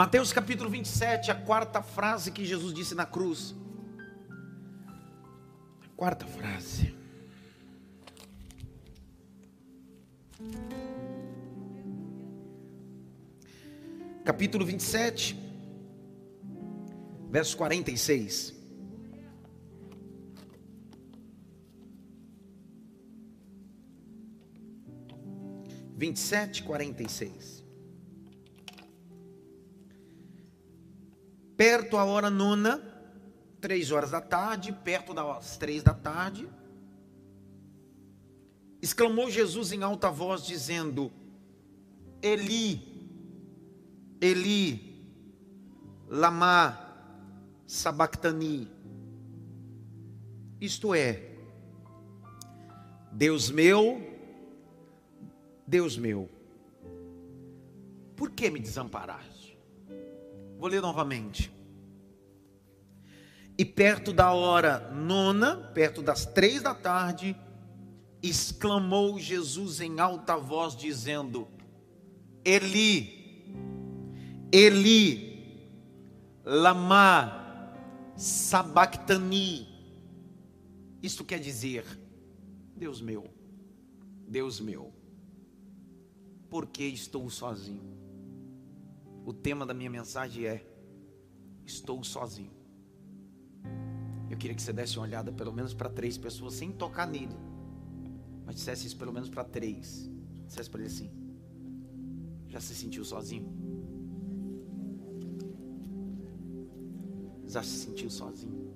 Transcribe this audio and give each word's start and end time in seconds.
Mateus 0.00 0.32
capítulo 0.32 0.70
27, 0.70 1.30
a 1.30 1.34
quarta 1.34 1.82
frase 1.82 2.30
que 2.32 2.42
Jesus 2.42 2.72
disse 2.72 2.94
na 2.94 3.04
cruz. 3.04 3.54
Quarta 5.94 6.26
frase. 6.26 6.94
Capítulo 14.24 14.64
27, 14.64 15.38
verso 17.28 17.54
46. 17.58 18.54
Vinte 25.94 26.16
e 26.16 26.20
sete, 26.20 26.62
quarenta 26.62 27.02
e 27.02 27.08
seis. 27.10 27.69
Perto 31.60 31.98
a 31.98 32.06
hora 32.06 32.30
nona, 32.30 32.80
três 33.60 33.92
horas 33.92 34.12
da 34.12 34.20
tarde, 34.22 34.72
perto 34.72 35.12
das 35.12 35.58
três 35.58 35.82
da 35.82 35.92
tarde, 35.92 36.48
exclamou 38.80 39.30
Jesus 39.30 39.70
em 39.70 39.82
alta 39.82 40.10
voz, 40.10 40.46
dizendo: 40.46 41.12
Eli, 42.22 42.80
Eli, 44.22 45.14
lama 46.08 46.78
sabachthani. 47.66 48.66
Isto 50.58 50.94
é, 50.94 51.36
Deus 53.12 53.50
meu, 53.50 54.00
Deus 55.66 55.98
meu, 55.98 56.26
por 58.16 58.30
que 58.30 58.48
me 58.48 58.60
desamparaste? 58.60 59.29
Vou 60.60 60.68
ler 60.68 60.82
novamente. 60.82 61.50
E 63.56 63.64
perto 63.64 64.12
da 64.12 64.30
hora 64.34 64.90
nona, 64.92 65.56
perto 65.56 66.02
das 66.02 66.26
três 66.26 66.60
da 66.60 66.74
tarde, 66.74 67.34
exclamou 68.22 69.18
Jesus 69.18 69.80
em 69.80 69.98
alta 70.00 70.36
voz, 70.36 70.76
dizendo: 70.76 71.48
Eli, 72.44 73.48
Eli, 74.52 75.64
lama 76.44 77.74
sabachthani. 78.14 79.66
Isto 81.02 81.24
quer 81.24 81.38
dizer, 81.38 81.86
Deus 82.76 83.00
meu, 83.00 83.24
Deus 84.28 84.60
meu, 84.60 84.92
por 86.50 86.66
que 86.66 86.84
estou 86.84 87.30
sozinho? 87.30 87.99
O 89.24 89.32
tema 89.32 89.66
da 89.66 89.74
minha 89.74 89.90
mensagem 89.90 90.46
é: 90.46 90.66
Estou 91.64 92.02
sozinho. 92.02 92.52
Eu 94.30 94.36
queria 94.36 94.54
que 94.54 94.62
você 94.62 94.72
desse 94.72 94.96
uma 94.96 95.06
olhada 95.06 95.32
pelo 95.32 95.52
menos 95.52 95.74
para 95.74 95.88
três 95.88 96.16
pessoas, 96.16 96.54
sem 96.54 96.70
tocar 96.72 97.06
nele, 97.06 97.36
mas 98.46 98.54
dissesse 98.54 98.86
isso 98.86 98.96
pelo 98.96 99.12
menos 99.12 99.28
para 99.28 99.44
três. 99.44 100.10
Dissesse 100.46 100.70
para 100.70 100.80
ele 100.80 100.88
assim: 100.88 101.10
Já 102.48 102.60
se 102.60 102.74
sentiu 102.74 103.04
sozinho? 103.04 103.48
Já 107.46 107.62
se 107.62 107.84
sentiu 107.84 108.08
sozinho? 108.08 108.70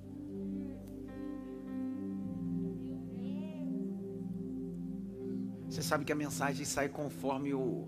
Você 5.69 5.81
sabe 5.81 6.05
que 6.05 6.11
a 6.11 6.15
mensagem 6.15 6.65
sai 6.65 6.87
conforme 6.87 7.53
o, 7.53 7.85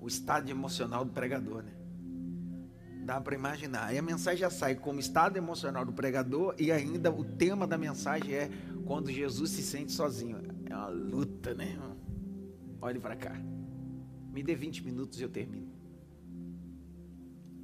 o 0.00 0.08
estado 0.08 0.50
emocional 0.50 1.04
do 1.04 1.12
pregador, 1.12 1.62
né? 1.62 1.72
Dá 3.04 3.20
para 3.20 3.34
imaginar. 3.34 3.86
Aí 3.86 3.98
a 3.98 4.02
mensagem 4.02 4.40
já 4.40 4.50
sai 4.50 4.74
como 4.74 5.00
estado 5.00 5.36
emocional 5.36 5.84
do 5.84 5.92
pregador 5.92 6.54
e 6.58 6.72
ainda 6.72 7.10
o 7.10 7.24
tema 7.24 7.66
da 7.66 7.76
mensagem 7.76 8.32
é 8.32 8.50
quando 8.86 9.10
Jesus 9.10 9.50
se 9.50 9.62
sente 9.62 9.92
sozinho. 9.92 10.38
É 10.66 10.74
uma 10.74 10.88
luta, 10.88 11.54
né? 11.54 11.78
Olhe 12.80 12.98
para 12.98 13.16
cá. 13.16 13.34
Me 14.32 14.42
dê 14.42 14.54
20 14.54 14.84
minutos 14.84 15.20
e 15.20 15.22
eu 15.22 15.28
termino. 15.28 15.68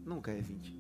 Nunca 0.04 0.32
é 0.32 0.40
20. 0.40 0.76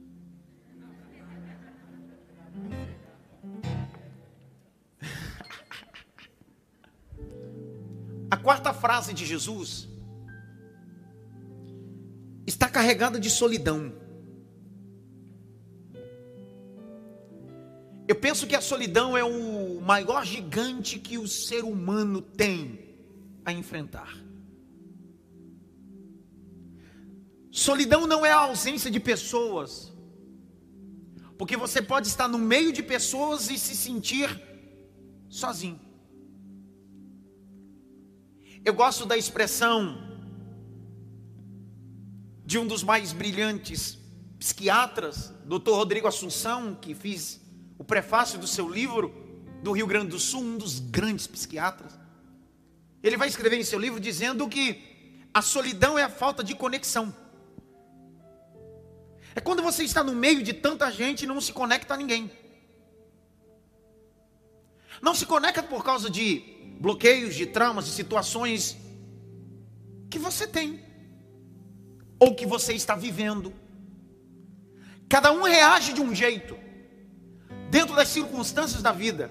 A 8.30 8.36
quarta 8.36 8.74
frase 8.74 9.14
de 9.14 9.24
Jesus 9.24 9.88
carregada 12.76 13.18
de 13.18 13.30
solidão. 13.30 13.90
Eu 18.06 18.16
penso 18.16 18.46
que 18.46 18.54
a 18.54 18.60
solidão 18.60 19.16
é 19.16 19.24
o 19.24 19.80
maior 19.80 20.26
gigante 20.26 20.98
que 20.98 21.16
o 21.16 21.26
ser 21.26 21.64
humano 21.64 22.20
tem 22.20 22.78
a 23.46 23.50
enfrentar. 23.50 24.14
Solidão 27.50 28.06
não 28.06 28.26
é 28.26 28.30
a 28.30 28.40
ausência 28.40 28.90
de 28.90 29.00
pessoas, 29.00 29.90
porque 31.38 31.56
você 31.56 31.80
pode 31.80 32.08
estar 32.08 32.28
no 32.28 32.38
meio 32.38 32.74
de 32.74 32.82
pessoas 32.82 33.48
e 33.48 33.56
se 33.56 33.74
sentir 33.74 34.28
sozinho. 35.30 35.80
Eu 38.62 38.74
gosto 38.74 39.06
da 39.06 39.16
expressão 39.16 40.15
de 42.46 42.58
um 42.58 42.66
dos 42.66 42.84
mais 42.84 43.12
brilhantes 43.12 43.98
psiquiatras, 44.38 45.32
Dr. 45.44 45.70
Rodrigo 45.70 46.06
Assunção, 46.06 46.76
que 46.76 46.94
fiz 46.94 47.40
o 47.76 47.82
prefácio 47.82 48.38
do 48.38 48.46
seu 48.46 48.68
livro 48.68 49.12
do 49.64 49.72
Rio 49.72 49.86
Grande 49.86 50.10
do 50.10 50.18
Sul, 50.20 50.42
um 50.42 50.56
dos 50.56 50.78
grandes 50.78 51.26
psiquiatras. 51.26 51.98
Ele 53.02 53.16
vai 53.16 53.26
escrever 53.26 53.58
em 53.58 53.64
seu 53.64 53.80
livro 53.80 53.98
dizendo 53.98 54.48
que 54.48 55.26
a 55.34 55.42
solidão 55.42 55.98
é 55.98 56.04
a 56.04 56.08
falta 56.08 56.44
de 56.44 56.54
conexão. 56.54 57.12
É 59.34 59.40
quando 59.40 59.60
você 59.60 59.82
está 59.82 60.04
no 60.04 60.14
meio 60.14 60.40
de 60.40 60.52
tanta 60.52 60.88
gente 60.90 61.24
e 61.24 61.26
não 61.26 61.40
se 61.40 61.52
conecta 61.52 61.94
a 61.94 61.96
ninguém. 61.96 62.30
Não 65.02 65.16
se 65.16 65.26
conecta 65.26 65.64
por 65.64 65.84
causa 65.84 66.08
de 66.08 66.44
bloqueios, 66.80 67.34
de 67.34 67.44
traumas, 67.44 67.86
de 67.86 67.90
situações 67.90 68.76
que 70.08 70.18
você 70.18 70.46
tem 70.46 70.85
ou 72.18 72.34
que 72.34 72.46
você 72.46 72.72
está 72.74 72.94
vivendo. 72.94 73.52
Cada 75.08 75.32
um 75.32 75.42
reage 75.42 75.92
de 75.92 76.00
um 76.00 76.14
jeito 76.14 76.56
dentro 77.70 77.94
das 77.94 78.08
circunstâncias 78.08 78.82
da 78.82 78.92
vida, 78.92 79.30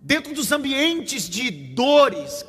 dentro 0.00 0.34
dos 0.34 0.50
ambientes 0.52 1.28
de 1.28 1.50
dores. 1.50 2.44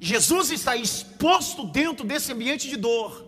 Jesus 0.00 0.50
está 0.50 0.76
exposto 0.76 1.66
dentro 1.66 2.06
desse 2.06 2.32
ambiente 2.32 2.68
de 2.68 2.76
dor. 2.76 3.26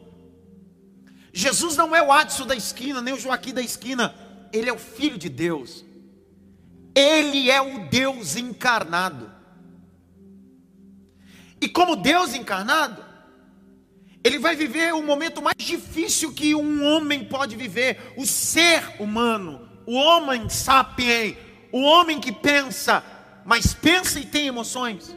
Jesus 1.33 1.77
não 1.77 1.95
é 1.95 2.03
o 2.03 2.12
Adson 2.12 2.47
da 2.47 2.57
esquina, 2.57 3.01
nem 3.01 3.15
o 3.15 3.19
Joaquim 3.19 3.53
da 3.53 3.62
esquina, 3.62 4.15
ele 4.53 4.69
é 4.69 4.72
o 4.72 4.78
Filho 4.78 5.17
de 5.17 5.28
Deus, 5.28 5.84
ele 6.95 7.51
é 7.51 7.61
o 7.61 7.89
Deus 7.89 8.37
encarnado. 8.37 9.31
E 11.61 11.69
como 11.69 11.95
Deus 11.95 12.34
encarnado, 12.34 13.05
ele 14.22 14.38
vai 14.38 14.54
viver 14.54 14.92
o 14.94 15.03
momento 15.03 15.41
mais 15.41 15.56
difícil 15.56 16.32
que 16.32 16.54
um 16.54 16.84
homem 16.84 17.25
pode 17.25 17.56
viver, 17.56 18.12
o 18.16 18.26
ser 18.26 19.00
humano, 19.00 19.69
o 19.86 19.94
homem 19.94 20.48
sapien, 20.48 21.36
o 21.72 21.81
homem 21.81 22.20
que 22.20 22.30
pensa, 22.30 23.03
mas 23.44 23.72
pensa 23.72 24.20
e 24.20 24.26
tem 24.26 24.47
emoções. 24.47 25.16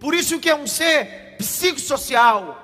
Por 0.00 0.14
isso 0.14 0.40
que 0.40 0.50
é 0.50 0.54
um 0.54 0.66
ser 0.66 1.36
psicossocial. 1.38 2.56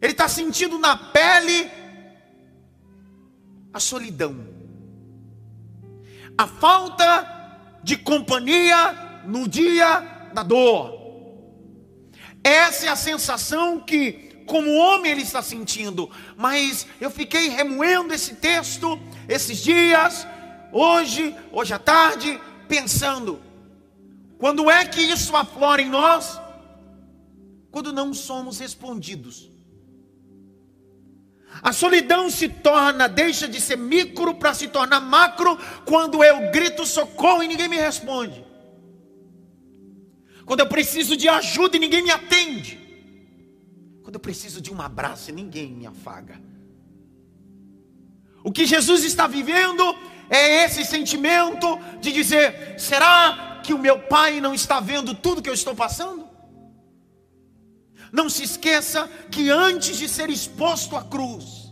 Ele 0.00 0.12
está 0.12 0.28
sentindo 0.28 0.78
na 0.78 0.96
pele 0.96 1.68
a 3.72 3.80
solidão, 3.80 4.46
a 6.36 6.46
falta 6.46 7.80
de 7.82 7.96
companhia 7.96 9.22
no 9.26 9.48
dia 9.48 10.30
da 10.32 10.44
dor. 10.44 10.97
Essa 12.42 12.86
é 12.86 12.88
a 12.88 12.96
sensação 12.96 13.80
que, 13.80 14.42
como 14.46 14.74
homem, 14.74 15.12
ele 15.12 15.22
está 15.22 15.42
sentindo. 15.42 16.10
Mas 16.36 16.86
eu 17.00 17.10
fiquei 17.10 17.48
remoendo 17.48 18.14
esse 18.14 18.34
texto 18.36 18.98
esses 19.28 19.58
dias, 19.58 20.26
hoje, 20.72 21.34
hoje 21.52 21.74
à 21.74 21.78
tarde, 21.78 22.40
pensando: 22.66 23.40
quando 24.38 24.70
é 24.70 24.84
que 24.84 25.00
isso 25.00 25.36
aflora 25.36 25.82
em 25.82 25.90
nós? 25.90 26.40
Quando 27.70 27.92
não 27.92 28.14
somos 28.14 28.58
respondidos. 28.58 29.50
A 31.60 31.72
solidão 31.72 32.30
se 32.30 32.48
torna, 32.48 33.08
deixa 33.08 33.48
de 33.48 33.60
ser 33.60 33.76
micro 33.76 34.34
para 34.34 34.54
se 34.54 34.68
tornar 34.68 35.00
macro, 35.00 35.58
quando 35.84 36.22
eu 36.22 36.50
grito 36.52 36.86
socorro 36.86 37.42
e 37.42 37.48
ninguém 37.48 37.68
me 37.68 37.76
responde 37.76 38.47
quando 40.48 40.60
eu 40.60 40.66
preciso 40.66 41.14
de 41.14 41.28
ajuda 41.28 41.76
e 41.76 41.80
ninguém 41.80 42.02
me 42.02 42.10
atende. 42.10 42.80
quando 44.02 44.14
eu 44.14 44.20
preciso 44.20 44.62
de 44.62 44.72
um 44.72 44.80
abraço 44.80 45.28
e 45.28 45.34
ninguém 45.34 45.70
me 45.70 45.86
afaga. 45.86 46.40
O 48.42 48.50
que 48.50 48.64
Jesus 48.64 49.04
está 49.04 49.26
vivendo 49.26 49.84
é 50.30 50.64
esse 50.64 50.82
sentimento 50.86 51.78
de 52.00 52.10
dizer: 52.10 52.80
será 52.80 53.60
que 53.62 53.74
o 53.74 53.78
meu 53.78 53.98
pai 53.98 54.40
não 54.40 54.54
está 54.54 54.80
vendo 54.80 55.14
tudo 55.14 55.42
que 55.42 55.50
eu 55.50 55.58
estou 55.60 55.74
passando? 55.74 56.26
Não 58.10 58.30
se 58.30 58.42
esqueça 58.44 59.06
que 59.30 59.50
antes 59.50 59.98
de 59.98 60.08
ser 60.08 60.30
exposto 60.30 60.96
à 60.96 61.04
cruz, 61.04 61.67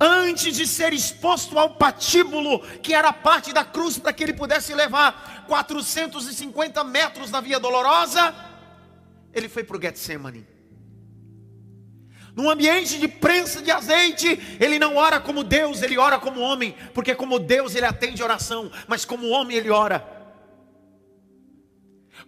antes 0.00 0.56
de 0.56 0.66
ser 0.66 0.92
exposto 0.92 1.58
ao 1.58 1.70
patíbulo, 1.70 2.60
que 2.82 2.94
era 2.94 3.12
parte 3.12 3.52
da 3.52 3.64
cruz 3.64 3.98
para 3.98 4.12
que 4.12 4.22
ele 4.22 4.32
pudesse 4.32 4.74
levar 4.74 5.44
450 5.46 6.84
metros 6.84 7.30
na 7.30 7.40
via 7.40 7.58
dolorosa, 7.58 8.34
ele 9.32 9.48
foi 9.48 9.64
para 9.64 9.76
o 9.76 9.80
Getsemane. 9.80 10.46
Num 12.34 12.50
ambiente 12.50 12.98
de 12.98 13.08
prensa 13.08 13.62
de 13.62 13.70
azeite, 13.70 14.58
ele 14.60 14.78
não 14.78 14.96
ora 14.96 15.18
como 15.18 15.42
Deus, 15.42 15.82
ele 15.82 15.96
ora 15.96 16.18
como 16.18 16.40
homem, 16.40 16.76
porque 16.92 17.14
como 17.14 17.38
Deus 17.38 17.74
ele 17.74 17.86
atende 17.86 18.22
oração, 18.22 18.70
mas 18.86 19.06
como 19.06 19.30
homem 19.30 19.56
ele 19.56 19.70
ora. 19.70 20.06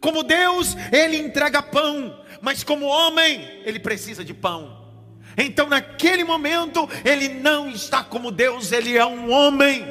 Como 0.01 0.23
Deus, 0.23 0.75
ele 0.93 1.19
entrega 1.19 1.61
pão, 1.61 2.25
mas 2.41 2.65
como 2.65 2.87
homem, 2.87 3.63
ele 3.65 3.79
precisa 3.79 4.25
de 4.25 4.33
pão. 4.33 4.88
Então, 5.39 5.69
naquele 5.69 6.25
momento, 6.25 6.89
ele 7.05 7.29
não 7.29 7.71
está 7.71 8.03
como 8.03 8.33
Deus, 8.33 8.73
ele 8.73 8.97
é 8.97 9.07
um 9.07 9.31
homem. 9.31 9.85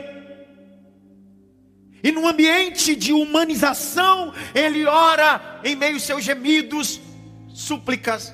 E 2.04 2.12
num 2.12 2.28
ambiente 2.28 2.94
de 2.94 3.14
humanização, 3.14 4.34
ele 4.54 4.86
ora 4.86 5.62
em 5.64 5.74
meio 5.74 5.94
aos 5.94 6.04
seus 6.04 6.24
gemidos, 6.24 7.00
súplicas, 7.48 8.34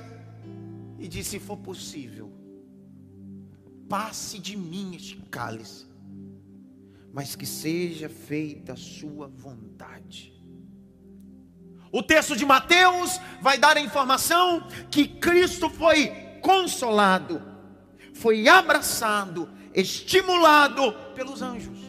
e 0.98 1.08
diz: 1.08 1.28
Se 1.28 1.40
for 1.40 1.58
possível, 1.58 2.34
passe 3.88 4.40
de 4.40 4.58
mim 4.58 4.96
este 4.96 5.16
cálice, 5.30 5.86
mas 7.14 7.36
que 7.36 7.46
seja 7.46 8.10
feita 8.10 8.74
a 8.74 8.76
sua 8.76 9.28
vontade. 9.28 10.34
O 11.92 12.02
texto 12.02 12.36
de 12.36 12.44
Mateus 12.44 13.20
vai 13.40 13.60
dar 13.60 13.78
a 13.78 13.82
informação 13.82 14.68
que 14.90 15.08
Cristo 15.08 15.70
foi 15.70 16.23
consolado, 16.44 17.42
foi 18.14 18.48
abraçado, 18.48 19.50
estimulado 19.74 20.94
pelos 21.16 21.42
anjos. 21.42 21.80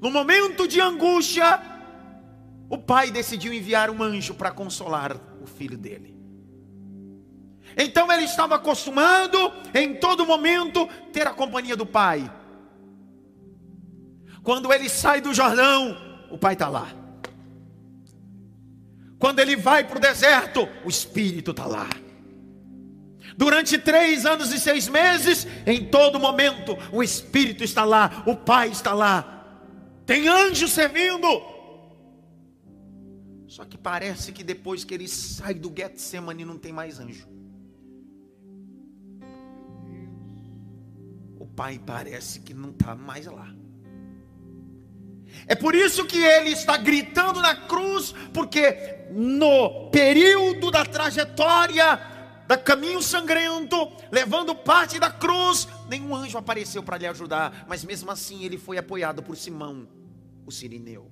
No 0.00 0.10
momento 0.10 0.68
de 0.68 0.80
angústia, 0.80 1.58
o 2.68 2.76
pai 2.76 3.10
decidiu 3.10 3.52
enviar 3.52 3.88
um 3.88 4.02
anjo 4.02 4.34
para 4.34 4.50
consolar 4.50 5.16
o 5.40 5.46
filho 5.46 5.78
dele. 5.78 6.14
Então 7.76 8.10
ele 8.12 8.24
estava 8.24 8.56
acostumado 8.56 9.38
em 9.72 9.94
todo 9.94 10.26
momento 10.26 10.86
ter 11.12 11.26
a 11.26 11.32
companhia 11.32 11.76
do 11.76 11.86
pai. 11.86 12.30
Quando 14.42 14.72
ele 14.72 14.88
sai 14.88 15.20
do 15.20 15.32
Jordão, 15.32 15.96
o 16.30 16.36
pai 16.36 16.54
está 16.54 16.68
lá. 16.68 16.88
Quando 19.18 19.38
ele 19.38 19.56
vai 19.56 19.84
para 19.84 19.98
o 19.98 20.00
deserto, 20.00 20.68
o 20.84 20.88
Espírito 20.88 21.52
está 21.52 21.66
lá. 21.66 21.88
Durante 23.36 23.76
três 23.76 24.24
anos 24.24 24.52
e 24.52 24.58
seis 24.58 24.88
meses, 24.88 25.46
em 25.66 25.84
todo 25.84 26.18
momento, 26.18 26.76
o 26.90 27.02
Espírito 27.02 27.62
está 27.62 27.84
lá, 27.84 28.22
o 28.26 28.34
Pai 28.34 28.68
está 28.68 28.94
lá, 28.94 29.62
tem 30.06 30.26
anjo 30.26 30.66
servindo. 30.66 31.26
Só 33.46 33.64
que 33.64 33.76
parece 33.76 34.32
que 34.32 34.42
depois 34.42 34.84
que 34.84 34.94
ele 34.94 35.08
sai 35.08 35.54
do 35.54 35.72
Getsemane 35.76 36.44
não 36.44 36.58
tem 36.58 36.72
mais 36.72 36.98
anjo. 36.98 37.28
O 41.38 41.46
Pai 41.46 41.78
parece 41.84 42.40
que 42.40 42.54
não 42.54 42.70
está 42.70 42.94
mais 42.94 43.26
lá. 43.26 43.54
É 45.46 45.54
por 45.54 45.74
isso 45.74 46.06
que 46.06 46.18
ele 46.18 46.50
está 46.50 46.76
gritando 46.76 47.40
na 47.40 47.54
cruz, 47.54 48.14
porque 48.32 49.06
no 49.10 49.90
período 49.90 50.70
da 50.70 50.84
trajetória 50.84 52.15
da 52.46 52.56
caminho 52.56 53.02
sangrento, 53.02 53.90
levando 54.10 54.54
parte 54.54 54.98
da 54.98 55.10
cruz, 55.10 55.66
nenhum 55.88 56.14
anjo 56.14 56.38
apareceu 56.38 56.82
para 56.82 56.98
lhe 56.98 57.06
ajudar, 57.06 57.64
mas 57.68 57.84
mesmo 57.84 58.10
assim 58.10 58.44
ele 58.44 58.56
foi 58.58 58.78
apoiado 58.78 59.22
por 59.22 59.36
Simão, 59.36 59.88
o 60.46 60.50
sirineu. 60.50 61.10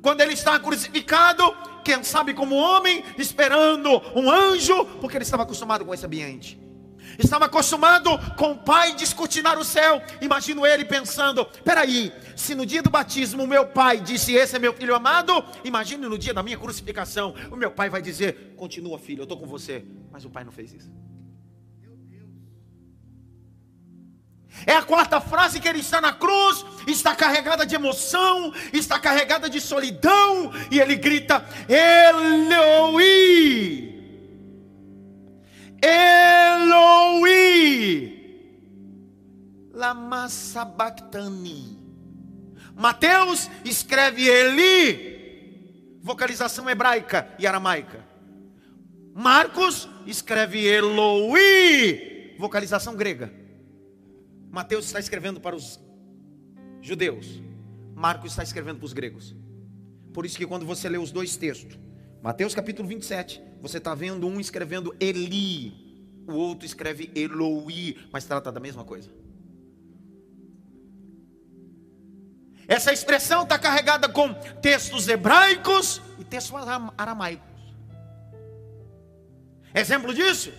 Quando 0.00 0.20
ele 0.20 0.32
está 0.32 0.58
crucificado, 0.58 1.42
quem 1.84 2.02
sabe 2.02 2.32
como 2.32 2.54
homem, 2.54 3.04
esperando 3.18 3.90
um 4.14 4.30
anjo, 4.30 4.86
porque 5.00 5.16
ele 5.16 5.24
estava 5.24 5.42
acostumado 5.42 5.84
com 5.84 5.92
esse 5.92 6.06
ambiente 6.06 6.69
estava 7.20 7.46
acostumado 7.46 8.10
com 8.36 8.52
o 8.52 8.58
pai 8.58 8.94
descortinar 8.94 9.58
o 9.58 9.64
céu. 9.64 10.02
Imagino 10.20 10.66
ele 10.66 10.84
pensando: 10.84 11.44
peraí, 11.64 12.12
se 12.36 12.54
no 12.54 12.66
dia 12.66 12.82
do 12.82 12.90
batismo 12.90 13.44
o 13.44 13.46
meu 13.46 13.66
pai 13.66 14.00
disse: 14.00 14.32
Esse 14.32 14.56
é 14.56 14.58
meu 14.58 14.72
filho 14.72 14.94
amado, 14.94 15.44
imagine 15.64 16.06
no 16.06 16.18
dia 16.18 16.34
da 16.34 16.42
minha 16.42 16.58
crucificação, 16.58 17.34
o 17.50 17.56
meu 17.56 17.70
pai 17.70 17.88
vai 17.88 18.02
dizer: 18.02 18.54
Continua, 18.56 18.98
filho, 18.98 19.20
eu 19.20 19.24
estou 19.24 19.38
com 19.38 19.46
você. 19.46 19.84
Mas 20.10 20.24
o 20.24 20.30
pai 20.30 20.44
não 20.44 20.52
fez 20.52 20.72
isso. 20.72 20.90
É 24.66 24.74
a 24.74 24.82
quarta 24.82 25.20
frase 25.20 25.60
que 25.60 25.68
ele 25.68 25.80
está 25.80 26.00
na 26.00 26.12
cruz, 26.12 26.64
está 26.86 27.14
carregada 27.14 27.64
de 27.64 27.74
emoção, 27.74 28.52
está 28.72 28.98
carregada 28.98 29.48
de 29.48 29.60
solidão, 29.60 30.52
e 30.70 30.80
ele 30.80 30.96
grita: 30.96 31.44
Eloi, 31.68 33.89
Eloi, 35.82 37.30
lama 39.72 40.28
sabachthani. 40.28 41.78
Mateus 42.74 43.50
escreve 43.64 44.28
Eli, 44.28 45.98
vocalização 46.02 46.68
hebraica 46.68 47.34
e 47.38 47.46
aramaica. 47.46 48.04
Marcos 49.14 49.88
escreve 50.06 50.66
Eloi, 50.66 52.36
vocalização 52.38 52.94
grega. 52.94 53.32
Mateus 54.50 54.86
está 54.86 54.98
escrevendo 54.98 55.40
para 55.40 55.56
os 55.56 55.80
judeus. 56.80 57.40
Marcos 57.94 58.32
está 58.32 58.42
escrevendo 58.42 58.78
para 58.78 58.86
os 58.86 58.92
gregos. 58.92 59.36
Por 60.12 60.26
isso 60.26 60.36
que 60.36 60.46
quando 60.46 60.66
você 60.66 60.88
lê 60.88 60.98
os 60.98 61.12
dois 61.12 61.36
textos, 61.36 61.78
Mateus 62.22 62.54
capítulo 62.54 62.88
27, 62.88 63.42
você 63.60 63.78
está 63.78 63.94
vendo 63.94 64.26
um 64.26 64.40
escrevendo 64.40 64.94
Eli, 64.98 65.90
o 66.26 66.32
outro 66.32 66.64
escreve 66.64 67.10
Eloi, 67.14 67.96
mas 68.12 68.24
trata 68.24 68.50
da 68.50 68.60
mesma 68.60 68.84
coisa. 68.84 69.10
Essa 72.66 72.92
expressão 72.92 73.42
está 73.42 73.58
carregada 73.58 74.08
com 74.08 74.32
textos 74.62 75.08
hebraicos 75.08 76.00
e 76.18 76.24
textos 76.24 76.54
aramaicos. 76.96 77.50
Exemplo 79.74 80.14
disso? 80.14 80.52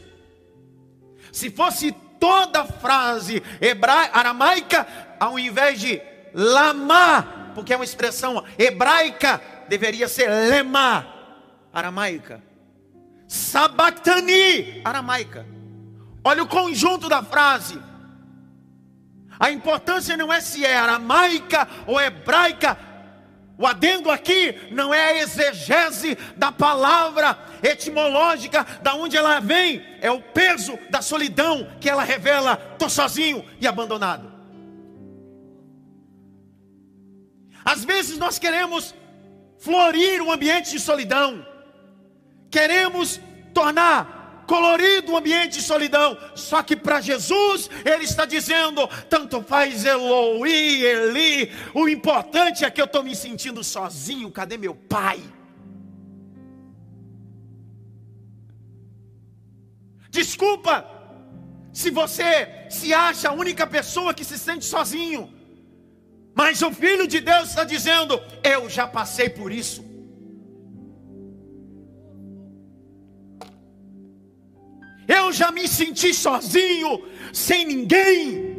Se 1.31 1.50
fosse 1.50 1.93
toda 2.20 2.65
frase 2.65 3.41
hebraica, 3.62 4.17
aramaica, 4.17 4.88
ao 5.20 5.39
invés 5.39 5.79
de 5.79 6.01
lama, 6.34 7.51
porque 7.55 7.74
é 7.74 7.77
uma 7.77 7.86
expressão 7.86 8.43
hebraica, 8.58 9.41
deveria 9.70 10.08
ser 10.08 10.29
lema 10.29 11.08
aramaica. 11.74 12.50
Sabactani, 13.31 14.81
aramaica. 14.83 15.47
Olha 16.21 16.43
o 16.43 16.47
conjunto 16.47 17.07
da 17.07 17.23
frase. 17.23 17.81
A 19.39 19.50
importância 19.50 20.17
não 20.17 20.33
é 20.33 20.41
se 20.41 20.65
é 20.65 20.75
aramaica 20.75 21.65
ou 21.88 22.00
hebraica. 22.00 22.77
O 23.57 23.65
adendo 23.65 24.11
aqui 24.11 24.67
não 24.71 24.93
é 24.93 25.11
a 25.11 25.17
exegese 25.19 26.17
da 26.35 26.51
palavra 26.51 27.39
etimológica, 27.63 28.65
da 28.83 28.95
onde 28.95 29.15
ela 29.15 29.39
vem, 29.39 29.81
é 30.01 30.11
o 30.11 30.21
peso 30.21 30.77
da 30.89 31.01
solidão 31.01 31.65
que 31.79 31.89
ela 31.89 32.03
revela. 32.03 32.61
Estou 32.73 32.89
sozinho 32.89 33.45
e 33.61 33.65
abandonado. 33.65 34.29
Às 37.63 37.85
vezes 37.85 38.17
nós 38.17 38.38
queremos 38.38 38.93
florir 39.57 40.21
um 40.21 40.33
ambiente 40.33 40.71
de 40.71 40.81
solidão. 40.81 41.50
Queremos 42.51 43.20
tornar 43.53 44.22
colorido 44.46 45.13
o 45.13 45.17
ambiente 45.17 45.60
de 45.60 45.63
solidão. 45.63 46.17
Só 46.36 46.62
que 46.62 46.75
para 46.75 47.00
Jesus, 47.00 47.70
Ele 47.86 48.03
está 48.03 48.25
dizendo: 48.25 48.86
tanto 49.10 49.41
faz 49.41 49.86
Eloi, 49.86 50.84
Eli, 50.84 51.51
o 51.74 51.88
importante 51.88 52.65
é 52.65 52.70
que 52.70 52.81
eu 52.81 52.86
estou 52.86 53.01
me 53.01 53.15
sentindo 53.15 53.63
sozinho. 53.63 54.29
Cadê 54.29 54.58
meu 54.58 54.75
pai? 54.75 55.22
Desculpa, 60.10 60.86
se 61.72 61.89
você 61.89 62.67
se 62.70 62.93
acha 62.93 63.29
a 63.29 63.34
única 63.34 63.65
pessoa 63.65 64.13
que 64.13 64.25
se 64.25 64.38
sente 64.38 64.65
sozinho, 64.65 65.34
mas 66.34 66.62
o 66.62 66.72
Filho 66.72 67.08
de 67.08 67.22
Deus 67.22 67.50
está 67.50 67.63
dizendo: 67.63 68.22
Eu 68.43 68.70
já 68.70 68.86
passei 68.86 69.29
por 69.29 69.50
isso. 69.50 69.90
Eu 75.08 75.31
já 75.31 75.51
me 75.51 75.67
senti 75.67 76.13
sozinho, 76.13 77.03
sem 77.34 77.65
ninguém. 77.65 78.51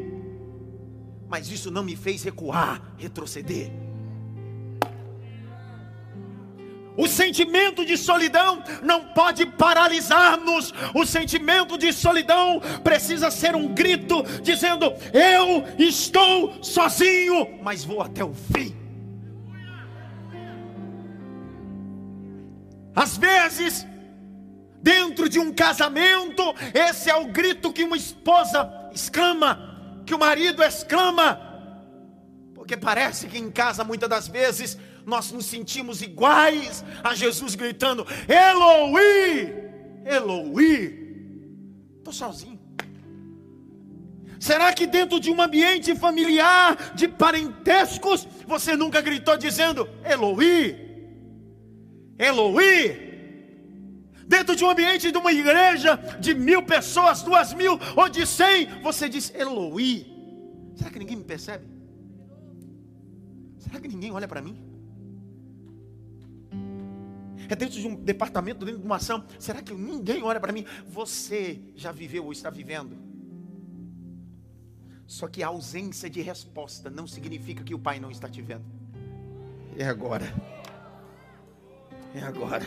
Mas 1.29 1.51
isso 1.51 1.71
não 1.71 1.83
me 1.83 1.97
fez 1.97 2.23
recuar, 2.23 2.95
retroceder. 2.99 3.71
O 6.97 7.09
sentimento 7.09 7.87
de 7.87 7.97
solidão 7.97 8.63
não 8.83 9.07
pode 9.07 9.47
paralisar-nos. 9.47 10.75
O 10.95 11.07
sentimento 11.07 11.79
de 11.79 11.93
solidão 11.93 12.61
precisa 12.85 13.31
ser 13.31 13.57
um 13.57 13.69
grito 13.69 14.23
dizendo: 14.43 14.93
Eu 15.13 15.65
estou 15.79 16.63
sozinho, 16.63 17.59
mas 17.63 17.85
vou 17.85 18.03
até 18.03 18.23
o 18.23 18.35
fim. 18.35 18.77
Às 22.95 23.17
vezes, 23.17 23.87
dentro 24.83 25.29
de 25.29 25.39
um 25.39 25.53
casamento, 25.53 26.43
esse 26.75 27.09
é 27.09 27.15
o 27.15 27.27
grito 27.27 27.73
que 27.73 27.85
uma 27.85 27.97
esposa 27.97 28.91
exclama, 28.93 30.03
que 30.05 30.13
o 30.13 30.19
marido 30.19 30.63
exclama, 30.63 31.41
porque 32.53 32.77
parece 32.77 33.29
que 33.29 33.39
em 33.39 33.51
casa 33.51 33.85
muitas 33.85 34.09
das 34.09 34.27
vezes 34.27 34.77
nós 35.07 35.31
nos 35.31 35.47
sentimos 35.47 36.03
iguais 36.03 36.85
a 37.03 37.15
Jesus 37.15 37.55
gritando: 37.55 38.07
Eloi, 38.29 39.55
Eloi, 40.05 40.99
estou 41.99 42.13
sozinho. 42.13 42.61
Será 44.41 44.73
que 44.73 44.89
dentro 44.89 45.21
de 45.21 45.31
um 45.31 45.41
ambiente 45.41 45.95
familiar, 45.95 46.95
de 46.97 47.07
parentescos, 47.07 48.27
você 48.45 48.77
nunca 48.77 49.01
gritou 49.01 49.37
dizendo 49.37 49.89
Eloi, 50.05 50.77
Eloi? 52.19 53.12
Dentro 54.27 54.55
de 54.55 54.65
um 54.65 54.71
ambiente 54.71 55.11
de 55.11 55.19
uma 55.19 55.33
igreja 55.33 55.97
de 56.21 56.35
mil 56.35 56.63
pessoas, 56.63 57.23
duas 57.23 57.53
mil 57.55 57.79
ou 57.97 58.09
de 58.09 58.27
cem, 58.27 58.67
você 58.83 59.09
diz 59.09 59.33
Eloi. 59.35 60.07
Será 60.77 60.91
que 60.91 60.99
ninguém 60.99 61.17
me 61.17 61.25
percebe? 61.25 61.67
Será 63.59 63.81
que 63.81 63.89
ninguém 63.89 64.11
olha 64.11 64.29
para 64.29 64.41
mim? 64.43 64.73
é 67.53 67.57
dentro 67.57 67.79
de 67.79 67.87
um 67.87 67.95
departamento, 67.95 68.65
dentro 68.65 68.81
de 68.81 68.87
uma 68.87 68.97
ação. 68.97 69.25
Será 69.39 69.61
que 69.63 69.75
ninguém 69.75 70.23
olha 70.23 70.41
para 70.41 70.53
mim? 70.53 70.65
Você 70.87 71.61
já 71.77 71.93
viveu 71.93 72.25
ou 72.25 72.33
está 72.33 72.49
vivendo? 72.51 72.97
Só 75.07 75.29
que 75.29 75.43
a 75.43 75.49
ausência 75.49 76.09
de 76.09 76.23
resposta 76.23 76.89
não 76.89 77.07
significa 77.07 77.63
que 77.63 77.75
o 77.75 77.79
Pai 77.79 78.01
não 78.01 78.11
está 78.11 78.29
te 78.29 78.41
vendo. 78.41 78.65
É 79.77 79.85
agora. 79.85 80.25
É 82.15 82.21
agora. 82.21 82.65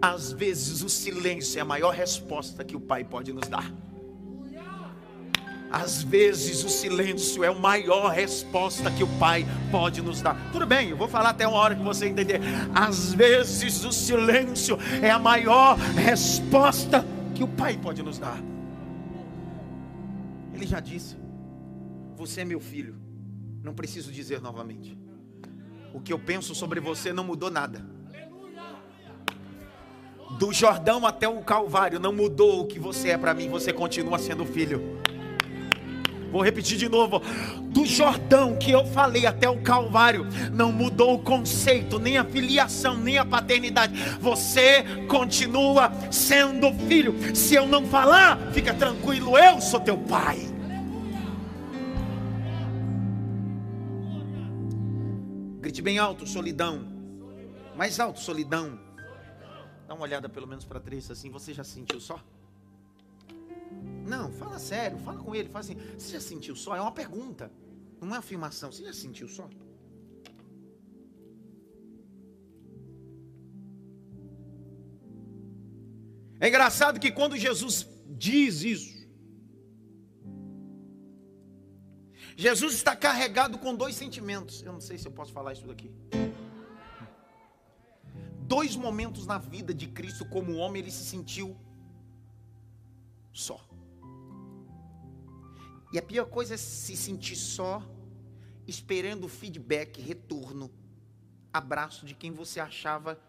Às 0.00 0.32
vezes 0.32 0.82
o 0.82 0.88
silêncio 0.88 1.58
é 1.58 1.62
a 1.62 1.64
maior 1.64 1.94
resposta 1.94 2.64
que 2.64 2.74
o 2.74 2.80
Pai 2.80 3.04
pode 3.04 3.32
nos 3.32 3.48
dar. 3.48 3.70
Às 5.70 6.02
vezes 6.02 6.64
o 6.64 6.68
silêncio 6.68 7.44
é 7.44 7.48
a 7.48 7.54
maior 7.54 8.08
resposta 8.08 8.90
que 8.90 9.04
o 9.04 9.18
Pai 9.18 9.46
pode 9.70 10.02
nos 10.02 10.20
dar. 10.20 10.50
Tudo 10.50 10.66
bem, 10.66 10.88
eu 10.88 10.96
vou 10.96 11.06
falar 11.06 11.30
até 11.30 11.46
uma 11.46 11.58
hora 11.58 11.76
que 11.76 11.82
você 11.82 12.06
entender. 12.06 12.40
Às 12.74 13.12
vezes 13.14 13.84
o 13.84 13.92
silêncio 13.92 14.76
é 15.00 15.10
a 15.10 15.18
maior 15.18 15.76
resposta 15.76 17.04
que 17.34 17.44
o 17.44 17.48
Pai 17.48 17.78
pode 17.78 18.02
nos 18.02 18.18
dar. 18.18 18.42
Ele 20.52 20.66
já 20.66 20.80
disse: 20.80 21.16
Você 22.16 22.40
é 22.40 22.44
meu 22.44 22.58
filho. 22.58 22.96
Não 23.62 23.74
preciso 23.74 24.10
dizer 24.10 24.40
novamente. 24.40 24.98
O 25.94 26.00
que 26.00 26.12
eu 26.12 26.18
penso 26.18 26.52
sobre 26.54 26.80
você 26.80 27.12
não 27.12 27.22
mudou 27.22 27.50
nada. 27.50 27.99
Do 30.38 30.52
Jordão 30.52 31.06
até 31.06 31.28
o 31.28 31.42
Calvário 31.42 32.00
não 32.00 32.12
mudou 32.12 32.60
o 32.60 32.66
que 32.66 32.78
você 32.78 33.10
é 33.10 33.18
para 33.18 33.34
mim. 33.34 33.48
Você 33.48 33.72
continua 33.72 34.18
sendo 34.18 34.44
filho. 34.46 35.00
Vou 36.30 36.42
repetir 36.42 36.78
de 36.78 36.88
novo. 36.88 37.20
Do 37.70 37.84
Jordão 37.84 38.56
que 38.56 38.70
eu 38.70 38.86
falei 38.86 39.26
até 39.26 39.48
o 39.48 39.60
Calvário, 39.60 40.26
não 40.52 40.72
mudou 40.72 41.14
o 41.14 41.18
conceito, 41.18 41.98
nem 41.98 42.18
a 42.18 42.24
filiação, 42.24 42.96
nem 42.96 43.18
a 43.18 43.24
paternidade. 43.24 43.94
Você 44.20 44.84
continua 45.08 45.92
sendo 46.10 46.72
filho. 46.86 47.14
Se 47.34 47.54
eu 47.54 47.66
não 47.66 47.86
falar, 47.86 48.38
fica 48.52 48.72
tranquilo, 48.72 49.36
eu 49.36 49.60
sou 49.60 49.80
teu 49.80 49.98
pai. 49.98 50.38
Grite 55.60 55.82
bem 55.82 55.98
alto, 55.98 56.26
solidão. 56.26 56.86
Mais 57.76 58.00
alto, 58.00 58.20
solidão. 58.20 58.78
Dá 59.90 59.94
uma 59.94 60.04
olhada 60.04 60.28
pelo 60.28 60.46
menos 60.46 60.64
para 60.64 60.78
três 60.78 61.10
assim. 61.10 61.30
Você 61.30 61.52
já 61.52 61.64
sentiu 61.64 61.98
só? 61.98 62.16
Não, 64.06 64.30
fala 64.30 64.56
sério, 64.56 64.96
fala 64.98 65.18
com 65.18 65.34
ele, 65.34 65.48
fala 65.48 65.64
assim, 65.64 65.74
você 65.98 66.12
já 66.12 66.20
sentiu 66.20 66.54
só? 66.54 66.76
É 66.76 66.80
uma 66.80 66.92
pergunta, 66.92 67.50
não 68.00 68.06
é 68.06 68.10
uma 68.12 68.18
afirmação. 68.18 68.70
Você 68.70 68.84
já 68.84 68.92
sentiu 68.92 69.26
só? 69.26 69.50
É 76.38 76.46
engraçado 76.46 77.00
que 77.00 77.10
quando 77.10 77.36
Jesus 77.36 77.84
diz 78.06 78.62
isso, 78.62 78.94
Jesus 82.36 82.74
está 82.74 82.94
carregado 82.94 83.58
com 83.58 83.74
dois 83.74 83.96
sentimentos. 83.96 84.62
Eu 84.62 84.72
não 84.72 84.80
sei 84.80 84.96
se 84.96 85.08
eu 85.08 85.12
posso 85.12 85.32
falar 85.32 85.52
isso 85.52 85.66
daqui. 85.66 85.90
Dois 88.50 88.74
momentos 88.74 89.26
na 89.26 89.38
vida 89.38 89.72
de 89.72 89.86
Cristo 89.86 90.24
como 90.24 90.56
homem 90.56 90.82
ele 90.82 90.90
se 90.90 91.04
sentiu 91.04 91.56
só. 93.32 93.64
E 95.92 95.98
a 96.00 96.02
pior 96.02 96.24
coisa 96.24 96.54
é 96.54 96.56
se 96.56 96.96
sentir 96.96 97.36
só, 97.36 97.80
esperando 98.66 99.28
feedback, 99.28 100.00
retorno, 100.00 100.68
abraço 101.52 102.04
de 102.04 102.12
quem 102.12 102.32
você 102.32 102.58
achava 102.58 103.20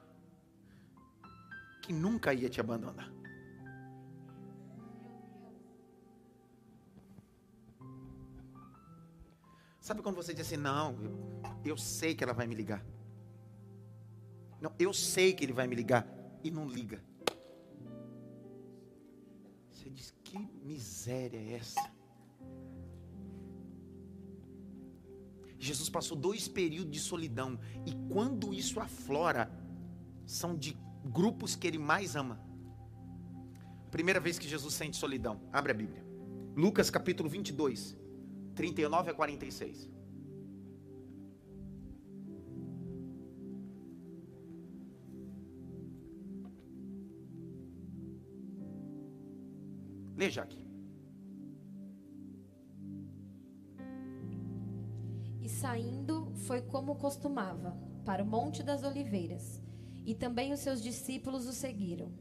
que 1.83 1.93
nunca 1.93 2.33
ia 2.33 2.49
te 2.49 2.59
abandonar. 2.59 3.13
Sabe 9.79 10.01
quando 10.01 10.15
você 10.15 10.33
diz 10.33 10.47
assim, 10.47 10.57
não, 10.57 10.99
eu, 11.03 11.71
eu 11.73 11.77
sei 11.77 12.15
que 12.15 12.23
ela 12.23 12.33
vai 12.33 12.47
me 12.47 12.55
ligar. 12.55 12.83
Não, 14.61 14.71
eu 14.77 14.93
sei 14.93 15.33
que 15.33 15.43
ele 15.43 15.53
vai 15.53 15.65
me 15.65 15.75
ligar 15.75 16.07
e 16.43 16.51
não 16.51 16.67
liga. 16.67 17.03
Você 19.71 19.89
diz, 19.89 20.13
que 20.23 20.37
miséria 20.63 21.39
é 21.39 21.53
essa? 21.53 21.91
Jesus 25.57 25.89
passou 25.89 26.15
dois 26.15 26.47
períodos 26.47 26.91
de 26.91 26.99
solidão. 26.99 27.59
E 27.85 27.93
quando 28.13 28.53
isso 28.53 28.79
aflora, 28.79 29.51
são 30.25 30.55
de 30.55 30.77
grupos 31.05 31.55
que 31.55 31.67
ele 31.67 31.79
mais 31.79 32.15
ama. 32.15 32.39
Primeira 33.89 34.19
vez 34.19 34.39
que 34.39 34.47
Jesus 34.47 34.73
sente 34.75 34.95
solidão. 34.95 35.41
Abre 35.51 35.71
a 35.71 35.75
Bíblia. 35.75 36.05
Lucas 36.55 36.89
capítulo 36.89 37.29
22, 37.29 37.97
39 38.55 39.11
a 39.11 39.13
46. 39.13 39.89
Leia 50.21 50.43
aqui. 50.43 50.71
saindo, 55.47 56.31
foi 56.47 56.61
como 56.61 56.95
costumava, 56.95 57.75
para 58.05 58.23
o 58.23 58.25
Monte 58.25 58.61
das 58.63 58.83
Oliveiras, 58.83 59.61
e 60.05 60.13
também 60.13 60.53
os 60.53 60.59
seus 60.59 60.81
discípulos 60.81 61.47
o 61.47 61.53
seguiram. 61.53 62.11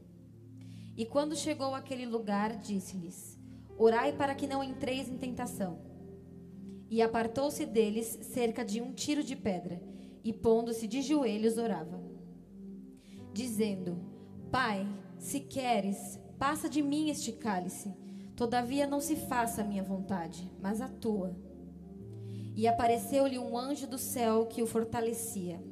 E 0.97 1.05
quando 1.05 1.35
chegou 1.35 1.75
àquele 1.75 2.07
lugar, 2.07 2.57
disse-lhes: 2.57 3.39
Orai 3.77 4.13
para 4.13 4.35
que 4.35 4.47
não 4.47 4.63
entreis 4.63 5.07
em 5.07 5.17
tentação. 5.17 5.79
E 6.89 7.01
apartou-se 7.01 7.65
deles 7.65 8.19
cerca 8.23 8.65
de 8.65 8.81
um 8.81 8.93
tiro 8.93 9.23
de 9.23 9.35
pedra, 9.35 9.81
e 10.23 10.33
pondo-se 10.33 10.87
de 10.87 11.01
joelhos, 11.01 11.57
orava, 11.57 12.03
dizendo: 13.31 13.97
Pai, 14.51 14.87
se 15.17 15.39
queres, 15.39 16.19
passa 16.41 16.67
de 16.67 16.81
mim 16.81 17.11
este 17.11 17.31
cálice. 17.33 17.93
Todavia 18.35 18.87
não 18.87 18.99
se 18.99 19.15
faça 19.15 19.61
a 19.61 19.63
minha 19.63 19.83
vontade, 19.83 20.51
mas 20.59 20.81
a 20.81 20.87
tua. 20.87 21.35
E 22.55 22.67
apareceu-lhe 22.67 23.37
um 23.37 23.55
anjo 23.55 23.85
do 23.85 23.99
céu 23.99 24.47
que 24.47 24.63
o 24.63 24.65
fortalecia. 24.65 25.63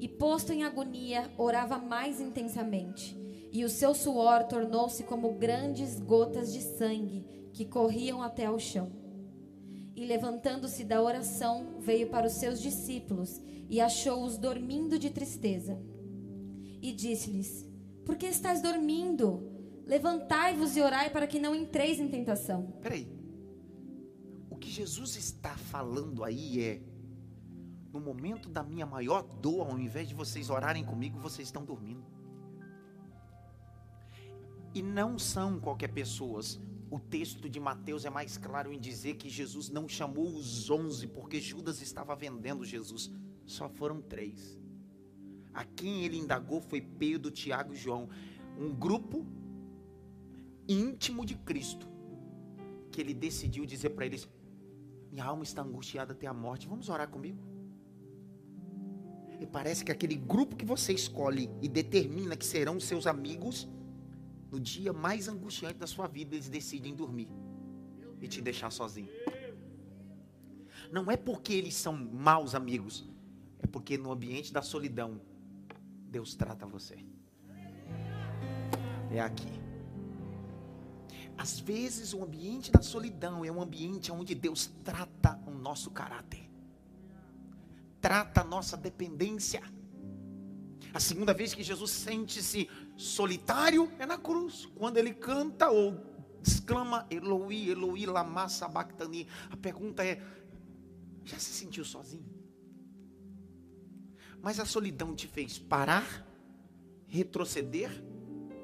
E 0.00 0.08
posto 0.08 0.52
em 0.52 0.64
agonia, 0.64 1.30
orava 1.38 1.78
mais 1.78 2.20
intensamente, 2.20 3.16
e 3.52 3.64
o 3.64 3.68
seu 3.68 3.94
suor 3.94 4.42
tornou-se 4.42 5.04
como 5.04 5.34
grandes 5.34 6.00
gotas 6.00 6.52
de 6.52 6.60
sangue 6.60 7.24
que 7.52 7.64
corriam 7.64 8.20
até 8.24 8.46
ao 8.46 8.58
chão. 8.58 8.90
E 9.94 10.04
levantando-se 10.04 10.82
da 10.82 11.00
oração, 11.00 11.76
veio 11.78 12.10
para 12.10 12.26
os 12.26 12.32
seus 12.32 12.60
discípulos 12.60 13.40
e 13.70 13.80
achou-os 13.80 14.36
dormindo 14.36 14.98
de 14.98 15.10
tristeza. 15.10 15.80
E 16.82 16.90
disse-lhes: 16.90 17.71
Por 18.04 18.16
que 18.16 18.26
estás 18.26 18.60
dormindo? 18.60 19.50
Levantai-vos 19.86 20.76
e 20.76 20.80
orai 20.80 21.10
para 21.10 21.26
que 21.26 21.38
não 21.38 21.54
entreis 21.54 21.98
em 21.98 22.08
tentação. 22.08 22.72
Peraí. 22.80 23.10
O 24.48 24.56
que 24.56 24.70
Jesus 24.70 25.16
está 25.16 25.56
falando 25.56 26.24
aí 26.24 26.60
é: 26.60 26.82
no 27.92 28.00
momento 28.00 28.48
da 28.48 28.62
minha 28.62 28.86
maior 28.86 29.22
dor, 29.22 29.70
ao 29.70 29.78
invés 29.78 30.08
de 30.08 30.14
vocês 30.14 30.50
orarem 30.50 30.84
comigo, 30.84 31.18
vocês 31.18 31.48
estão 31.48 31.64
dormindo. 31.64 32.04
E 34.74 34.82
não 34.82 35.18
são 35.18 35.60
qualquer 35.60 35.88
pessoas. 35.88 36.60
O 36.90 36.98
texto 36.98 37.48
de 37.48 37.58
Mateus 37.58 38.04
é 38.04 38.10
mais 38.10 38.36
claro 38.36 38.72
em 38.72 38.78
dizer 38.78 39.14
que 39.14 39.28
Jesus 39.28 39.68
não 39.68 39.88
chamou 39.88 40.26
os 40.26 40.70
onze, 40.70 41.06
porque 41.06 41.40
Judas 41.40 41.80
estava 41.82 42.14
vendendo 42.14 42.64
Jesus. 42.64 43.10
Só 43.46 43.68
foram 43.68 44.00
três. 44.00 44.61
A 45.52 45.64
quem 45.64 46.04
ele 46.04 46.18
indagou 46.18 46.60
foi 46.60 46.80
Pedro, 46.80 47.30
Tiago 47.30 47.72
e 47.72 47.76
João. 47.76 48.08
Um 48.58 48.72
grupo 48.74 49.26
íntimo 50.68 51.24
de 51.24 51.34
Cristo. 51.36 51.86
Que 52.90 53.00
ele 53.00 53.14
decidiu 53.14 53.64
dizer 53.66 53.90
para 53.90 54.06
eles: 54.06 54.28
Minha 55.10 55.24
alma 55.24 55.42
está 55.42 55.62
angustiada 55.62 56.12
até 56.12 56.26
a 56.26 56.34
morte. 56.34 56.68
Vamos 56.68 56.88
orar 56.88 57.08
comigo? 57.08 57.38
E 59.40 59.46
parece 59.46 59.84
que 59.84 59.90
aquele 59.90 60.14
grupo 60.14 60.54
que 60.54 60.64
você 60.64 60.92
escolhe 60.92 61.50
e 61.60 61.68
determina 61.68 62.36
que 62.36 62.44
serão 62.44 62.78
seus 62.78 63.06
amigos 63.08 63.68
no 64.52 64.60
dia 64.60 64.92
mais 64.92 65.28
angustiante 65.28 65.78
da 65.78 65.86
sua 65.86 66.06
vida, 66.06 66.34
eles 66.34 66.48
decidem 66.48 66.94
dormir 66.94 67.28
e 68.20 68.28
te 68.28 68.40
deixar 68.40 68.70
sozinho. 68.70 69.08
Não 70.92 71.10
é 71.10 71.16
porque 71.16 71.54
eles 71.54 71.74
são 71.74 71.96
maus 71.96 72.54
amigos, 72.54 73.08
é 73.60 73.66
porque 73.66 73.96
no 73.96 74.12
ambiente 74.12 74.52
da 74.52 74.60
solidão, 74.60 75.20
Deus 76.12 76.34
trata 76.34 76.66
você. 76.66 76.98
É 79.10 79.18
aqui. 79.18 79.50
Às 81.38 81.58
vezes 81.58 82.12
o 82.12 82.22
ambiente 82.22 82.70
da 82.70 82.82
solidão 82.82 83.42
é 83.42 83.50
um 83.50 83.62
ambiente 83.62 84.12
onde 84.12 84.34
Deus 84.34 84.70
trata 84.84 85.40
o 85.46 85.50
nosso 85.50 85.90
caráter, 85.90 86.46
trata 87.98 88.42
a 88.42 88.44
nossa 88.44 88.76
dependência. 88.76 89.62
A 90.92 91.00
segunda 91.00 91.32
vez 91.32 91.54
que 91.54 91.62
Jesus 91.62 91.90
sente-se 91.90 92.68
solitário 92.94 93.90
é 93.98 94.04
na 94.04 94.18
cruz, 94.18 94.66
quando 94.76 94.98
ele 94.98 95.14
canta 95.14 95.70
ou 95.70 95.98
exclama 96.44 97.06
Eloi, 97.10 97.70
Eloi, 97.70 98.04
lama 98.04 98.50
sabachthani. 98.50 99.26
A 99.50 99.56
pergunta 99.56 100.04
é: 100.04 100.22
já 101.24 101.38
se 101.38 101.52
sentiu 101.54 101.86
sozinho? 101.86 102.31
Mas 104.42 104.58
a 104.58 104.66
solidão 104.66 105.14
te 105.14 105.28
fez 105.28 105.56
parar, 105.56 106.26
retroceder 107.06 107.90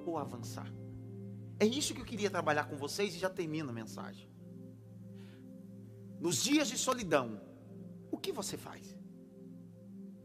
ou 0.04 0.18
avançar? 0.18 0.66
É 1.60 1.64
isso 1.64 1.94
que 1.94 2.00
eu 2.00 2.04
queria 2.04 2.28
trabalhar 2.28 2.64
com 2.64 2.76
vocês 2.76 3.14
e 3.14 3.18
já 3.18 3.30
termino 3.30 3.70
a 3.70 3.72
mensagem. 3.72 4.28
Nos 6.18 6.42
dias 6.42 6.66
de 6.66 6.76
solidão, 6.76 7.40
o 8.10 8.18
que 8.18 8.32
você 8.32 8.56
faz? 8.56 8.98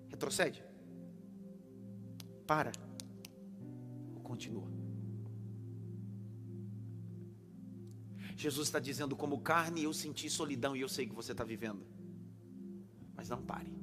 Retrocede? 0.08 0.64
Para. 2.48 2.72
Ou 4.16 4.22
continua? 4.22 4.72
Jesus 8.36 8.68
está 8.68 8.80
dizendo, 8.80 9.16
como 9.16 9.40
carne, 9.42 9.84
eu 9.84 9.94
senti 9.94 10.28
solidão 10.32 10.76
e 10.76 10.82
eu 10.82 10.90
sei 10.90 11.06
que 11.06 11.14
você 11.14 11.32
está 11.32 11.44
vivendo. 11.44 11.86
Mas 13.16 13.30
não 13.30 13.42
pare. 13.44 13.83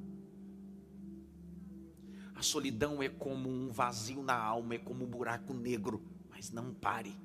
A 2.41 2.43
solidão 2.43 3.03
é 3.03 3.07
como 3.07 3.47
um 3.47 3.69
vazio 3.69 4.23
na 4.23 4.33
alma, 4.33 4.73
é 4.73 4.79
como 4.79 5.05
um 5.05 5.07
buraco 5.07 5.53
negro, 5.53 6.01
mas 6.27 6.49
não 6.49 6.73
pare. 6.73 7.15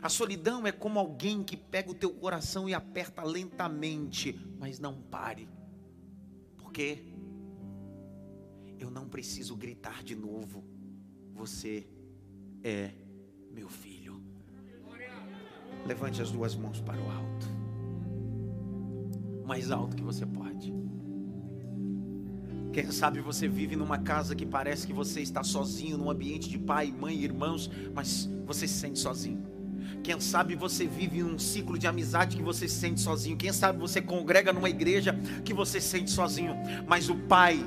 A 0.00 0.08
solidão 0.08 0.64
é 0.64 0.70
como 0.70 1.00
alguém 1.00 1.42
que 1.42 1.56
pega 1.56 1.90
o 1.90 1.94
teu 1.94 2.14
coração 2.14 2.68
e 2.68 2.74
aperta 2.74 3.24
lentamente, 3.24 4.38
mas 4.56 4.78
não 4.78 5.02
pare. 5.02 5.48
Por 6.56 6.70
quê? 6.70 7.12
eu 8.78 8.88
não 8.88 9.08
preciso 9.08 9.56
gritar 9.56 10.04
de 10.04 10.14
novo. 10.14 10.62
Você 11.34 11.84
é 12.62 12.92
meu 13.50 13.68
filho. 13.68 14.22
Levante 15.84 16.22
as 16.22 16.30
duas 16.30 16.54
mãos 16.54 16.80
para 16.80 17.00
o 17.00 17.10
alto. 17.10 17.46
Mais 19.44 19.72
alto 19.72 19.96
que 19.96 20.04
você 20.04 20.24
pode. 20.24 20.72
Quem 22.72 22.90
sabe 22.90 23.20
você 23.20 23.46
vive 23.46 23.76
numa 23.76 23.98
casa 23.98 24.34
que 24.34 24.46
parece 24.46 24.86
que 24.86 24.94
você 24.94 25.20
está 25.20 25.44
sozinho, 25.44 25.98
num 25.98 26.10
ambiente 26.10 26.48
de 26.48 26.58
pai, 26.58 26.90
mãe, 26.90 27.14
irmãos, 27.22 27.70
mas 27.94 28.28
você 28.46 28.66
se 28.66 28.74
sente 28.74 28.98
sozinho. 28.98 29.42
Quem 30.02 30.18
sabe 30.18 30.56
você 30.56 30.86
vive 30.86 31.22
num 31.22 31.38
ciclo 31.38 31.78
de 31.78 31.86
amizade 31.86 32.36
que 32.36 32.42
você 32.42 32.66
se 32.66 32.76
sente 32.76 33.00
sozinho. 33.00 33.36
Quem 33.36 33.52
sabe 33.52 33.78
você 33.78 34.00
congrega 34.00 34.52
numa 34.52 34.70
igreja 34.70 35.14
que 35.44 35.52
você 35.52 35.80
se 35.80 35.88
sente 35.88 36.10
sozinho. 36.10 36.56
Mas 36.86 37.10
o 37.10 37.14
Pai 37.14 37.62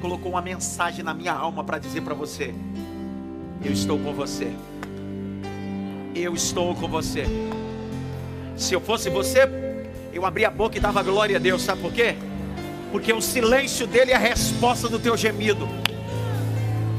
colocou 0.00 0.32
uma 0.32 0.42
mensagem 0.42 1.04
na 1.04 1.14
minha 1.14 1.32
alma 1.32 1.62
para 1.62 1.78
dizer 1.78 2.02
para 2.02 2.14
você: 2.14 2.52
Eu 3.64 3.72
estou 3.72 3.98
com 4.00 4.12
você. 4.12 4.52
Eu 6.14 6.34
estou 6.34 6.74
com 6.74 6.88
você. 6.88 7.24
Se 8.56 8.74
eu 8.74 8.80
fosse 8.80 9.08
você, 9.08 9.48
eu 10.12 10.26
abria 10.26 10.48
a 10.48 10.50
boca 10.50 10.76
e 10.76 10.80
dava 10.80 11.02
glória 11.02 11.36
a 11.36 11.38
Deus, 11.40 11.62
sabe 11.62 11.80
por 11.80 11.92
quê? 11.92 12.16
Porque 12.90 13.12
o 13.12 13.20
silêncio 13.20 13.86
dele 13.86 14.10
é 14.10 14.16
a 14.16 14.18
resposta 14.18 14.88
do 14.88 14.98
teu 14.98 15.16
gemido. 15.16 15.68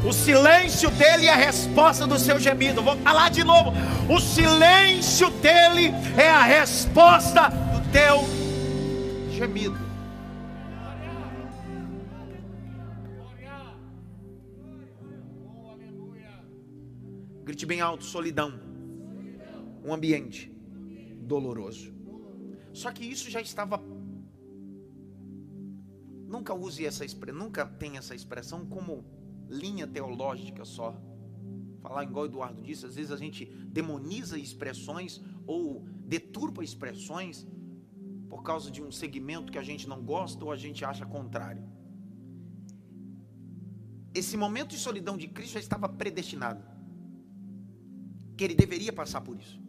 O 0.03 0.11
silêncio 0.11 0.89
dele 0.91 1.27
é 1.27 1.33
a 1.33 1.35
resposta 1.35 2.07
do 2.07 2.17
seu 2.17 2.39
gemido. 2.39 2.81
Vou 2.81 2.97
falar 2.97 3.29
de 3.29 3.43
novo. 3.43 3.71
O 4.09 4.19
silêncio 4.19 5.29
dele 5.29 5.91
é 6.17 6.29
a 6.29 6.41
resposta 6.41 7.49
do 7.49 7.91
teu 7.91 8.23
gemido. 9.31 9.77
Grite 17.43 17.65
bem 17.65 17.81
alto: 17.81 18.03
solidão. 18.03 18.59
Um 19.83 19.93
ambiente 19.93 20.51
doloroso. 21.17 21.93
Só 22.73 22.91
que 22.91 23.05
isso 23.05 23.29
já 23.29 23.41
estava. 23.41 23.90
Nunca 26.31 26.53
use 26.53 26.85
essa 26.85 27.03
expressão, 27.03 27.39
nunca 27.43 27.65
tem 27.65 27.97
essa 27.97 28.15
expressão 28.15 28.65
como 28.65 29.03
linha 29.49 29.85
teológica 29.85 30.63
só. 30.63 30.89
Falar 31.81 32.03
igual 32.03 32.25
Eduardo 32.25 32.61
disse, 32.61 32.85
às 32.85 32.95
vezes 32.95 33.11
a 33.11 33.17
gente 33.17 33.45
demoniza 33.77 34.37
expressões 34.39 35.21
ou 35.45 35.85
deturpa 36.05 36.63
expressões 36.63 37.45
por 38.29 38.43
causa 38.43 38.71
de 38.71 38.81
um 38.81 38.91
segmento 38.91 39.51
que 39.51 39.57
a 39.57 39.63
gente 39.63 39.89
não 39.89 40.01
gosta 40.01 40.43
ou 40.45 40.51
a 40.51 40.55
gente 40.55 40.85
acha 40.85 41.05
contrário. 41.05 41.63
Esse 44.13 44.37
momento 44.37 44.69
de 44.69 44.77
solidão 44.77 45.17
de 45.17 45.27
Cristo 45.27 45.53
já 45.53 45.59
estava 45.59 45.89
predestinado 45.89 46.63
que 48.37 48.43
ele 48.45 48.55
deveria 48.55 48.93
passar 48.93 49.21
por 49.21 49.37
isso. 49.37 49.60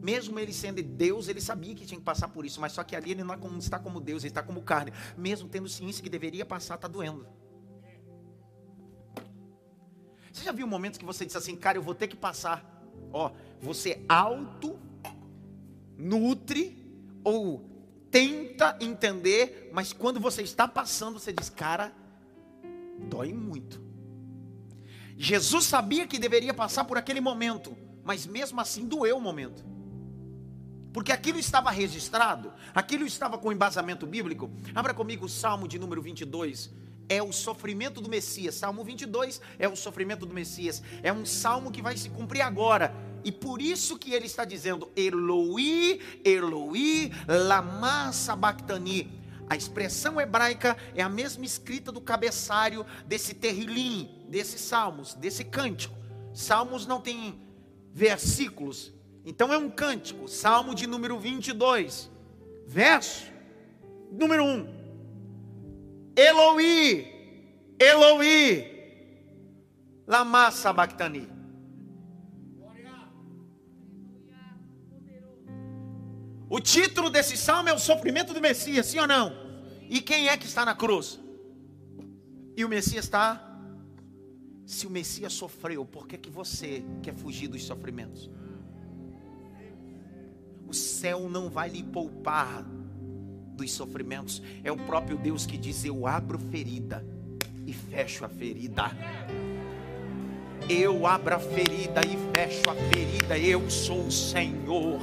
Mesmo 0.00 0.38
ele 0.38 0.52
sendo 0.52 0.82
Deus, 0.82 1.28
ele 1.28 1.40
sabia 1.40 1.74
que 1.74 1.84
tinha 1.84 1.98
que 1.98 2.04
passar 2.04 2.28
por 2.28 2.46
isso, 2.46 2.60
mas 2.60 2.72
só 2.72 2.84
que 2.84 2.94
ali 2.94 3.10
ele 3.10 3.24
não 3.24 3.58
está 3.58 3.78
como 3.78 4.00
Deus, 4.00 4.22
ele 4.22 4.30
está 4.30 4.42
como 4.42 4.62
carne. 4.62 4.92
Mesmo 5.16 5.48
tendo 5.48 5.68
ciência 5.68 6.02
que 6.02 6.08
deveria 6.08 6.46
passar, 6.46 6.76
está 6.76 6.86
doendo. 6.86 7.26
Você 10.32 10.44
já 10.44 10.52
viu 10.52 10.66
momentos 10.66 10.98
que 10.98 11.04
você 11.04 11.26
diz 11.26 11.34
assim, 11.34 11.56
cara, 11.56 11.78
eu 11.78 11.82
vou 11.82 11.94
ter 11.94 12.06
que 12.06 12.16
passar. 12.16 12.64
Ó, 13.12 13.32
você 13.60 14.04
auto 14.08 14.78
nutre 15.96 16.76
ou 17.24 17.68
tenta 18.10 18.76
entender, 18.80 19.68
mas 19.72 19.92
quando 19.92 20.20
você 20.20 20.42
está 20.42 20.68
passando, 20.68 21.18
você 21.18 21.32
diz, 21.32 21.50
cara, 21.50 21.92
dói 23.10 23.32
muito. 23.32 23.82
Jesus 25.16 25.64
sabia 25.64 26.06
que 26.06 26.18
deveria 26.20 26.54
passar 26.54 26.84
por 26.84 26.96
aquele 26.96 27.20
momento, 27.20 27.76
mas 28.04 28.24
mesmo 28.24 28.60
assim 28.60 28.86
doeu 28.86 29.16
o 29.16 29.20
momento. 29.20 29.64
Porque 30.98 31.12
aquilo 31.12 31.38
estava 31.38 31.70
registrado, 31.70 32.52
aquilo 32.74 33.06
estava 33.06 33.38
com 33.38 33.52
embasamento 33.52 34.04
bíblico. 34.04 34.50
Abra 34.74 34.92
comigo 34.92 35.26
o 35.26 35.28
Salmo 35.28 35.68
de 35.68 35.78
número 35.78 36.02
22. 36.02 36.72
É 37.08 37.22
o 37.22 37.32
sofrimento 37.32 38.00
do 38.00 38.08
Messias. 38.08 38.56
Salmo 38.56 38.82
22 38.82 39.40
é 39.60 39.68
o 39.68 39.76
sofrimento 39.76 40.26
do 40.26 40.34
Messias. 40.34 40.82
É 41.00 41.12
um 41.12 41.24
salmo 41.24 41.70
que 41.70 41.80
vai 41.80 41.96
se 41.96 42.10
cumprir 42.10 42.40
agora. 42.40 42.92
E 43.22 43.30
por 43.30 43.62
isso 43.62 43.96
que 43.96 44.12
ele 44.12 44.26
está 44.26 44.44
dizendo: 44.44 44.90
Eloi, 44.96 46.00
Eloi, 46.24 47.12
lama 47.28 48.12
sabachthani. 48.12 49.22
A 49.48 49.54
expressão 49.54 50.20
hebraica 50.20 50.76
é 50.96 51.02
a 51.02 51.08
mesma 51.08 51.44
escrita 51.44 51.92
do 51.92 52.00
cabeçário 52.00 52.84
desse 53.06 53.34
terrilim, 53.34 54.26
desses 54.28 54.60
salmos, 54.62 55.14
desse 55.14 55.44
cântico. 55.44 55.94
Salmos 56.34 56.88
não 56.88 57.00
tem 57.00 57.40
versículos, 57.94 58.97
então 59.24 59.52
é 59.52 59.58
um 59.58 59.70
cântico. 59.70 60.28
Salmo 60.28 60.74
de 60.74 60.86
número 60.86 61.18
22, 61.18 62.10
verso 62.66 63.24
número 64.10 64.44
1. 64.44 64.78
Eloi, 66.16 67.06
Eloi, 67.78 68.78
Lama 70.06 70.50
Sabactani. 70.50 71.28
O 76.50 76.60
título 76.60 77.10
desse 77.10 77.36
salmo 77.36 77.68
é 77.68 77.74
o 77.74 77.78
sofrimento 77.78 78.32
do 78.32 78.40
Messias, 78.40 78.86
sim 78.86 78.98
ou 78.98 79.06
não? 79.06 79.32
E 79.88 80.00
quem 80.00 80.28
é 80.28 80.36
que 80.36 80.46
está 80.46 80.64
na 80.64 80.74
cruz? 80.74 81.20
E 82.56 82.64
o 82.64 82.68
Messias 82.68 83.04
está. 83.04 83.44
Se 84.66 84.86
o 84.86 84.90
Messias 84.90 85.32
sofreu, 85.32 85.84
por 85.84 86.06
que, 86.06 86.16
que 86.16 86.30
você 86.30 86.82
quer 87.02 87.14
fugir 87.14 87.48
dos 87.48 87.64
sofrimentos? 87.64 88.30
O 90.68 90.74
céu 90.74 91.30
não 91.30 91.48
vai 91.48 91.70
lhe 91.70 91.82
poupar 91.82 92.62
dos 93.54 93.72
sofrimentos. 93.72 94.42
É 94.62 94.70
o 94.70 94.76
próprio 94.76 95.16
Deus 95.16 95.46
que 95.46 95.56
diz: 95.56 95.82
Eu 95.82 96.06
abro 96.06 96.38
ferida 96.38 97.02
e 97.66 97.72
fecho 97.72 98.22
a 98.24 98.28
ferida. 98.28 98.90
Eu 100.68 101.06
abro 101.06 101.34
a 101.34 101.38
ferida 101.38 102.02
e 102.04 102.18
fecho 102.36 102.68
a 102.68 102.74
ferida. 102.74 103.38
Eu 103.38 103.70
sou 103.70 104.06
o 104.06 104.12
Senhor. 104.12 105.00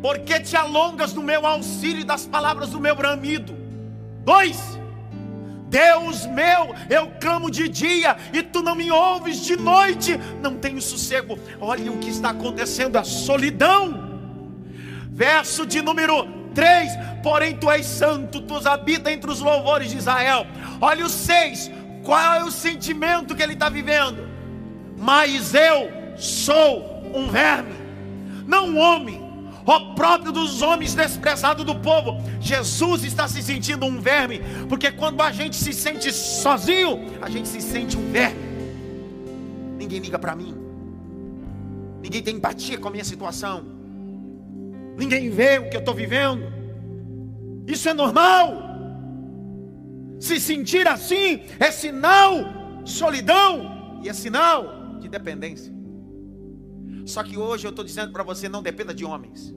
Porque 0.00 0.40
te 0.40 0.56
alongas 0.56 1.12
no 1.12 1.22
meu 1.22 1.44
auxílio 1.44 2.00
e 2.00 2.04
das 2.04 2.24
palavras 2.24 2.70
do 2.70 2.80
meu 2.80 2.96
bramido. 2.96 3.54
Dois. 4.24 4.77
Deus 5.68 6.26
meu, 6.26 6.74
eu 6.88 7.12
clamo 7.20 7.50
de 7.50 7.68
dia 7.68 8.16
e 8.32 8.42
tu 8.42 8.62
não 8.62 8.74
me 8.74 8.90
ouves 8.90 9.44
de 9.44 9.56
noite, 9.56 10.18
não 10.42 10.56
tenho 10.56 10.80
sossego. 10.80 11.38
Olha 11.60 11.92
o 11.92 11.98
que 11.98 12.08
está 12.08 12.30
acontecendo, 12.30 12.96
a 12.96 13.04
solidão. 13.04 14.08
Verso 15.10 15.66
de 15.66 15.82
número 15.82 16.26
3: 16.54 16.92
Porém 17.22 17.56
tu 17.56 17.70
és 17.70 17.84
santo, 17.84 18.40
tu 18.40 18.56
habita 18.66 19.12
entre 19.12 19.30
os 19.30 19.40
louvores 19.40 19.90
de 19.90 19.98
Israel. 19.98 20.46
Olha 20.80 21.04
o 21.04 21.08
6: 21.08 21.70
qual 22.02 22.34
é 22.34 22.44
o 22.44 22.50
sentimento 22.50 23.36
que 23.36 23.42
ele 23.42 23.52
está 23.52 23.68
vivendo? 23.68 24.26
Mas 24.96 25.54
eu 25.54 25.90
sou 26.16 27.02
um 27.14 27.28
verme, 27.28 27.74
não 28.46 28.70
um 28.70 28.78
homem 28.78 29.17
ó 29.68 29.94
próprio 29.94 30.32
dos 30.32 30.62
homens 30.62 30.94
desprezado 30.94 31.62
do 31.62 31.74
povo. 31.74 32.16
Jesus 32.40 33.04
está 33.04 33.28
se 33.28 33.42
sentindo 33.42 33.84
um 33.84 34.00
verme, 34.00 34.40
porque 34.68 34.90
quando 34.90 35.20
a 35.20 35.30
gente 35.30 35.56
se 35.56 35.72
sente 35.72 36.10
sozinho, 36.12 37.04
a 37.20 37.28
gente 37.28 37.46
se 37.48 37.60
sente 37.60 37.96
um 37.96 38.10
verme. 38.10 38.40
Ninguém 39.78 40.00
liga 40.00 40.18
para 40.18 40.34
mim, 40.34 40.54
ninguém 42.02 42.22
tem 42.22 42.36
empatia 42.36 42.78
com 42.78 42.88
a 42.88 42.90
minha 42.90 43.04
situação, 43.04 43.64
ninguém 44.96 45.30
vê 45.30 45.58
o 45.58 45.68
que 45.68 45.76
eu 45.76 45.80
estou 45.80 45.94
vivendo. 45.94 46.52
Isso 47.66 47.88
é 47.88 47.94
normal. 47.94 48.66
Se 50.18 50.40
sentir 50.40 50.88
assim 50.88 51.42
é 51.60 51.70
sinal 51.70 52.82
de 52.82 52.90
solidão 52.90 54.00
e 54.02 54.08
é 54.08 54.12
sinal 54.12 54.96
de 54.98 55.08
dependência. 55.08 55.77
Só 57.08 57.22
que 57.22 57.38
hoje 57.38 57.66
eu 57.66 57.70
estou 57.70 57.82
dizendo 57.84 58.12
para 58.12 58.22
você: 58.22 58.50
não 58.50 58.62
dependa 58.62 58.92
de 58.92 59.02
homens. 59.02 59.54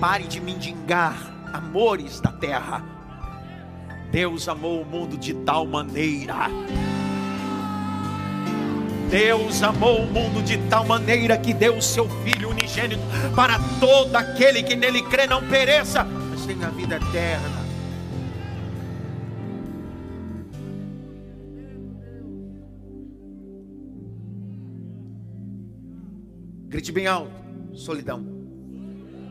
Pare 0.00 0.24
de 0.24 0.40
mendigar 0.40 1.16
amores 1.52 2.20
da 2.20 2.32
terra. 2.32 2.84
Deus 4.10 4.48
amou 4.48 4.82
o 4.82 4.84
mundo 4.84 5.16
de 5.16 5.32
tal 5.32 5.64
maneira. 5.64 6.34
Deus 9.10 9.62
amou 9.62 10.02
o 10.02 10.06
mundo 10.06 10.42
de 10.42 10.58
tal 10.68 10.84
maneira 10.84 11.38
que 11.38 11.54
deu 11.54 11.76
o 11.76 11.82
seu 11.82 12.08
Filho 12.24 12.50
unigênito 12.50 13.00
para 13.34 13.58
todo 13.78 14.14
aquele 14.16 14.62
que 14.62 14.74
nele 14.74 15.02
crê 15.02 15.26
não 15.26 15.46
pereça, 15.48 16.04
mas 16.04 16.44
tenha 16.44 16.66
a 16.66 16.70
vida 16.70 16.96
eterna. 16.96 17.57
Grite 26.78 26.92
bem 26.92 27.08
alto: 27.08 27.32
solidão. 27.74 28.24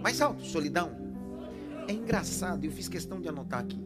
Mais 0.04 0.20
alto: 0.20 0.44
solidão. 0.44 0.92
É 1.88 1.94
engraçado, 1.94 2.66
eu 2.66 2.72
fiz 2.74 2.90
questão 2.90 3.22
de 3.22 3.30
anotar 3.30 3.62
aqui. 3.62 3.80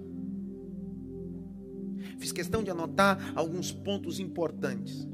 Fiz 2.18 2.32
questão 2.32 2.64
de 2.64 2.72
anotar 2.72 3.32
alguns 3.36 3.72
pontos 3.72 4.20
importantes. 4.20 5.08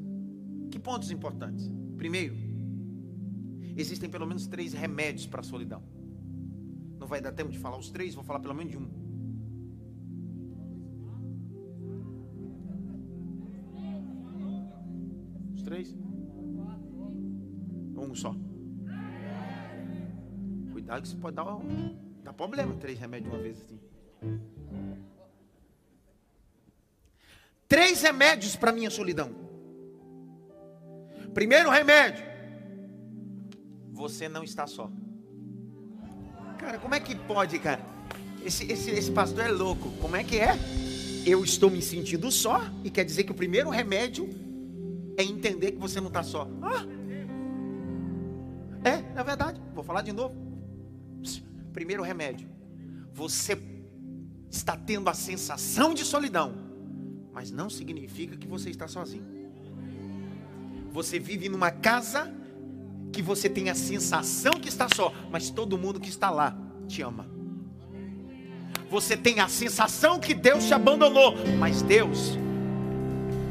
Que 0.71 0.79
pontos 0.79 1.11
importantes? 1.11 1.69
Primeiro, 1.97 2.37
existem 3.75 4.09
pelo 4.09 4.25
menos 4.25 4.47
três 4.47 4.71
remédios 4.71 5.27
para 5.27 5.41
a 5.41 5.43
solidão. 5.43 5.83
Não 6.97 7.05
vai 7.05 7.19
dar 7.19 7.33
tempo 7.33 7.51
de 7.51 7.59
falar 7.59 7.77
os 7.77 7.89
três, 7.89 8.15
vou 8.15 8.23
falar 8.23 8.39
pelo 8.39 8.53
menos 8.53 8.71
de 8.71 8.77
um. 8.77 8.87
Os 15.53 15.61
três? 15.63 16.06
Um 17.97 18.13
só. 18.13 18.35
Cuidado 20.71 21.01
que 21.01 21.07
isso 21.07 21.17
pode 21.17 21.35
dar, 21.35 21.45
dar 22.23 22.33
problema, 22.33 22.75
três 22.75 22.99
remédios 22.99 23.33
uma 23.33 23.41
vez 23.41 23.59
assim. 23.59 23.79
Três 27.67 28.01
remédios 28.01 28.55
para 28.55 28.71
minha 28.71 28.89
solidão. 28.89 29.31
Primeiro 31.33 31.69
remédio. 31.69 32.25
Você 33.91 34.29
não 34.29 34.43
está 34.43 34.65
só. 34.65 34.89
Cara, 36.57 36.79
como 36.79 36.95
é 36.95 36.99
que 36.99 37.15
pode, 37.15 37.59
cara? 37.59 37.81
Esse, 38.43 38.71
esse, 38.71 38.91
esse 38.91 39.11
pastor 39.11 39.43
é 39.43 39.49
louco. 39.49 39.91
Como 40.01 40.15
é 40.15 40.23
que 40.23 40.37
é? 40.37 40.57
Eu 41.25 41.43
estou 41.43 41.69
me 41.69 41.81
sentindo 41.81 42.31
só. 42.31 42.61
E 42.83 42.89
quer 42.89 43.03
dizer 43.03 43.23
que 43.23 43.31
o 43.31 43.35
primeiro 43.35 43.69
remédio 43.69 44.29
é 45.17 45.23
entender 45.23 45.73
que 45.73 45.77
você 45.77 45.99
não 45.99 46.07
está 46.07 46.23
só. 46.23 46.47
Ah! 46.61 46.96
É, 48.87 49.19
é 49.19 49.23
verdade. 49.23 49.61
Vou 49.73 49.83
falar 49.83 50.01
de 50.01 50.11
novo. 50.11 50.35
Primeiro 51.73 52.01
remédio. 52.01 52.49
Você 53.13 53.57
está 54.49 54.75
tendo 54.77 55.09
a 55.09 55.13
sensação 55.13 55.93
de 55.93 56.05
solidão, 56.05 56.53
mas 57.33 57.51
não 57.51 57.69
significa 57.69 58.37
que 58.37 58.47
você 58.47 58.69
está 58.69 58.87
sozinho. 58.87 59.25
Você 60.91 61.19
vive 61.19 61.49
numa 61.49 61.69
casa 61.69 62.33
que 63.11 63.21
você 63.21 63.49
tem 63.49 63.69
a 63.69 63.75
sensação 63.75 64.53
que 64.53 64.69
está 64.69 64.87
só, 64.95 65.13
mas 65.31 65.49
todo 65.49 65.77
mundo 65.77 65.99
que 65.99 66.09
está 66.09 66.29
lá 66.29 66.57
te 66.87 67.01
ama. 67.01 67.27
Você 68.89 69.17
tem 69.17 69.39
a 69.39 69.49
sensação 69.49 70.19
que 70.19 70.33
Deus 70.33 70.65
te 70.65 70.73
abandonou, 70.73 71.35
mas 71.59 71.81
Deus 71.81 72.37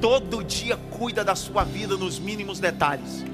todo 0.00 0.42
dia 0.42 0.76
cuida 0.76 1.24
da 1.24 1.34
sua 1.34 1.64
vida 1.64 1.96
nos 1.96 2.18
mínimos 2.18 2.58
detalhes. 2.58 3.24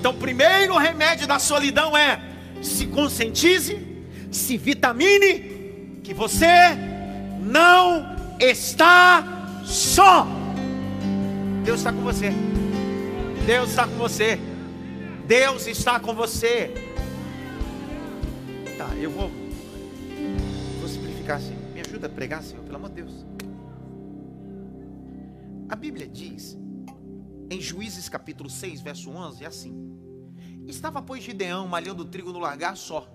Então, 0.00 0.12
o 0.12 0.16
primeiro 0.16 0.78
remédio 0.78 1.26
da 1.26 1.38
solidão 1.38 1.94
é 1.94 2.18
se 2.62 2.86
conscientize, 2.86 3.78
se 4.30 4.56
vitamine, 4.56 6.00
que 6.02 6.14
você 6.14 6.46
não 7.38 8.16
está 8.40 9.60
só. 9.62 10.26
Deus 11.62 11.80
está 11.80 11.92
com 11.92 12.00
você. 12.00 12.32
Deus 13.44 13.68
está 13.68 13.86
com 13.86 13.96
você. 13.96 14.38
Deus 15.26 15.66
está 15.66 16.00
com 16.00 16.14
você. 16.14 16.72
Tá, 18.78 18.88
eu 18.96 19.10
vou, 19.10 19.30
vou 20.80 20.88
simplificar 20.88 21.36
assim. 21.36 21.54
Me 21.74 21.82
ajuda 21.82 22.06
a 22.06 22.10
pregar, 22.10 22.42
Senhor, 22.42 22.64
pelo 22.64 22.76
amor 22.76 22.88
de 22.88 23.02
Deus. 23.02 23.26
A 25.68 25.76
Bíblia 25.76 26.08
diz 26.08 26.56
em 27.50 27.60
Juízes 27.60 28.08
capítulo 28.08 28.48
6, 28.48 28.80
verso 28.80 29.10
11, 29.10 29.44
é 29.44 29.46
assim: 29.48 29.74
Estava, 30.66 31.02
pois, 31.02 31.22
Gideão 31.22 31.66
malhando 31.66 32.04
trigo 32.04 32.32
no 32.32 32.38
largar 32.38 32.76
só. 32.76 33.08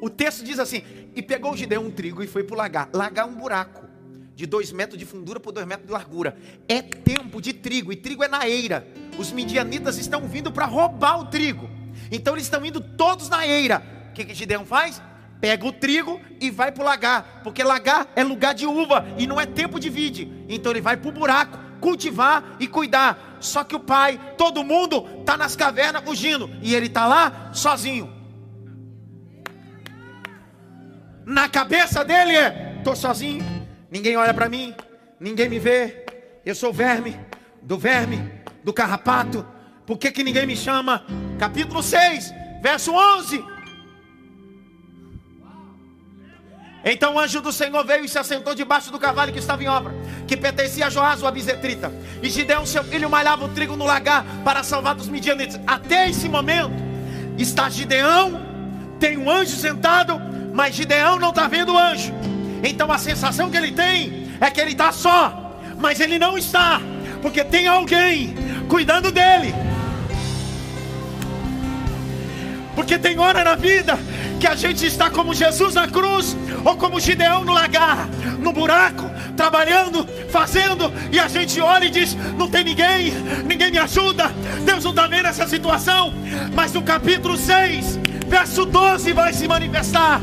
O 0.00 0.10
texto 0.10 0.44
diz 0.44 0.58
assim: 0.58 0.82
E 1.16 1.22
pegou 1.22 1.56
Gideão 1.56 1.86
um 1.86 1.90
trigo 1.90 2.22
e 2.22 2.26
foi 2.26 2.44
para 2.44 2.54
o 2.54 2.58
lagar. 2.58 2.90
Lagar 2.92 3.26
um 3.26 3.34
buraco 3.34 3.88
de 4.34 4.46
dois 4.46 4.70
metros 4.70 4.98
de 4.98 5.06
fundura 5.06 5.40
por 5.40 5.50
dois 5.50 5.66
metros 5.66 5.86
de 5.86 5.92
largura. 5.92 6.36
É 6.68 6.82
tempo 6.82 7.40
de 7.40 7.54
trigo, 7.54 7.90
e 7.90 7.96
trigo 7.96 8.22
é 8.22 8.28
na 8.28 8.46
eira. 8.46 8.86
Os 9.18 9.32
midianitas 9.32 9.96
estão 9.96 10.28
vindo 10.28 10.52
para 10.52 10.66
roubar 10.66 11.18
o 11.18 11.24
trigo. 11.24 11.68
Então 12.12 12.34
eles 12.34 12.44
estão 12.44 12.64
indo 12.64 12.80
todos 12.80 13.28
na 13.30 13.46
eira. 13.46 13.82
O 14.10 14.12
que, 14.12 14.24
que 14.26 14.34
Gideão 14.34 14.64
faz? 14.66 15.02
Pega 15.40 15.66
o 15.66 15.72
trigo 15.72 16.20
e 16.40 16.50
vai 16.50 16.72
para 16.72 16.82
o 16.82 16.86
lagar, 16.86 17.40
porque 17.42 17.62
lagar 17.62 18.08
é 18.16 18.22
lugar 18.24 18.54
de 18.54 18.66
uva 18.66 19.06
e 19.16 19.26
não 19.26 19.40
é 19.40 19.46
tempo 19.46 19.78
de 19.78 19.88
vide. 19.88 20.30
Então 20.48 20.72
ele 20.72 20.80
vai 20.80 20.96
para 20.96 21.08
o 21.08 21.12
buraco, 21.12 21.58
cultivar 21.80 22.56
e 22.58 22.66
cuidar. 22.66 23.36
Só 23.40 23.62
que 23.62 23.76
o 23.76 23.80
pai, 23.80 24.20
todo 24.36 24.64
mundo 24.64 25.06
está 25.20 25.36
nas 25.36 25.54
cavernas 25.54 26.02
fugindo 26.02 26.50
e 26.62 26.74
ele 26.74 26.86
está 26.86 27.06
lá 27.06 27.50
sozinho. 27.52 28.12
Na 31.24 31.48
cabeça 31.48 32.04
dele 32.04 32.36
é: 32.36 32.76
estou 32.78 32.96
sozinho, 32.96 33.44
ninguém 33.90 34.16
olha 34.16 34.34
para 34.34 34.48
mim, 34.48 34.74
ninguém 35.20 35.48
me 35.48 35.58
vê, 35.58 36.06
eu 36.44 36.54
sou 36.54 36.72
verme, 36.72 37.18
do 37.62 37.78
verme, 37.78 38.32
do 38.64 38.72
carrapato, 38.72 39.46
Por 39.86 39.96
que, 39.96 40.10
que 40.10 40.22
ninguém 40.22 40.46
me 40.46 40.54
chama? 40.54 41.06
Capítulo 41.38 41.82
6, 41.82 42.30
verso 42.62 42.92
11. 42.92 43.42
Então 46.84 47.14
o 47.14 47.18
anjo 47.18 47.40
do 47.40 47.52
Senhor 47.52 47.84
veio 47.84 48.04
e 48.04 48.08
se 48.08 48.18
assentou 48.18 48.54
debaixo 48.54 48.90
do 48.90 48.98
cavalo 48.98 49.32
que 49.32 49.38
estava 49.38 49.62
em 49.62 49.68
obra, 49.68 49.92
que 50.26 50.36
pertencia 50.36 50.86
a 50.86 50.90
Joás, 50.90 51.22
o 51.22 51.26
abisetrita. 51.26 51.92
E 52.22 52.30
Gideão, 52.30 52.64
seu 52.64 52.84
filho, 52.84 53.10
malhava 53.10 53.44
o 53.44 53.48
trigo 53.48 53.76
no 53.76 53.84
lagar 53.84 54.24
para 54.44 54.62
salvar 54.62 54.94
dos 54.94 55.08
midianitas. 55.08 55.60
Até 55.66 56.08
esse 56.08 56.28
momento, 56.28 56.72
está 57.36 57.68
Gideão, 57.68 58.40
tem 59.00 59.18
um 59.18 59.30
anjo 59.30 59.56
sentado, 59.56 60.20
mas 60.52 60.74
Gideão 60.74 61.18
não 61.18 61.30
está 61.30 61.48
vendo 61.48 61.72
o 61.72 61.78
anjo. 61.78 62.12
Então 62.62 62.90
a 62.90 62.98
sensação 62.98 63.50
que 63.50 63.56
ele 63.56 63.72
tem 63.72 64.28
é 64.40 64.50
que 64.50 64.60
ele 64.60 64.72
está 64.72 64.92
só, 64.92 65.58
mas 65.78 66.00
ele 66.00 66.18
não 66.18 66.38
está, 66.38 66.80
porque 67.20 67.44
tem 67.44 67.66
alguém 67.66 68.34
cuidando 68.68 69.10
dele. 69.10 69.52
Porque 72.88 73.06
tem 73.06 73.18
hora 73.18 73.44
na 73.44 73.54
vida 73.54 73.98
que 74.40 74.46
a 74.46 74.54
gente 74.54 74.86
está 74.86 75.10
como 75.10 75.34
Jesus 75.34 75.74
na 75.74 75.86
cruz, 75.86 76.34
ou 76.64 76.74
como 76.74 76.98
Gideão 76.98 77.44
no 77.44 77.52
lagar, 77.52 78.08
no 78.38 78.50
buraco, 78.50 79.10
trabalhando, 79.36 80.08
fazendo, 80.30 80.90
e 81.12 81.20
a 81.20 81.28
gente 81.28 81.60
olha 81.60 81.84
e 81.84 81.90
diz: 81.90 82.16
não 82.38 82.48
tem 82.48 82.64
ninguém, 82.64 83.10
ninguém 83.44 83.70
me 83.70 83.76
ajuda, 83.76 84.32
Deus 84.64 84.84
não 84.84 84.92
está 84.92 85.06
vendo 85.06 85.26
essa 85.26 85.46
situação. 85.46 86.14
Mas 86.54 86.72
no 86.72 86.80
capítulo 86.80 87.36
6, 87.36 87.98
verso 88.26 88.64
12, 88.64 89.12
vai 89.12 89.34
se 89.34 89.46
manifestar. 89.46 90.18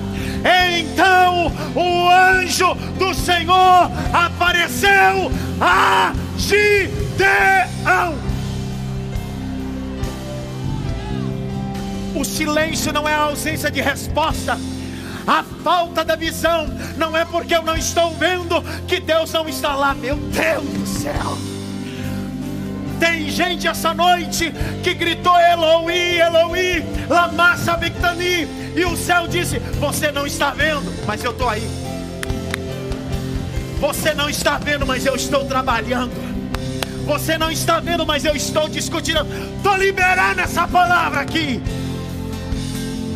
Então 0.75 1.53
o 1.75 2.09
anjo 2.09 2.73
do 2.97 3.13
Senhor 3.13 3.91
apareceu 4.11 5.31
a 5.61 6.13
Gideão. 6.35 8.34
Silêncio 12.25 12.91
não 12.91 13.07
é 13.07 13.13
a 13.13 13.21
ausência 13.21 13.69
de 13.71 13.81
resposta. 13.81 14.57
A 15.27 15.43
falta 15.63 16.03
da 16.03 16.15
visão 16.15 16.67
não 16.97 17.17
é 17.17 17.25
porque 17.25 17.55
eu 17.55 17.63
não 17.63 17.75
estou 17.75 18.11
vendo 18.11 18.61
que 18.87 18.99
Deus 18.99 19.31
não 19.33 19.47
está 19.49 19.75
lá. 19.75 19.93
Meu 19.93 20.15
Deus 20.15 20.63
do 20.63 20.85
céu. 20.85 21.37
Tem 22.99 23.29
gente 23.29 23.67
essa 23.67 23.93
noite 23.93 24.53
que 24.83 24.93
gritou 24.93 25.37
Eloi, 25.37 26.19
Eloi, 26.19 26.85
lama 27.09 27.57
sabachthani, 27.57 28.47
e 28.75 28.85
o 28.85 28.95
céu 28.95 29.27
disse: 29.27 29.59
Você 29.79 30.11
não 30.11 30.25
está 30.25 30.51
vendo, 30.51 30.93
mas 31.05 31.23
eu 31.23 31.31
estou 31.31 31.49
aí. 31.49 31.67
Você 33.79 34.13
não 34.13 34.29
está 34.29 34.57
vendo, 34.57 34.85
mas 34.85 35.05
eu 35.05 35.15
estou 35.15 35.45
trabalhando. 35.45 36.13
Você 37.05 37.37
não 37.37 37.51
está 37.51 37.79
vendo, 37.79 38.05
mas 38.05 38.25
eu 38.25 38.35
estou 38.35 38.67
discutindo. 38.69 39.25
Estou 39.57 39.75
liberando 39.75 40.41
essa 40.41 40.67
palavra 40.67 41.21
aqui. 41.21 41.61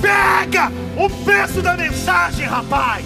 Pega 0.01 0.71
o 0.97 1.09
peso 1.25 1.61
da 1.61 1.75
mensagem, 1.75 2.45
rapaz. 2.45 3.05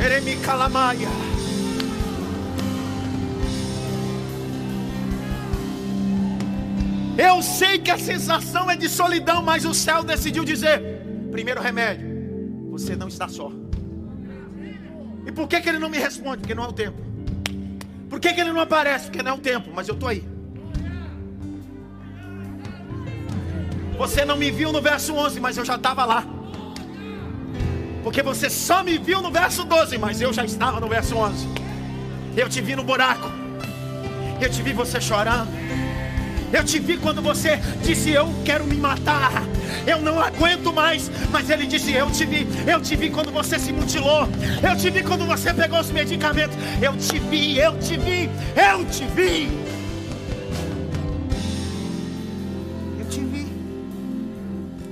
Eremi. 0.00 0.38
Eu 7.18 7.42
sei 7.42 7.78
que 7.78 7.90
a 7.90 7.98
sensação 7.98 8.70
é 8.70 8.76
de 8.76 8.88
solidão, 8.88 9.42
mas 9.42 9.64
o 9.64 9.72
céu 9.72 10.02
decidiu 10.02 10.44
dizer: 10.44 10.80
primeiro 11.30 11.60
remédio, 11.60 12.06
você 12.70 12.94
não 12.94 13.08
está 13.08 13.28
só. 13.28 13.50
E 15.26 15.32
por 15.32 15.48
que, 15.48 15.60
que 15.60 15.68
ele 15.68 15.78
não 15.78 15.88
me 15.88 15.98
responde? 15.98 16.38
Porque 16.38 16.54
não 16.54 16.64
é 16.64 16.68
o 16.68 16.72
tempo. 16.72 17.02
Por 18.08 18.20
que, 18.20 18.32
que 18.32 18.40
ele 18.40 18.52
não 18.52 18.60
aparece? 18.60 19.06
Porque 19.06 19.22
não 19.22 19.32
é 19.32 19.34
o 19.34 19.38
tempo, 19.38 19.70
mas 19.74 19.88
eu 19.88 19.94
estou 19.94 20.08
aí. 20.08 20.24
Você 23.98 24.24
não 24.24 24.36
me 24.36 24.50
viu 24.50 24.72
no 24.72 24.80
verso 24.80 25.14
11, 25.14 25.40
mas 25.40 25.56
eu 25.56 25.64
já 25.64 25.74
estava 25.74 26.04
lá. 26.04 26.24
Porque 28.04 28.22
você 28.22 28.48
só 28.48 28.84
me 28.84 28.98
viu 28.98 29.20
no 29.20 29.32
verso 29.32 29.64
12, 29.64 29.98
mas 29.98 30.20
eu 30.20 30.32
já 30.32 30.44
estava 30.44 30.78
no 30.78 30.88
verso 30.88 31.16
11. 31.16 31.48
Eu 32.36 32.48
te 32.48 32.60
vi 32.60 32.76
no 32.76 32.84
buraco. 32.84 33.28
Eu 34.40 34.48
te 34.48 34.62
vi 34.62 34.72
você 34.72 35.00
chorando. 35.00 35.48
Eu 36.52 36.62
te 36.62 36.78
vi 36.78 36.98
quando 36.98 37.20
você 37.20 37.56
disse: 37.82 38.10
Eu 38.10 38.28
quero 38.44 38.64
me 38.64 38.76
matar. 38.76 39.42
Eu 39.86 40.00
não 40.00 40.20
aguento 40.20 40.72
mais. 40.72 41.10
Mas 41.30 41.50
ele 41.50 41.66
disse: 41.66 41.92
Eu 41.92 42.10
te 42.10 42.24
vi. 42.24 42.46
Eu 42.66 42.80
te 42.80 42.96
vi 42.96 43.10
quando 43.10 43.30
você 43.30 43.58
se 43.58 43.72
mutilou. 43.72 44.28
Eu 44.62 44.76
te 44.76 44.90
vi 44.90 45.02
quando 45.02 45.26
você 45.26 45.52
pegou 45.52 45.80
os 45.80 45.90
medicamentos. 45.90 46.56
Eu 46.80 46.96
te 46.96 47.18
vi. 47.18 47.58
Eu 47.58 47.78
te 47.78 47.96
vi. 47.96 48.30
Eu 48.56 48.84
te 48.86 49.04
vi. 49.06 49.48
Eu 52.98 53.08
te 53.08 53.20
vi. 53.20 53.46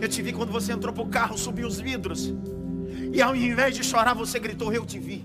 Eu 0.01 0.09
te 0.09 0.23
vi 0.23 0.33
quando 0.33 0.53
você 0.53 0.73
entrou 0.73 0.93
para 0.93 1.03
o 1.03 1.09
carro, 1.09 1.39
subiu 1.39 1.67
os 1.67 1.81
vidros. 1.81 2.33
E 3.13 3.23
ao 3.23 3.35
invés 3.35 3.75
de 3.77 3.85
chorar, 3.85 4.15
você 4.15 4.39
gritou: 4.39 4.73
Eu 4.73 4.85
te 4.85 4.99
vi. 4.99 5.25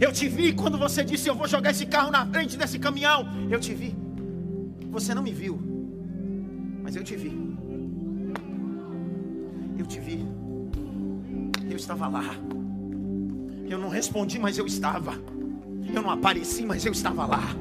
Eu 0.00 0.12
te 0.12 0.28
vi 0.28 0.52
quando 0.52 0.78
você 0.78 1.04
disse: 1.04 1.28
Eu 1.28 1.34
vou 1.34 1.46
jogar 1.46 1.70
esse 1.70 1.86
carro 1.86 2.10
na 2.10 2.26
frente 2.26 2.56
desse 2.56 2.78
caminhão. 2.78 3.28
Eu 3.50 3.60
te 3.60 3.74
vi. 3.74 3.94
Você 4.90 5.14
não 5.14 5.22
me 5.22 5.32
viu, 5.32 5.58
mas 6.82 6.94
eu 6.94 7.02
te 7.02 7.16
vi. 7.16 7.41
Eu 9.82 9.86
te 9.86 9.98
vi. 9.98 10.24
Eu 11.68 11.76
estava 11.76 12.06
lá. 12.06 12.36
Eu 13.68 13.80
não 13.80 13.88
respondi, 13.88 14.38
mas 14.38 14.56
eu 14.56 14.64
estava. 14.64 15.14
Eu 15.92 16.00
não 16.00 16.08
apareci, 16.08 16.64
mas 16.64 16.86
eu 16.86 16.92
estava 16.92 17.26
lá. 17.26 17.56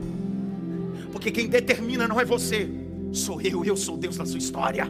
Porque 1.11 1.31
quem 1.31 1.47
determina 1.47 2.07
não 2.07 2.21
é 2.21 2.23
você, 2.23 2.69
sou 3.11 3.41
eu. 3.41 3.65
Eu 3.65 3.75
sou 3.75 3.97
Deus 3.97 4.17
da 4.17 4.25
sua 4.27 4.37
história. 4.37 4.87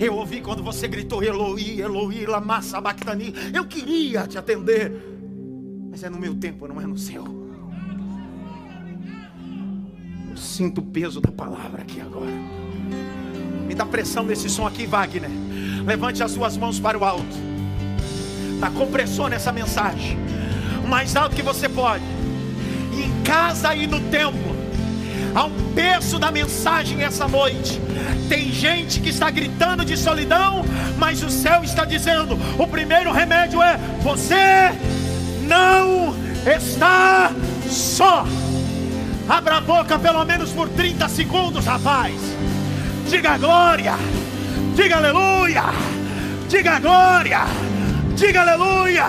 Eu 0.00 0.14
ouvi 0.14 0.40
quando 0.40 0.62
você 0.62 0.88
gritou 0.88 1.22
Eloi, 1.22 1.82
Eloi, 1.82 2.24
lama 2.24 2.62
sabachthani. 2.62 3.34
Eu 3.52 3.66
queria 3.66 4.26
te 4.26 4.38
atender, 4.38 4.90
mas 5.90 6.02
é 6.02 6.08
no 6.08 6.18
meu 6.18 6.34
tempo, 6.34 6.66
não 6.66 6.80
é 6.80 6.86
no 6.86 6.96
seu. 6.96 7.24
Eu 10.30 10.36
sinto 10.38 10.78
o 10.78 10.84
peso 10.84 11.20
da 11.20 11.30
palavra 11.30 11.82
aqui 11.82 12.00
agora. 12.00 12.32
Me 13.66 13.74
dá 13.74 13.84
pressão 13.84 14.24
nesse 14.24 14.48
som 14.48 14.66
aqui, 14.66 14.86
Wagner. 14.86 15.43
Levante 15.86 16.22
as 16.22 16.30
suas 16.30 16.56
mãos 16.56 16.80
para 16.80 16.98
o 16.98 17.04
alto. 17.04 17.36
Dá 18.58 18.70
compressor 18.70 19.28
nessa 19.28 19.52
mensagem. 19.52 20.18
O 20.84 20.88
mais 20.88 21.14
alto 21.14 21.36
que 21.36 21.42
você 21.42 21.68
pode. 21.68 22.04
E 22.92 23.02
em 23.02 23.22
casa 23.22 23.74
e 23.74 23.86
no 23.86 24.00
templo. 24.00 24.54
Há 25.34 25.44
um 25.44 25.72
peso 25.74 26.18
da 26.18 26.30
mensagem 26.30 27.02
essa 27.02 27.26
noite. 27.26 27.80
Tem 28.28 28.52
gente 28.52 29.00
que 29.00 29.10
está 29.10 29.30
gritando 29.30 29.84
de 29.84 29.96
solidão, 29.96 30.64
mas 30.96 31.22
o 31.22 31.28
céu 31.28 31.62
está 31.64 31.84
dizendo: 31.84 32.38
o 32.58 32.66
primeiro 32.66 33.12
remédio 33.12 33.60
é 33.60 33.76
você 34.02 34.72
não 35.46 36.14
está 36.46 37.32
só. 37.68 38.24
Abra 39.28 39.56
a 39.56 39.60
boca 39.60 39.98
pelo 39.98 40.24
menos 40.24 40.50
por 40.50 40.68
30 40.68 41.08
segundos, 41.08 41.64
rapaz. 41.64 42.14
Diga 43.08 43.36
glória. 43.38 43.94
Diga 44.74 44.96
aleluia. 44.96 45.64
Diga 46.48 46.80
glória. 46.80 47.40
Diga 48.16 48.40
aleluia. 48.40 49.06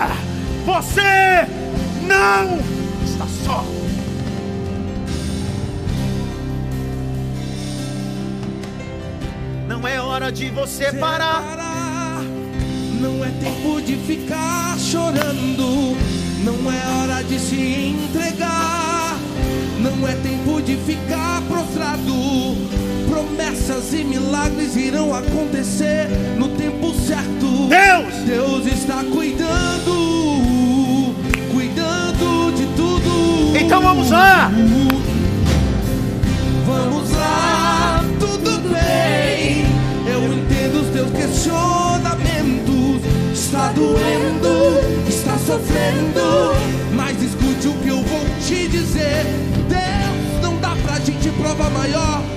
Você 0.64 1.46
não 2.06 2.58
está 3.04 3.26
só. 3.44 3.64
Não 9.68 9.86
é 9.86 10.00
hora 10.00 10.30
de 10.30 10.48
você 10.50 10.92
parar. 10.92 12.22
Não 13.00 13.24
é 13.24 13.30
tempo 13.40 13.82
de 13.82 13.96
ficar 13.96 14.78
chorando. 14.78 15.96
Não 16.44 16.72
é 16.72 17.02
hora 17.02 17.24
de 17.24 17.40
se 17.40 17.56
entregar. 17.56 19.16
Não 19.80 20.06
é 20.06 20.14
tempo 20.14 20.62
de 20.62 20.76
ficar 20.76 21.42
prostrado. 21.48 22.85
Promessas 23.16 23.94
e 23.94 24.04
milagres 24.04 24.76
irão 24.76 25.14
acontecer 25.14 26.06
no 26.36 26.50
tempo 26.50 26.92
certo. 26.92 27.66
Deus, 27.66 28.14
Deus 28.26 28.66
está 28.66 29.02
cuidando, 29.04 31.14
cuidando 31.50 32.52
de 32.54 32.66
tudo. 32.76 33.56
Então 33.56 33.80
vamos 33.80 34.10
lá. 34.10 34.50
Vamos 36.66 37.10
lá, 37.12 38.04
tudo 38.20 38.60
bem. 38.68 39.64
Eu 40.06 40.22
entendo 40.34 40.82
os 40.82 40.90
teus 40.90 41.10
questionamentos. 41.12 43.00
Está 43.32 43.72
doendo, 43.72 45.08
está 45.08 45.38
sofrendo. 45.38 46.54
Mas 46.94 47.22
escute 47.22 47.68
o 47.68 47.72
que 47.82 47.88
eu 47.88 48.02
vou 48.02 48.26
te 48.46 48.68
dizer 48.68 49.24
prova 51.46 51.70
maior 51.70 52.35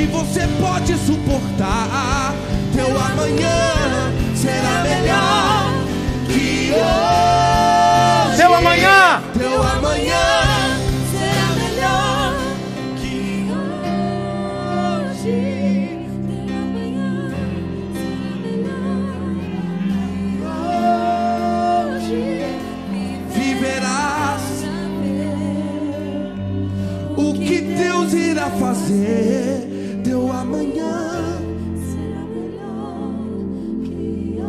que 0.00 0.06
você 0.06 0.48
pode 0.58 0.96
suportar. 0.96 2.34
Teu 2.74 2.86
amanhã 2.86 4.10
será 4.34 4.82
melhor 4.82 5.66
que 6.26 6.72
hoje. 6.72 8.36
Teu 8.38 8.54
amanhã. 8.54 9.22
Teu 9.38 9.62
amanhã 9.62 10.78
será 11.12 11.48
melhor 11.60 12.34
que 12.96 13.46
hoje. 15.12 15.36
Teu 16.26 16.48
amanhã 16.62 17.10
será 17.92 18.24
melhor 18.46 19.20
hoje. 21.96 22.22
viverás. 23.34 24.40
Saber 24.62 25.36
O 27.18 27.34
que 27.34 27.60
Deus 27.60 28.14
irá 28.14 28.48
fazer? 28.52 29.69
Teu 30.10 30.26
amanhã 30.32 31.12
será 31.76 32.24
melhor 32.24 33.14
que 33.84 34.40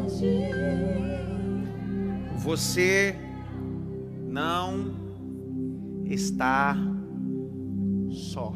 hoje. 0.00 0.48
Você 2.38 3.14
não 4.26 4.94
está 6.06 6.74
só. 8.10 8.54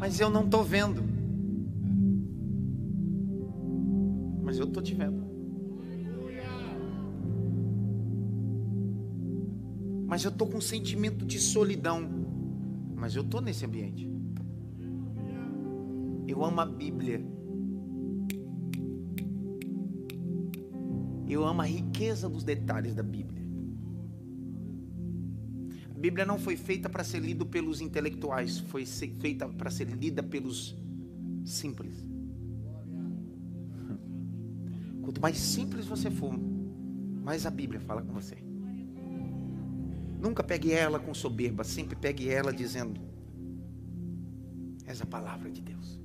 Mas 0.00 0.18
eu 0.18 0.30
não 0.30 0.46
estou 0.46 0.64
vendo. 0.64 1.02
Mas 4.42 4.58
eu 4.58 4.64
estou 4.64 4.82
te 4.82 4.94
vendo. 4.94 5.35
Mas 10.06 10.24
eu 10.24 10.30
estou 10.30 10.46
com 10.46 10.58
um 10.58 10.60
sentimento 10.60 11.24
de 11.24 11.38
solidão. 11.40 12.08
Mas 12.94 13.16
eu 13.16 13.22
estou 13.22 13.40
nesse 13.40 13.64
ambiente. 13.66 14.08
Eu 16.26 16.44
amo 16.44 16.60
a 16.60 16.66
Bíblia. 16.66 17.24
Eu 21.28 21.44
amo 21.44 21.60
a 21.60 21.64
riqueza 21.64 22.28
dos 22.28 22.44
detalhes 22.44 22.94
da 22.94 23.02
Bíblia. 23.02 23.44
A 25.90 25.98
Bíblia 25.98 26.24
não 26.24 26.38
foi 26.38 26.56
feita 26.56 26.88
para 26.88 27.02
ser 27.02 27.20
lida 27.20 27.44
pelos 27.44 27.80
intelectuais, 27.80 28.58
foi 28.58 28.86
feita 28.86 29.48
para 29.48 29.70
ser 29.70 29.88
lida 29.88 30.22
pelos 30.22 30.76
simples. 31.44 32.06
Quanto 35.02 35.20
mais 35.20 35.38
simples 35.38 35.86
você 35.86 36.10
for, 36.10 36.38
mais 37.24 37.46
a 37.46 37.50
Bíblia 37.50 37.80
fala 37.80 38.02
com 38.02 38.12
você. 38.12 38.45
Nunca 40.26 40.42
pegue 40.42 40.72
ela 40.72 40.98
com 40.98 41.14
soberba, 41.14 41.62
sempre 41.62 41.94
pegue 41.94 42.28
ela 42.28 42.52
dizendo: 42.52 43.00
És 44.84 45.00
a 45.00 45.06
palavra 45.06 45.48
de 45.48 45.60
Deus. 45.60 46.00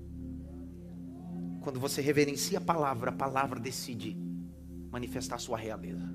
Quando 1.62 1.79
você 1.79 2.01
reverencia 2.01 2.60
a 2.60 2.62
palavra, 2.62 3.10
a 3.10 3.13
palavra 3.13 3.60
decide 3.60 4.15
manifestar 4.91 5.39
sua 5.39 5.57
realeza. 5.57 6.07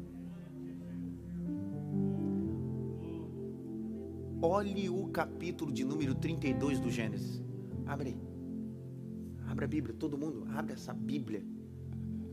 Olhe 4.40 4.88
o 4.88 5.08
capítulo 5.08 5.72
de 5.72 5.84
número 5.84 6.14
32 6.14 6.78
do 6.78 6.88
Gênesis. 6.88 7.42
Abre 7.86 8.10
aí. 8.10 8.20
Abre 9.48 9.64
a 9.64 9.68
Bíblia, 9.68 9.96
todo 9.98 10.16
mundo, 10.16 10.46
abre 10.54 10.74
essa 10.74 10.94
Bíblia. 10.94 11.42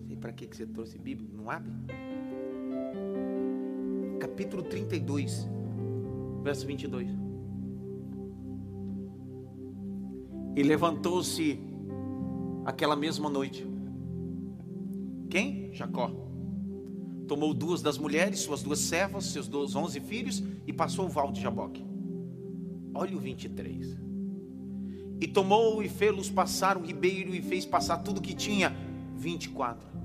Sei 0.05 0.15
para 0.17 0.33
que 0.33 0.45
que 0.45 0.55
você 0.55 0.67
trouxe 0.67 0.99
Bíblia, 0.99 1.27
não 1.33 1.49
abre? 1.49 1.71
Capítulo 4.19 4.61
32, 4.61 5.49
verso 6.43 6.67
22. 6.67 7.09
E 10.55 10.61
levantou-se 10.61 11.59
aquela 12.65 12.95
mesma 12.95 13.29
noite. 13.29 13.65
Quem? 15.29 15.73
Jacó. 15.73 16.11
Tomou 17.27 17.53
duas 17.53 17.81
das 17.81 17.97
mulheres, 17.97 18.41
suas 18.41 18.61
duas 18.61 18.79
servas, 18.79 19.25
seus 19.25 19.47
dois, 19.47 19.75
onze 19.75 19.99
filhos 19.99 20.43
e 20.67 20.73
passou 20.73 21.05
o 21.05 21.09
val 21.09 21.31
de 21.31 21.41
Jaboque. 21.41 21.83
Olha 22.93 23.15
o 23.15 23.19
23. 23.19 23.97
E 25.19 25.27
tomou 25.27 25.81
e 25.81 25.89
fê-los 25.89 26.29
passar 26.29 26.77
o 26.77 26.81
ribeiro 26.81 27.33
e 27.33 27.41
fez 27.41 27.65
passar 27.65 27.99
tudo 27.99 28.21
que 28.21 28.35
tinha. 28.35 28.75
24. 29.15 30.02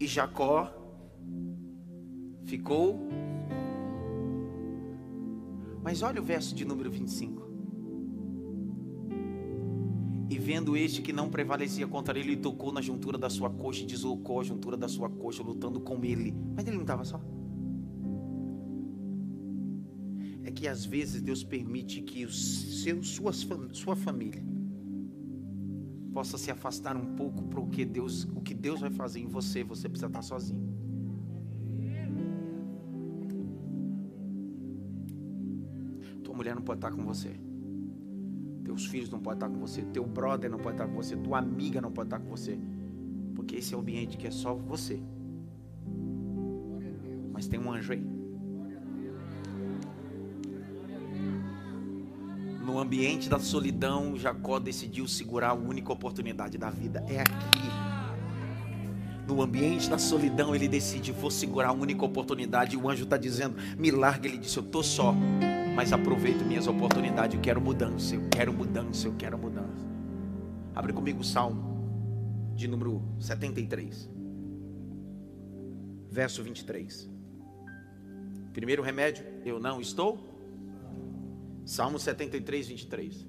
E 0.00 0.06
Jacó 0.06 0.72
ficou. 2.44 3.08
Mas 5.82 6.02
olha 6.02 6.20
o 6.20 6.24
verso 6.24 6.54
de 6.54 6.64
número 6.64 6.90
25. 6.90 7.48
E 10.30 10.38
vendo 10.38 10.76
este 10.76 11.00
que 11.00 11.12
não 11.12 11.30
prevalecia 11.30 11.86
contra 11.86 12.18
ele, 12.18 12.32
ele 12.32 12.40
tocou 12.40 12.70
na 12.70 12.82
juntura 12.82 13.16
da 13.16 13.30
sua 13.30 13.48
coxa 13.48 13.82
e 13.82 13.86
deslocou 13.86 14.40
a 14.40 14.44
juntura 14.44 14.76
da 14.76 14.86
sua 14.86 15.08
coxa, 15.08 15.42
lutando 15.42 15.80
com 15.80 16.04
ele. 16.04 16.34
Mas 16.54 16.66
ele 16.66 16.76
não 16.76 16.82
estava 16.82 17.04
só. 17.04 17.20
É 20.44 20.50
que 20.50 20.68
às 20.68 20.84
vezes 20.84 21.22
Deus 21.22 21.42
permite 21.42 22.02
que 22.02 22.24
o 22.24 22.30
seu, 22.30 23.02
suas, 23.02 23.46
sua 23.72 23.96
família 23.96 24.42
possa 26.12 26.38
se 26.38 26.50
afastar 26.50 26.96
um 26.96 27.14
pouco 27.14 27.42
para 27.44 27.60
o 27.60 27.68
que 27.68 27.84
Deus, 27.84 28.24
o 28.34 28.40
que 28.40 28.54
Deus 28.54 28.80
vai 28.80 28.90
fazer 28.90 29.20
em 29.20 29.26
você, 29.26 29.62
você 29.62 29.88
precisa 29.88 30.06
estar 30.06 30.22
sozinho. 30.22 30.68
Tua 36.22 36.34
mulher 36.34 36.54
não 36.54 36.62
pode 36.62 36.78
estar 36.78 36.90
com 36.90 37.04
você. 37.04 37.30
Teus 38.64 38.86
filhos 38.86 39.10
não 39.10 39.18
podem 39.18 39.36
estar 39.36 39.48
com 39.48 39.58
você. 39.58 39.82
Teu 39.82 40.06
brother 40.06 40.50
não 40.50 40.58
pode 40.58 40.74
estar 40.74 40.86
com 40.86 40.94
você. 40.94 41.16
Tua 41.16 41.38
amiga 41.38 41.80
não 41.80 41.90
pode 41.90 42.08
estar 42.08 42.18
com 42.18 42.28
você. 42.28 42.58
Porque 43.34 43.56
esse 43.56 43.74
é 43.74 43.76
o 43.76 43.80
ambiente 43.80 44.16
que 44.16 44.26
é 44.26 44.30
só 44.30 44.54
você. 44.54 45.00
Mas 47.32 47.46
tem 47.46 47.58
um 47.58 47.72
anjo 47.72 47.92
aí. 47.92 48.17
No 52.68 52.78
ambiente 52.78 53.30
da 53.30 53.38
solidão, 53.38 54.14
Jacó 54.14 54.58
decidiu 54.58 55.08
segurar 55.08 55.48
a 55.48 55.54
única 55.54 55.90
oportunidade 55.90 56.58
da 56.58 56.68
vida. 56.68 57.02
É 57.08 57.22
aqui. 57.22 57.66
No 59.26 59.40
ambiente 59.40 59.88
da 59.88 59.96
solidão, 59.96 60.54
ele 60.54 60.68
decide: 60.68 61.10
vou 61.10 61.30
segurar 61.30 61.68
a 61.68 61.72
única 61.72 62.04
oportunidade. 62.04 62.76
E 62.76 62.78
o 62.78 62.86
anjo 62.86 63.04
está 63.04 63.16
dizendo: 63.16 63.56
me 63.78 63.90
larga. 63.90 64.28
Ele 64.28 64.36
disse: 64.36 64.58
eu 64.58 64.62
estou 64.62 64.82
só, 64.82 65.14
mas 65.74 65.94
aproveito 65.94 66.44
minhas 66.44 66.66
oportunidades. 66.66 67.36
Eu 67.36 67.40
quero 67.40 67.58
mudança, 67.58 68.14
eu 68.14 68.28
quero 68.28 68.52
mudança, 68.52 69.08
eu 69.08 69.14
quero 69.16 69.38
mudança. 69.38 69.86
Abre 70.74 70.92
comigo 70.92 71.20
o 71.20 71.24
salmo 71.24 72.52
de 72.54 72.68
número 72.68 73.02
73, 73.18 74.10
verso 76.10 76.42
23. 76.42 77.08
Primeiro 78.52 78.82
remédio: 78.82 79.24
eu 79.42 79.58
não 79.58 79.80
estou. 79.80 80.37
Salmo 81.68 81.98
73, 81.98 82.66
23. 82.66 83.26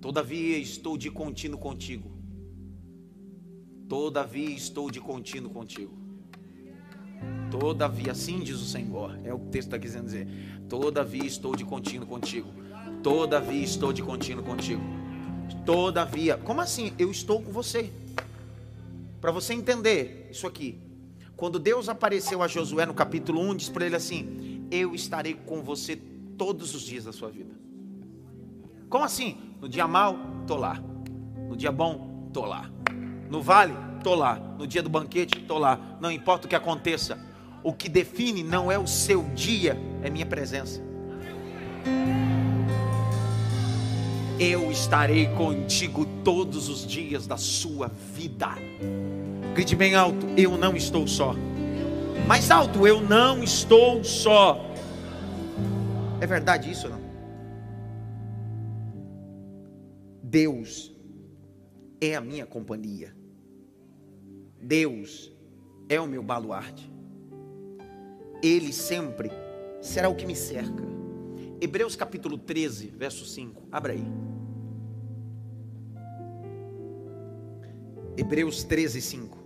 Todavia 0.00 0.56
estou 0.56 0.96
de 0.96 1.10
contínuo 1.10 1.60
contigo. 1.60 2.10
Todavia 3.86 4.48
estou 4.56 4.90
de 4.90 4.98
contínuo 4.98 5.52
contigo. 5.52 5.92
Todavia, 7.50 8.12
assim 8.12 8.40
diz 8.40 8.62
o 8.62 8.64
Senhor. 8.64 9.20
É 9.24 9.34
o 9.34 9.38
texto 9.38 9.74
está 9.74 9.78
querendo 9.78 10.06
dizer. 10.06 10.26
Todavia 10.70 11.26
estou 11.26 11.54
de 11.54 11.66
contínuo 11.66 12.08
contigo. 12.08 12.48
Todavia 13.02 13.62
estou 13.62 13.92
de 13.92 14.02
contínuo 14.02 14.42
contigo. 14.42 14.82
Todavia. 15.66 16.38
Como 16.38 16.62
assim? 16.62 16.94
Eu 16.98 17.10
estou 17.10 17.42
com 17.42 17.52
você. 17.52 17.92
Para 19.20 19.32
você 19.32 19.52
entender 19.52 20.30
isso 20.30 20.46
aqui. 20.46 20.80
Quando 21.36 21.58
Deus 21.58 21.90
apareceu 21.90 22.42
a 22.42 22.48
Josué 22.48 22.86
no 22.86 22.94
capítulo 22.94 23.38
1, 23.38 23.56
diz 23.56 23.68
para 23.68 23.84
ele 23.84 23.96
assim: 23.96 24.66
Eu 24.70 24.94
estarei 24.94 25.34
com 25.34 25.62
você 25.62 26.00
todos 26.38 26.74
os 26.74 26.82
dias 26.82 27.04
da 27.04 27.12
sua 27.12 27.28
vida. 27.28 27.52
Como 28.88 29.04
assim? 29.04 29.36
No 29.60 29.68
dia 29.68 29.86
mal, 29.86 30.16
tô 30.46 30.56
lá. 30.56 30.80
No 31.48 31.56
dia 31.56 31.72
bom, 31.72 32.30
tô 32.32 32.46
lá. 32.46 32.70
No 33.28 33.42
vale, 33.42 33.74
tô 34.02 34.14
lá. 34.14 34.36
No 34.56 34.66
dia 34.66 34.82
do 34.82 34.88
banquete, 34.88 35.40
tô 35.40 35.58
lá. 35.58 35.98
Não 36.00 36.10
importa 36.10 36.46
o 36.46 36.48
que 36.48 36.54
aconteça. 36.54 37.18
O 37.62 37.72
que 37.72 37.88
define 37.88 38.42
não 38.42 38.70
é 38.70 38.78
o 38.78 38.86
seu 38.86 39.24
dia, 39.34 39.76
é 40.02 40.08
minha 40.08 40.24
presença. 40.24 40.80
Eu 44.38 44.70
estarei 44.70 45.26
contigo 45.34 46.06
todos 46.22 46.68
os 46.68 46.86
dias 46.86 47.26
da 47.26 47.36
sua 47.36 47.90
vida. 48.14 48.50
Grite 49.52 49.74
bem 49.74 49.96
alto: 49.96 50.24
Eu 50.36 50.56
não 50.56 50.76
estou 50.76 51.08
só. 51.08 51.34
Mais 52.28 52.48
alto: 52.48 52.86
Eu 52.86 53.00
não 53.00 53.42
estou 53.42 54.04
só. 54.04 54.67
É 56.20 56.26
verdade 56.26 56.70
isso 56.70 56.86
ou 56.88 56.94
não? 56.94 57.00
Deus 60.22 60.94
é 62.00 62.14
a 62.14 62.20
minha 62.20 62.44
companhia. 62.44 63.14
Deus 64.60 65.32
é 65.88 66.00
o 66.00 66.06
meu 66.06 66.22
baluarte. 66.22 66.92
Ele 68.42 68.72
sempre 68.72 69.30
será 69.80 70.08
o 70.08 70.14
que 70.14 70.26
me 70.26 70.34
cerca. 70.34 70.84
Hebreus 71.60 71.96
capítulo 71.96 72.36
13, 72.36 72.88
verso 72.88 73.24
5. 73.24 73.68
Abra 73.70 73.92
aí. 73.92 74.04
Hebreus 78.16 78.64
13, 78.64 79.00
5. 79.00 79.37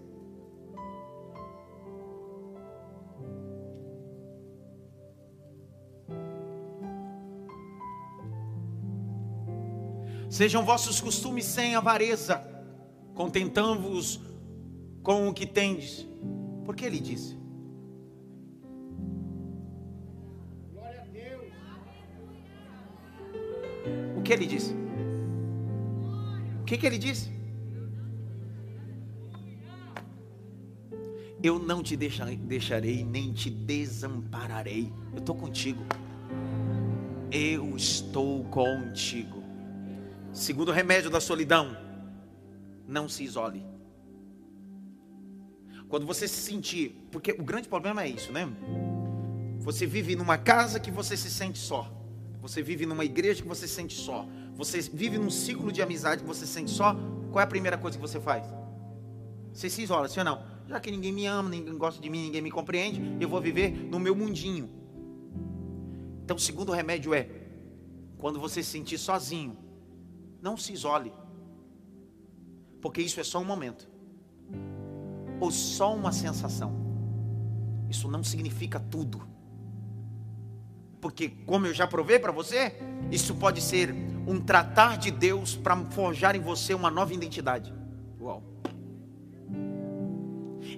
Sejam 10.32 10.64
vossos 10.64 10.98
costumes 10.98 11.44
sem 11.44 11.74
avareza, 11.74 12.42
contentando-vos 13.14 14.18
com 15.02 15.28
o 15.28 15.34
que 15.34 15.46
tendes. 15.46 16.08
Porque 16.64 16.86
ele 16.86 16.98
disse: 16.98 17.36
O 24.16 24.22
que 24.22 24.32
ele 24.32 24.46
disse? 24.46 24.74
O 26.62 26.64
que, 26.64 26.78
que 26.78 26.86
ele 26.86 26.96
disse? 26.96 27.30
Eu 31.42 31.58
não 31.58 31.82
te 31.82 31.94
deixarei, 31.94 33.04
nem 33.04 33.34
te 33.34 33.50
desampararei. 33.50 34.90
Eu 35.12 35.18
estou 35.18 35.34
contigo. 35.34 35.84
Eu 37.30 37.76
estou 37.76 38.44
contigo. 38.44 39.41
Segundo 40.32 40.72
remédio 40.72 41.10
da 41.10 41.20
solidão, 41.20 41.76
não 42.88 43.08
se 43.08 43.22
isole. 43.22 43.64
Quando 45.88 46.06
você 46.06 46.26
se 46.26 46.40
sentir, 46.40 47.06
porque 47.10 47.32
o 47.32 47.42
grande 47.42 47.68
problema 47.68 48.02
é 48.02 48.08
isso, 48.08 48.32
né? 48.32 48.48
Você 49.58 49.86
vive 49.86 50.16
numa 50.16 50.38
casa 50.38 50.80
que 50.80 50.90
você 50.90 51.16
se 51.16 51.30
sente 51.30 51.58
só. 51.58 51.92
Você 52.40 52.62
vive 52.62 52.86
numa 52.86 53.04
igreja 53.04 53.42
que 53.42 53.48
você 53.48 53.68
se 53.68 53.74
sente 53.74 53.94
só. 53.94 54.26
Você 54.54 54.80
vive 54.80 55.18
num 55.18 55.30
ciclo 55.30 55.70
de 55.70 55.82
amizade 55.82 56.22
que 56.22 56.26
você 56.26 56.46
se 56.46 56.52
sente 56.52 56.70
só. 56.70 56.96
Qual 57.30 57.40
é 57.40 57.44
a 57.44 57.46
primeira 57.46 57.76
coisa 57.76 57.98
que 57.98 58.02
você 58.02 58.18
faz? 58.18 58.44
Você 59.52 59.68
se 59.68 59.82
isola, 59.82 60.08
sim 60.08 60.20
ou 60.20 60.24
não? 60.24 60.42
Já 60.66 60.80
que 60.80 60.90
ninguém 60.90 61.12
me 61.12 61.26
ama, 61.26 61.50
ninguém 61.50 61.76
gosta 61.76 62.00
de 62.00 62.08
mim, 62.08 62.22
ninguém 62.24 62.40
me 62.40 62.50
compreende, 62.50 63.18
eu 63.20 63.28
vou 63.28 63.40
viver 63.40 63.70
no 63.70 64.00
meu 64.00 64.16
mundinho. 64.16 64.70
Então, 66.24 66.36
o 66.36 66.40
segundo 66.40 66.72
remédio 66.72 67.12
é: 67.12 67.28
quando 68.16 68.40
você 68.40 68.62
se 68.62 68.70
sentir 68.70 68.96
sozinho, 68.96 69.56
não 70.42 70.56
se 70.56 70.72
isole, 70.72 71.12
porque 72.80 73.00
isso 73.00 73.20
é 73.20 73.24
só 73.24 73.38
um 73.38 73.44
momento, 73.44 73.88
ou 75.40 75.52
só 75.52 75.94
uma 75.94 76.10
sensação. 76.10 76.82
Isso 77.88 78.08
não 78.08 78.24
significa 78.24 78.80
tudo. 78.80 79.22
Porque, 81.00 81.28
como 81.46 81.66
eu 81.66 81.74
já 81.74 81.86
provei 81.86 82.18
para 82.18 82.32
você, 82.32 82.74
isso 83.10 83.34
pode 83.36 83.60
ser 83.60 83.94
um 84.26 84.40
tratar 84.40 84.98
de 84.98 85.10
Deus 85.10 85.54
para 85.54 85.76
forjar 85.90 86.34
em 86.34 86.40
você 86.40 86.74
uma 86.74 86.90
nova 86.90 87.14
identidade. 87.14 87.72
Uau. 88.20 88.42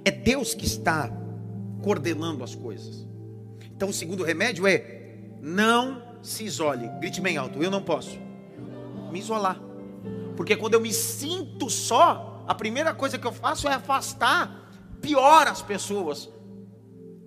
É 0.05 0.11
Deus 0.11 0.55
que 0.55 0.65
está 0.65 1.11
coordenando 1.83 2.43
as 2.45 2.55
coisas. 2.55 3.07
Então, 3.75 3.91
o 3.91 3.93
segundo 3.93 4.25
remédio 4.25 4.67
é: 4.67 5.15
não 5.41 6.03
se 6.23 6.45
isole. 6.45 6.89
Grite 7.01 7.21
bem 7.21 7.37
alto: 7.37 7.63
eu 7.63 7.71
não 7.71 7.83
posso 7.83 8.24
me 9.15 9.21
isolar. 9.21 9.59
Porque 10.37 10.57
quando 10.57 10.75
eu 10.75 10.81
me 10.81 10.93
sinto 10.93 11.71
só, 11.71 12.45
a 12.47 12.55
primeira 12.55 12.93
coisa 12.93 13.19
que 13.19 13.27
eu 13.27 13.33
faço 13.33 13.69
é 13.69 13.73
afastar 13.73 14.69
pior 15.01 15.47
as 15.47 15.63
pessoas 15.63 16.29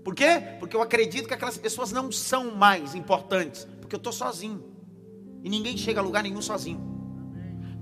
por 0.08 0.16
quê? 0.16 0.42
Porque 0.58 0.74
eu 0.74 0.82
acredito 0.82 1.28
que 1.28 1.34
aquelas 1.34 1.58
pessoas 1.58 1.92
não 1.92 2.10
são 2.14 2.56
mais 2.56 2.96
importantes, 2.96 3.68
porque 3.82 3.94
eu 3.94 3.98
estou 3.98 4.14
sozinho. 4.14 4.64
E 5.44 5.50
ninguém 5.50 5.76
chega 5.76 6.00
a 6.00 6.02
lugar 6.02 6.24
nenhum 6.24 6.42
sozinho. 6.42 6.80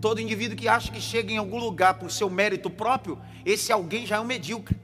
Todo 0.01 0.20
indivíduo 0.20 0.58
que 0.58 0.68
acha 0.68 0.91
que 0.91 0.99
chega 0.99 1.32
em 1.32 1.38
algum 1.38 1.60
lugar 1.60 1.99
por 1.99 2.10
seu 2.10 2.28
mérito 2.28 2.68
próprio, 2.68 3.22
esse 3.45 3.72
alguém 3.72 4.08
já 4.08 4.16
é 4.16 4.20
um 4.20 4.26
medíocre. 4.26 4.76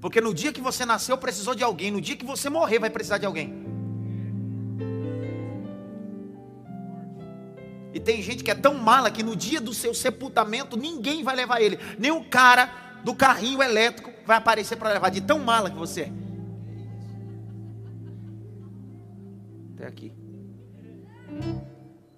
Porque 0.00 0.20
no 0.20 0.34
dia 0.34 0.52
que 0.52 0.60
você 0.60 0.84
nasceu 0.84 1.16
precisou 1.16 1.54
de 1.54 1.62
alguém, 1.62 1.92
no 1.92 2.00
dia 2.00 2.16
que 2.16 2.26
você 2.26 2.50
morrer 2.50 2.80
vai 2.80 2.90
precisar 2.90 3.18
de 3.18 3.26
alguém. 3.26 3.61
Tem 8.04 8.22
gente 8.22 8.42
que 8.44 8.50
é 8.50 8.54
tão 8.54 8.74
mala 8.74 9.10
que 9.10 9.22
no 9.22 9.34
dia 9.36 9.60
do 9.60 9.72
seu 9.72 9.94
sepultamento 9.94 10.76
ninguém 10.76 11.22
vai 11.22 11.36
levar 11.36 11.60
ele. 11.60 11.78
Nem 11.98 12.10
o 12.10 12.24
cara 12.24 13.00
do 13.04 13.14
carrinho 13.14 13.62
elétrico 13.62 14.10
vai 14.26 14.36
aparecer 14.36 14.76
para 14.76 14.92
levar, 14.92 15.10
de 15.10 15.20
tão 15.20 15.38
mala 15.38 15.70
que 15.70 15.76
você 15.76 16.02
é. 16.02 16.22
até 19.82 19.86
aqui. 19.86 20.12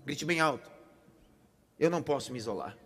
Grite 0.05 0.24
bem 0.24 0.41
alto. 0.41 0.70
Eu 1.78 1.91
não 1.91 2.03
posso 2.03 2.30
me 2.32 2.39
isolar. 2.39 2.76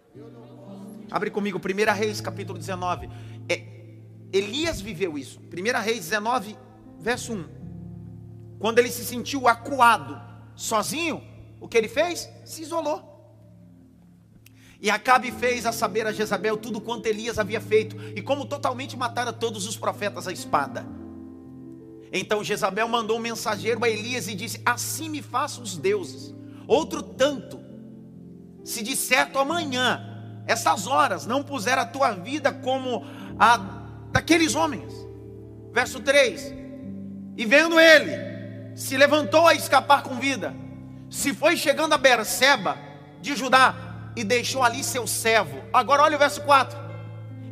Abre 1.10 1.30
comigo, 1.30 1.58
1 1.58 1.94
Reis, 1.94 2.20
capítulo 2.20 2.58
19. 2.58 3.08
É, 3.48 3.64
Elias 4.32 4.80
viveu 4.80 5.18
isso. 5.18 5.40
1 5.40 5.80
Reis 5.82 6.00
19, 6.00 6.56
verso 7.00 7.32
1. 7.32 7.44
Quando 8.58 8.78
ele 8.78 8.90
se 8.90 9.04
sentiu 9.04 9.48
acuado, 9.48 10.20
sozinho, 10.54 11.22
o 11.60 11.68
que 11.68 11.76
ele 11.76 11.88
fez? 11.88 12.28
Se 12.48 12.62
isolou. 12.62 13.14
E 14.80 14.90
Acabe 14.90 15.30
fez 15.30 15.66
a 15.66 15.72
saber 15.72 16.06
a 16.06 16.12
Jezabel 16.12 16.56
tudo 16.56 16.80
quanto 16.80 17.06
Elias 17.06 17.38
havia 17.38 17.60
feito, 17.60 17.94
e 18.16 18.22
como 18.22 18.46
totalmente 18.46 18.96
matara 18.96 19.34
todos 19.34 19.66
os 19.66 19.76
profetas 19.76 20.26
à 20.26 20.32
espada. 20.32 20.86
Então 22.10 22.42
Jezabel 22.42 22.88
mandou 22.88 23.18
um 23.18 23.20
mensageiro 23.20 23.84
a 23.84 23.88
Elias 23.88 24.28
e 24.28 24.34
disse: 24.34 24.62
Assim 24.64 25.10
me 25.10 25.20
façam 25.20 25.62
os 25.62 25.76
deuses. 25.76 26.34
Outro 26.66 27.02
tanto, 27.02 27.60
se 28.64 28.82
de 28.82 28.96
certo 28.96 29.38
amanhã, 29.38 30.00
essas 30.46 30.86
horas, 30.86 31.26
não 31.26 31.42
puser 31.42 31.76
a 31.76 31.84
tua 31.84 32.12
vida 32.12 32.50
como 32.50 33.04
a 33.38 33.58
daqueles 34.10 34.54
homens. 34.54 34.94
Verso 35.70 36.00
3: 36.00 36.54
E 37.36 37.44
vendo 37.44 37.78
ele, 37.78 38.74
se 38.74 38.96
levantou 38.96 39.46
a 39.46 39.54
escapar 39.54 40.02
com 40.02 40.14
vida, 40.14 40.54
se 41.10 41.34
foi 41.34 41.56
chegando 41.56 41.94
a 41.94 41.98
Berseba 41.98 42.78
de 43.20 43.34
Judá 43.34 43.74
e 44.16 44.24
deixou 44.24 44.62
ali 44.62 44.82
seu 44.84 45.06
servo. 45.06 45.62
Agora 45.72 46.02
olha 46.02 46.16
o 46.16 46.18
verso 46.18 46.42
4. 46.42 46.78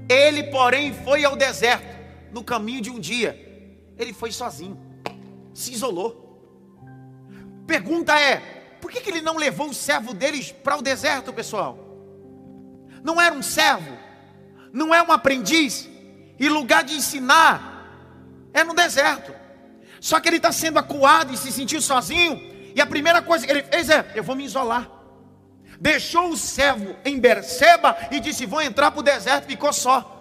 Ele, 0.08 0.44
porém, 0.44 0.92
foi 0.92 1.24
ao 1.24 1.36
deserto 1.36 1.96
no 2.32 2.44
caminho 2.44 2.80
de 2.80 2.90
um 2.90 3.00
dia 3.00 3.46
ele 3.98 4.12
foi 4.12 4.30
sozinho, 4.30 4.78
se 5.54 5.72
isolou. 5.72 6.24
Pergunta 7.66 8.18
é: 8.18 8.76
por 8.80 8.90
que, 8.90 9.00
que 9.00 9.10
ele 9.10 9.20
não 9.20 9.36
levou 9.36 9.70
o 9.70 9.74
servo 9.74 10.12
deles 10.12 10.52
para 10.52 10.76
o 10.76 10.82
deserto, 10.82 11.32
pessoal? 11.32 11.78
Não 13.02 13.20
era 13.20 13.34
um 13.34 13.42
servo, 13.42 13.96
não 14.72 14.94
é 14.94 15.02
um 15.02 15.12
aprendiz, 15.12 15.88
e 16.38 16.48
lugar 16.48 16.84
de 16.84 16.94
ensinar 16.94 17.72
é 18.52 18.62
no 18.62 18.74
deserto. 18.74 19.34
Só 20.00 20.20
que 20.20 20.28
ele 20.28 20.36
está 20.36 20.52
sendo 20.52 20.78
acuado 20.78 21.32
e 21.32 21.36
se 21.36 21.50
sentiu 21.50 21.80
sozinho, 21.80 22.38
e 22.76 22.80
a 22.82 22.86
primeira 22.86 23.22
coisa 23.22 23.46
que 23.46 23.50
ele 23.50 23.62
fez 23.62 23.88
é: 23.88 24.12
eu 24.14 24.22
vou 24.22 24.36
me 24.36 24.44
isolar. 24.44 24.90
Deixou 25.80 26.28
o 26.28 26.36
servo 26.36 26.94
em 27.06 27.18
Berseba 27.18 27.96
e 28.10 28.20
disse: 28.20 28.44
Vou 28.44 28.60
entrar 28.60 28.90
para 28.90 29.00
o 29.00 29.02
deserto, 29.02 29.46
ficou 29.46 29.72
só. 29.72 30.12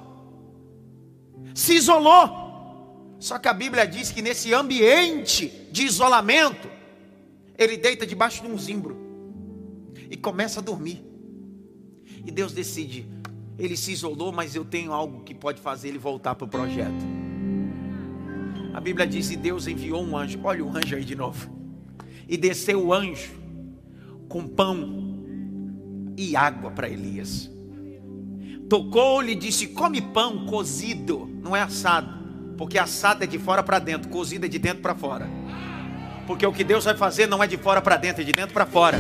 Se 1.54 1.74
isolou. 1.76 2.46
Só 3.20 3.38
que 3.38 3.48
a 3.48 3.54
Bíblia 3.54 3.86
diz 3.86 4.10
que 4.10 4.22
nesse 4.22 4.54
ambiente 4.54 5.48
de 5.70 5.84
isolamento, 5.84 6.70
ele 7.58 7.76
deita 7.76 8.06
debaixo 8.06 8.42
de 8.42 8.48
um 8.48 8.58
zimbro 8.58 8.96
e 10.10 10.16
começa 10.16 10.60
a 10.62 10.64
dormir. 10.64 11.04
E 12.26 12.32
Deus 12.32 12.54
decide, 12.54 13.08
ele 13.58 13.76
se 13.76 13.92
isolou, 13.92 14.32
mas 14.32 14.56
eu 14.56 14.64
tenho 14.64 14.94
algo 14.94 15.24
que 15.24 15.34
pode 15.34 15.62
fazer 15.62 15.90
ele 15.90 15.98
voltar 15.98 16.36
para 16.36 16.46
o 16.46 16.48
projeto. 16.48 17.06
A 18.74 18.80
Bíblia 18.82 19.08
diz 19.08 19.30
que 19.30 19.38
Deus 19.38 19.68
enviou 19.68 20.04
um 20.04 20.18
anjo, 20.18 20.40
olha 20.44 20.64
o 20.64 20.70
anjo 20.70 20.96
aí 20.96 21.06
de 21.06 21.16
novo, 21.16 21.55
e 22.28 22.38
desceu 22.38 22.88
o 22.88 22.94
anjo 22.94 23.34
com 24.28 24.48
pão 24.48 25.24
e 26.18 26.36
água 26.36 26.72
para 26.72 26.90
Elias. 26.90 27.52
Tocou-lhe 28.70 29.34
e 29.34 29.36
disse: 29.36 29.68
Come 29.68 30.02
pão 30.02 30.46
cozido, 30.46 31.30
não 31.42 31.56
é 31.56 31.62
assado 31.62 32.16
porque 32.58 32.78
assado 32.78 33.24
é 33.24 33.28
de 33.28 33.38
fora 33.38 33.62
para 33.62 33.80
dentro, 33.80 34.10
cozido 34.10 34.46
é 34.46 34.50
de 34.50 34.60
dentro 34.60 34.82
para 34.82 34.96
fora. 34.96 35.28
Porque 36.26 36.46
o 36.46 36.54
que 36.54 36.64
Deus 36.64 36.86
vai 36.86 36.96
fazer 36.96 37.28
não 37.28 37.44
é 37.44 37.48
de 37.48 37.58
fora 37.58 37.82
para 37.82 37.98
dentro, 37.98 38.22
é 38.22 38.26
de 38.26 38.32
dentro 38.32 38.54
para 38.54 38.66
fora. 38.66 38.98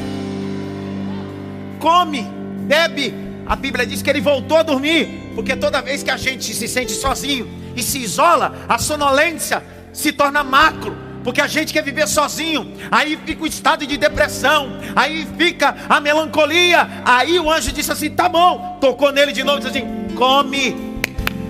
Come, 1.80 2.23
bebe. 2.67 3.13
A 3.45 3.55
Bíblia 3.55 3.86
diz 3.86 4.01
que 4.01 4.09
ele 4.09 4.21
voltou 4.21 4.57
a 4.57 4.63
dormir, 4.63 5.32
porque 5.36 5.55
toda 5.55 5.82
vez 5.82 6.01
que 6.01 6.09
a 6.09 6.17
gente 6.17 6.53
se 6.53 6.67
sente 6.67 6.91
sozinho 6.91 7.47
e 7.76 7.84
se 7.84 7.99
isola, 7.99 8.55
a 8.67 8.78
sonolência 8.78 9.63
se 9.93 10.11
torna 10.11 10.43
macro, 10.43 10.95
Porque 11.26 11.41
a 11.41 11.47
gente 11.47 11.73
quer 11.73 11.82
viver 11.82 12.07
sozinho, 12.07 12.71
aí 12.91 13.17
fica 13.26 13.43
o 13.43 13.47
estado 13.47 13.84
de 13.88 13.97
depressão, 13.97 14.78
aí 14.95 15.28
fica 15.36 15.76
a 15.89 15.99
melancolia. 15.99 16.88
Aí 17.03 17.39
o 17.39 17.51
anjo 17.51 17.71
disse 17.71 17.91
assim: 17.91 18.11
tá 18.11 18.30
bom, 18.30 18.78
tocou 18.80 19.11
nele 19.11 19.32
de 19.32 19.43
novo, 19.43 19.57
disse 19.57 19.76
assim: 19.76 20.13
come, 20.15 20.76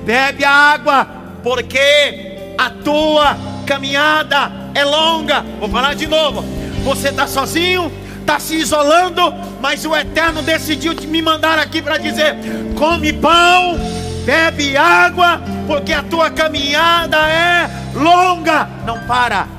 bebe 0.06 0.46
a 0.46 0.50
água, 0.50 1.06
porque 1.44 2.56
a 2.58 2.70
tua 2.70 3.36
caminhada 3.68 4.50
é 4.74 4.86
longa. 4.86 5.44
Vou 5.60 5.68
falar 5.68 5.94
de 5.94 6.08
novo. 6.08 6.42
Você 6.86 7.10
está 7.10 7.28
sozinho, 7.28 7.92
está 8.22 8.40
se 8.40 8.56
isolando, 8.56 9.34
mas 9.60 9.84
o 9.84 9.94
Eterno 9.94 10.42
decidiu 10.42 10.94
me 11.06 11.22
mandar 11.22 11.60
aqui 11.60 11.82
para 11.82 11.98
dizer: 11.98 12.38
come 12.78 13.12
pão, 13.12 13.78
bebe 14.26 14.78
água, 14.78 15.42
porque 15.68 15.92
a 15.92 16.02
tua 16.02 16.30
caminhada 16.30 17.18
é 17.28 17.70
longa. 17.94 18.70
Não 18.86 19.06
para. 19.06 19.55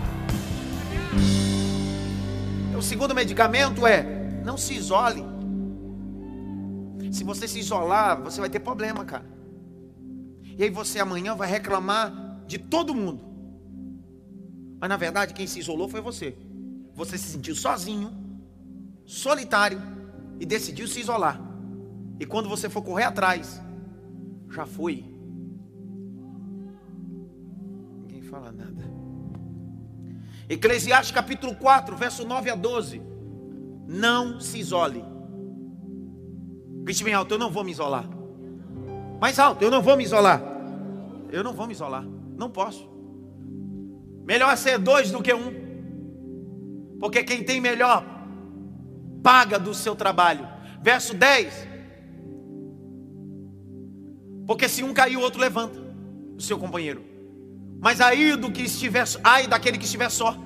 O 2.76 2.82
segundo 2.82 3.14
medicamento 3.14 3.86
é: 3.86 4.02
não 4.44 4.56
se 4.56 4.74
isole. 4.74 5.24
Se 7.10 7.24
você 7.24 7.48
se 7.48 7.58
isolar, 7.58 8.22
você 8.22 8.40
vai 8.40 8.50
ter 8.50 8.60
problema, 8.60 9.04
cara. 9.04 9.24
E 10.42 10.62
aí 10.62 10.70
você 10.70 10.98
amanhã 10.98 11.34
vai 11.34 11.48
reclamar 11.48 12.42
de 12.46 12.58
todo 12.58 12.94
mundo. 12.94 13.20
Mas 14.78 14.88
na 14.88 14.96
verdade, 14.96 15.32
quem 15.32 15.46
se 15.46 15.58
isolou 15.58 15.88
foi 15.88 16.00
você. 16.00 16.36
Você 16.94 17.16
se 17.16 17.30
sentiu 17.30 17.54
sozinho, 17.54 18.12
solitário 19.04 19.80
e 20.38 20.44
decidiu 20.44 20.86
se 20.86 21.00
isolar. 21.00 21.40
E 22.20 22.26
quando 22.26 22.48
você 22.48 22.68
for 22.68 22.82
correr 22.82 23.04
atrás, 23.04 23.60
já 24.50 24.66
foi. 24.66 25.04
Ninguém 28.02 28.22
fala 28.22 28.52
nada. 28.52 28.84
Eclesiastes 30.48 31.10
capítulo 31.10 31.54
4, 31.56 31.96
verso 31.96 32.24
9 32.24 32.50
a 32.50 32.54
12. 32.54 33.02
Não 33.86 34.40
se 34.40 34.58
isole. 34.58 35.04
Grite 36.82 37.02
bem 37.02 37.14
alto, 37.14 37.34
eu 37.34 37.38
não 37.38 37.50
vou 37.50 37.64
me 37.64 37.72
isolar. 37.72 38.08
Mais 39.20 39.38
alto, 39.38 39.62
eu 39.62 39.70
não 39.70 39.82
vou 39.82 39.96
me 39.96 40.04
isolar. 40.04 40.42
Eu 41.32 41.42
não 41.42 41.52
vou 41.52 41.66
me 41.66 41.72
isolar. 41.72 42.04
Não 42.04 42.48
posso. 42.48 42.88
Melhor 44.24 44.56
ser 44.56 44.78
dois 44.78 45.10
do 45.10 45.22
que 45.22 45.34
um. 45.34 45.52
Porque 47.00 47.24
quem 47.24 47.42
tem 47.42 47.60
melhor 47.60 48.04
paga 49.22 49.58
do 49.58 49.74
seu 49.74 49.96
trabalho. 49.96 50.46
Verso 50.80 51.14
10. 51.14 51.66
Porque 54.46 54.68
se 54.68 54.84
um 54.84 54.94
cair, 54.94 55.16
o 55.16 55.20
outro 55.20 55.40
levanta 55.40 55.80
o 56.36 56.40
seu 56.40 56.56
companheiro. 56.56 57.15
Mas 57.80 58.00
aí 58.00 58.36
do 58.36 58.50
que 58.50 58.62
estiver, 58.62 59.04
ai 59.22 59.46
daquele 59.46 59.78
que 59.78 59.84
estiver 59.84 60.10
só. 60.10 60.36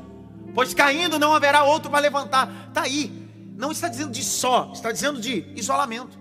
Pois 0.55 0.75
caindo 0.75 1.19
não 1.19 1.35
haverá 1.35 1.63
outro 1.65 1.91
para 1.91 2.01
levantar. 2.01 2.69
Está 2.69 2.83
aí. 2.83 3.29
Não 3.57 3.71
está 3.71 3.89
dizendo 3.89 4.11
de 4.11 4.25
só, 4.25 4.71
está 4.73 4.91
dizendo 4.91 5.21
de 5.21 5.45
isolamento. 5.55 6.19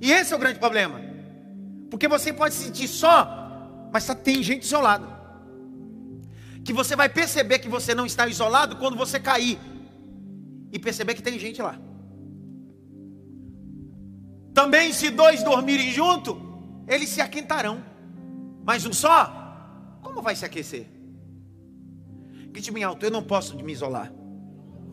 E 0.00 0.12
esse 0.12 0.32
é 0.32 0.36
o 0.36 0.38
grande 0.38 0.58
problema. 0.58 1.00
Porque 1.90 2.08
você 2.08 2.32
pode 2.32 2.54
se 2.54 2.64
sentir 2.64 2.88
só, 2.88 3.88
mas 3.92 4.06
tem 4.22 4.42
gente 4.42 4.64
isolada. 4.64 5.06
Que 6.64 6.72
você 6.72 6.94
vai 6.94 7.08
perceber 7.08 7.60
que 7.60 7.68
você 7.68 7.94
não 7.94 8.04
está 8.04 8.26
isolado 8.26 8.76
quando 8.76 8.96
você 8.96 9.18
cair 9.18 9.58
e 10.72 10.78
perceber 10.78 11.14
que 11.14 11.22
tem 11.22 11.38
gente 11.38 11.62
lá. 11.62 11.78
Também, 14.52 14.92
se 14.92 15.08
dois 15.10 15.42
dormirem 15.42 15.92
junto, 15.92 16.36
eles 16.86 17.08
se 17.08 17.20
aquentarão. 17.20 17.82
Mas 18.64 18.84
um 18.84 18.92
só, 18.92 19.37
como 20.02 20.22
vai 20.22 20.34
se 20.34 20.44
aquecer? 20.44 20.86
Grite 22.50 22.70
bem 22.70 22.84
alto, 22.84 23.04
eu 23.04 23.10
não 23.10 23.22
posso 23.22 23.56
me 23.56 23.72
isolar. 23.72 24.12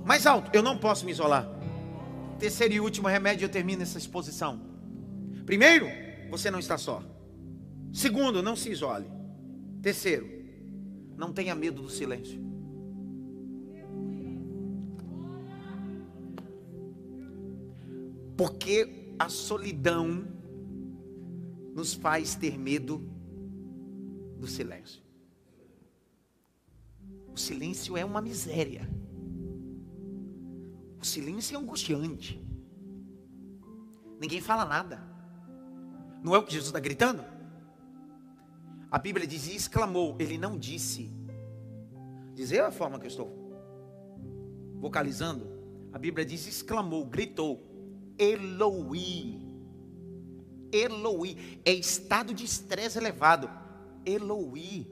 Mais 0.06 0.28
alto, 0.28 0.52
eu 0.54 0.62
não 0.62 0.78
posso 0.78 1.06
me 1.06 1.12
isolar. 1.12 1.48
Terceiro 2.38 2.74
e 2.74 2.80
último 2.80 3.08
remédio, 3.08 3.46
eu 3.46 3.50
termino 3.50 3.82
essa 3.82 3.98
exposição. 3.98 4.62
Primeiro, 5.46 5.88
você 6.30 6.52
não 6.52 6.60
está 6.60 6.78
só. 6.78 7.02
Segundo, 7.94 8.44
não 8.44 8.56
se 8.56 8.70
isole. 8.70 9.06
Terceiro, 9.82 10.28
não 11.16 11.32
tenha 11.32 11.56
medo 11.56 11.82
do 11.82 11.90
silêncio. 11.90 12.44
Porque 18.36 19.14
a 19.18 19.30
solidão 19.30 20.28
nos 21.74 21.94
faz 21.94 22.36
ter 22.36 22.58
medo 22.58 23.15
do 24.46 24.52
silêncio. 24.52 25.02
O 27.34 27.38
silêncio 27.38 27.98
é 27.98 28.06
uma 28.06 28.22
miséria. 28.22 28.88
O 31.02 31.06
silêncio 31.06 31.58
é 31.58 31.60
angustiante. 31.60 32.40
Ninguém 34.22 34.40
fala 34.40 34.64
nada. 34.64 35.04
Não 36.24 36.36
é 36.36 36.38
o 36.38 36.44
que 36.44 36.54
Jesus 36.54 36.68
está 36.68 36.80
gritando? 36.80 37.26
A 38.90 39.00
Bíblia 39.00 39.28
diz 39.28 39.48
e 39.48 39.56
exclamou, 39.56 40.16
ele 40.20 40.38
não 40.38 40.58
disse. 40.58 41.12
Dizer 42.34 42.62
a 42.62 42.72
forma 42.72 43.00
que 43.00 43.06
eu 43.06 43.10
estou 43.10 43.30
vocalizando. 44.80 45.48
A 45.92 45.98
Bíblia 45.98 46.26
diz 46.26 46.48
exclamou, 46.48 47.04
gritou. 47.06 47.64
Eloi. 48.18 49.42
Eloi. 50.72 51.60
É 51.66 51.74
estado 51.74 52.34
de 52.34 52.46
estresse 52.46 52.98
elevado. 52.98 53.65
Eloi. 54.06 54.88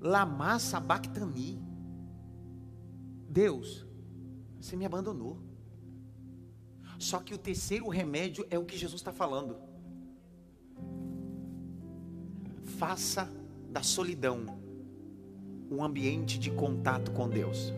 Lama 0.00 0.58
sabachthani. 0.58 1.62
Deus, 3.28 3.86
você 4.60 4.76
me 4.76 4.84
abandonou. 4.84 5.38
Só 6.98 7.18
que 7.20 7.34
o 7.34 7.38
terceiro 7.38 7.88
remédio 7.88 8.46
é 8.50 8.58
o 8.58 8.64
que 8.64 8.76
Jesus 8.76 9.00
está 9.00 9.12
falando 9.12 9.56
faça 12.76 13.30
da 13.70 13.82
solidão 13.82 14.44
um 15.70 15.82
ambiente 15.82 16.38
de 16.38 16.50
contato 16.50 17.10
com 17.10 17.28
Deus. 17.28 17.72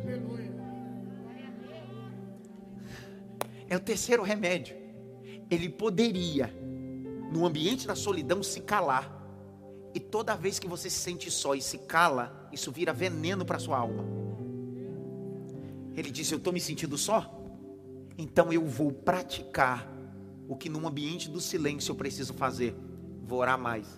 É 3.68 3.76
o 3.76 3.80
terceiro 3.80 4.22
remédio. 4.22 4.76
Ele 5.50 5.68
poderia, 5.68 6.52
no 7.32 7.46
ambiente 7.46 7.86
da 7.86 7.94
solidão, 7.94 8.42
se 8.42 8.60
calar. 8.60 9.17
E 9.98 10.00
toda 10.00 10.36
vez 10.36 10.60
que 10.60 10.68
você 10.68 10.88
se 10.88 11.00
sente 11.00 11.28
só 11.28 11.56
e 11.56 11.60
se 11.60 11.76
cala, 11.78 12.48
isso 12.52 12.70
vira 12.70 12.92
veneno 12.92 13.44
para 13.44 13.58
sua 13.58 13.78
alma. 13.78 14.04
Ele 15.96 16.08
disse: 16.08 16.32
Eu 16.32 16.38
estou 16.38 16.52
me 16.52 16.60
sentindo 16.60 16.96
só, 16.96 17.28
então 18.16 18.52
eu 18.52 18.64
vou 18.64 18.92
praticar 18.92 19.92
o 20.46 20.54
que 20.54 20.68
num 20.68 20.86
ambiente 20.86 21.28
do 21.28 21.40
silêncio 21.40 21.90
eu 21.90 21.96
preciso 21.96 22.32
fazer. 22.32 22.76
Vou 23.24 23.40
orar 23.40 23.58
mais 23.58 23.88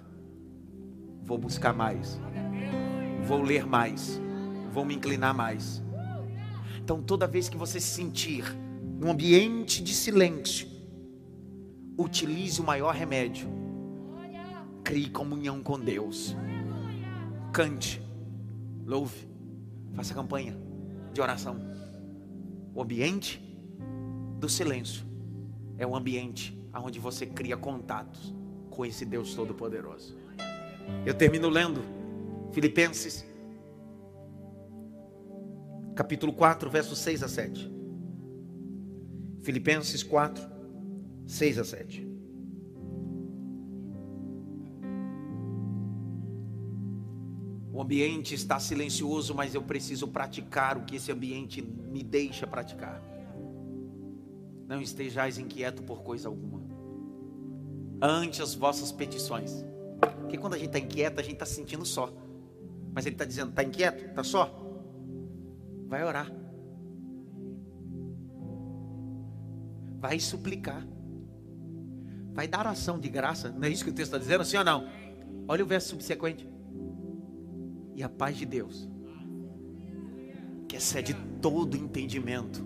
Vou 1.22 1.36
buscar 1.36 1.74
mais. 1.74 2.18
Vou 3.26 3.42
ler 3.42 3.66
mais. 3.66 4.18
Vou 4.72 4.86
me 4.86 4.94
inclinar 4.94 5.34
mais. 5.34 5.82
Então, 6.82 7.02
toda 7.02 7.26
vez 7.26 7.50
que 7.50 7.58
você 7.58 7.78
se 7.78 7.88
sentir 7.88 8.42
num 8.98 9.10
ambiente 9.10 9.82
de 9.82 9.94
silêncio, 9.94 10.66
utilize 11.98 12.58
o 12.58 12.64
maior 12.64 12.94
remédio. 12.94 13.59
Crie 14.84 15.10
comunhão 15.10 15.62
com 15.62 15.78
Deus. 15.78 16.36
Cante, 17.52 18.02
louve, 18.84 19.28
faça 19.94 20.14
campanha 20.14 20.56
de 21.12 21.20
oração. 21.20 21.56
O 22.74 22.82
ambiente 22.82 23.40
do 24.38 24.48
silêncio 24.48 25.04
é 25.76 25.86
um 25.86 25.94
ambiente 25.94 26.58
onde 26.74 26.98
você 26.98 27.26
cria 27.26 27.56
contatos 27.56 28.34
com 28.70 28.84
esse 28.86 29.04
Deus 29.04 29.34
Todo-Poderoso. 29.34 30.16
Eu 31.04 31.14
termino 31.14 31.48
lendo 31.48 31.82
Filipenses, 32.52 33.24
capítulo 35.94 36.32
4, 36.32 36.70
versos 36.70 36.98
6 36.98 37.22
a 37.22 37.28
7. 37.28 37.70
Filipenses 39.42 40.02
4, 40.02 40.42
6 41.26 41.58
a 41.58 41.64
7. 41.64 42.09
O 47.80 47.82
ambiente 47.82 48.34
está 48.34 48.60
silencioso, 48.60 49.34
mas 49.34 49.54
eu 49.54 49.62
preciso 49.62 50.06
praticar 50.06 50.76
o 50.76 50.84
que 50.84 50.96
esse 50.96 51.10
ambiente 51.10 51.62
me 51.62 52.02
deixa 52.02 52.46
praticar. 52.46 53.02
Não 54.68 54.82
estejais 54.82 55.38
inquieto 55.38 55.82
por 55.82 56.02
coisa 56.02 56.28
alguma. 56.28 56.60
Ante 58.02 58.42
as 58.42 58.54
vossas 58.54 58.92
petições 58.92 59.64
porque 60.30 60.38
quando 60.38 60.54
a 60.54 60.58
gente 60.58 60.68
está 60.68 60.78
inquieto, 60.78 61.18
a 61.18 61.22
gente 61.22 61.32
está 61.32 61.44
se 61.44 61.54
sentindo 61.54 61.84
só. 61.84 62.12
Mas 62.92 63.04
ele 63.04 63.16
está 63.16 63.24
dizendo: 63.24 63.50
está 63.50 63.64
inquieto? 63.64 64.04
Está 64.04 64.22
só? 64.22 64.48
Vai 65.88 66.04
orar. 66.04 66.30
Vai 69.98 70.20
suplicar. 70.20 70.86
Vai 72.32 72.46
dar 72.46 72.60
oração 72.60 72.96
de 72.96 73.08
graça. 73.08 73.50
Não 73.50 73.64
é 73.64 73.70
isso 73.70 73.82
que 73.82 73.90
o 73.90 73.92
texto 73.92 74.14
está 74.14 74.18
dizendo? 74.18 74.44
Sim 74.44 74.58
ou 74.58 74.64
não? 74.64 74.86
Olha 75.48 75.64
o 75.64 75.66
verso 75.66 75.88
subsequente. 75.88 76.49
E 78.00 78.02
a 78.02 78.08
paz 78.08 78.34
de 78.38 78.46
Deus, 78.46 78.88
excede 80.72 81.12
todo 81.42 81.76
entendimento, 81.76 82.64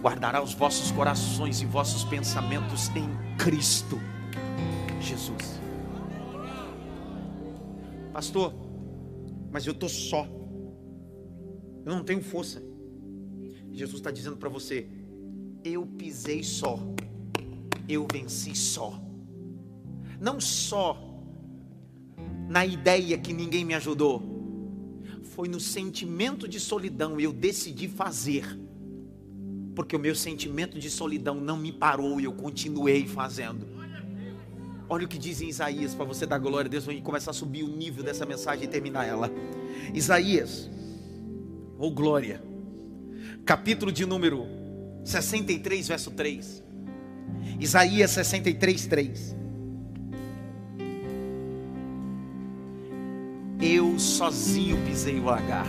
guardará 0.00 0.42
os 0.42 0.54
vossos 0.54 0.90
corações 0.90 1.60
e 1.60 1.66
vossos 1.66 2.02
pensamentos 2.02 2.88
em 2.96 3.06
Cristo 3.36 4.00
Jesus. 5.02 5.60
Pastor, 8.10 8.54
mas 9.52 9.66
eu 9.66 9.74
estou 9.74 9.90
só, 9.90 10.26
eu 11.84 11.94
não 11.94 12.02
tenho 12.02 12.22
força. 12.22 12.62
Jesus 13.70 13.98
está 13.98 14.10
dizendo 14.10 14.38
para 14.38 14.48
você: 14.48 14.88
eu 15.62 15.84
pisei 15.84 16.42
só, 16.42 16.78
eu 17.86 18.06
venci 18.10 18.54
só, 18.54 18.98
não 20.18 20.40
só 20.40 21.05
na 22.48 22.64
ideia 22.64 23.18
que 23.18 23.32
ninguém 23.32 23.64
me 23.64 23.74
ajudou, 23.74 24.22
foi 25.34 25.48
no 25.48 25.60
sentimento 25.60 26.48
de 26.48 26.58
solidão 26.58 27.20
eu 27.20 27.32
decidi 27.32 27.88
fazer, 27.88 28.44
porque 29.74 29.94
o 29.94 29.98
meu 29.98 30.14
sentimento 30.14 30.78
de 30.78 30.88
solidão 30.88 31.34
não 31.34 31.56
me 31.56 31.72
parou 31.72 32.20
e 32.20 32.24
eu 32.24 32.32
continuei 32.32 33.06
fazendo. 33.06 33.66
Olha 34.88 35.04
o 35.04 35.08
que 35.08 35.18
diz 35.18 35.40
em 35.40 35.48
Isaías, 35.48 35.94
para 35.94 36.04
você 36.04 36.24
dar 36.24 36.38
glória 36.38 36.68
a 36.68 36.70
Deus, 36.70 36.84
vamos 36.84 37.02
começar 37.02 37.32
a 37.32 37.34
subir 37.34 37.64
o 37.64 37.68
nível 37.68 38.04
dessa 38.04 38.24
mensagem 38.24 38.64
e 38.64 38.68
terminar 38.68 39.04
ela. 39.04 39.30
Isaías, 39.92 40.70
ou 41.76 41.88
oh 41.88 41.90
glória, 41.90 42.40
capítulo 43.44 43.90
de 43.90 44.06
número 44.06 44.46
63, 45.04 45.88
verso 45.88 46.10
3. 46.12 46.62
Isaías 47.58 48.12
63, 48.12 48.86
3. 48.86 49.36
Eu 53.60 53.98
sozinho 53.98 54.76
pisei 54.86 55.18
o 55.18 55.24
lagar. 55.24 55.66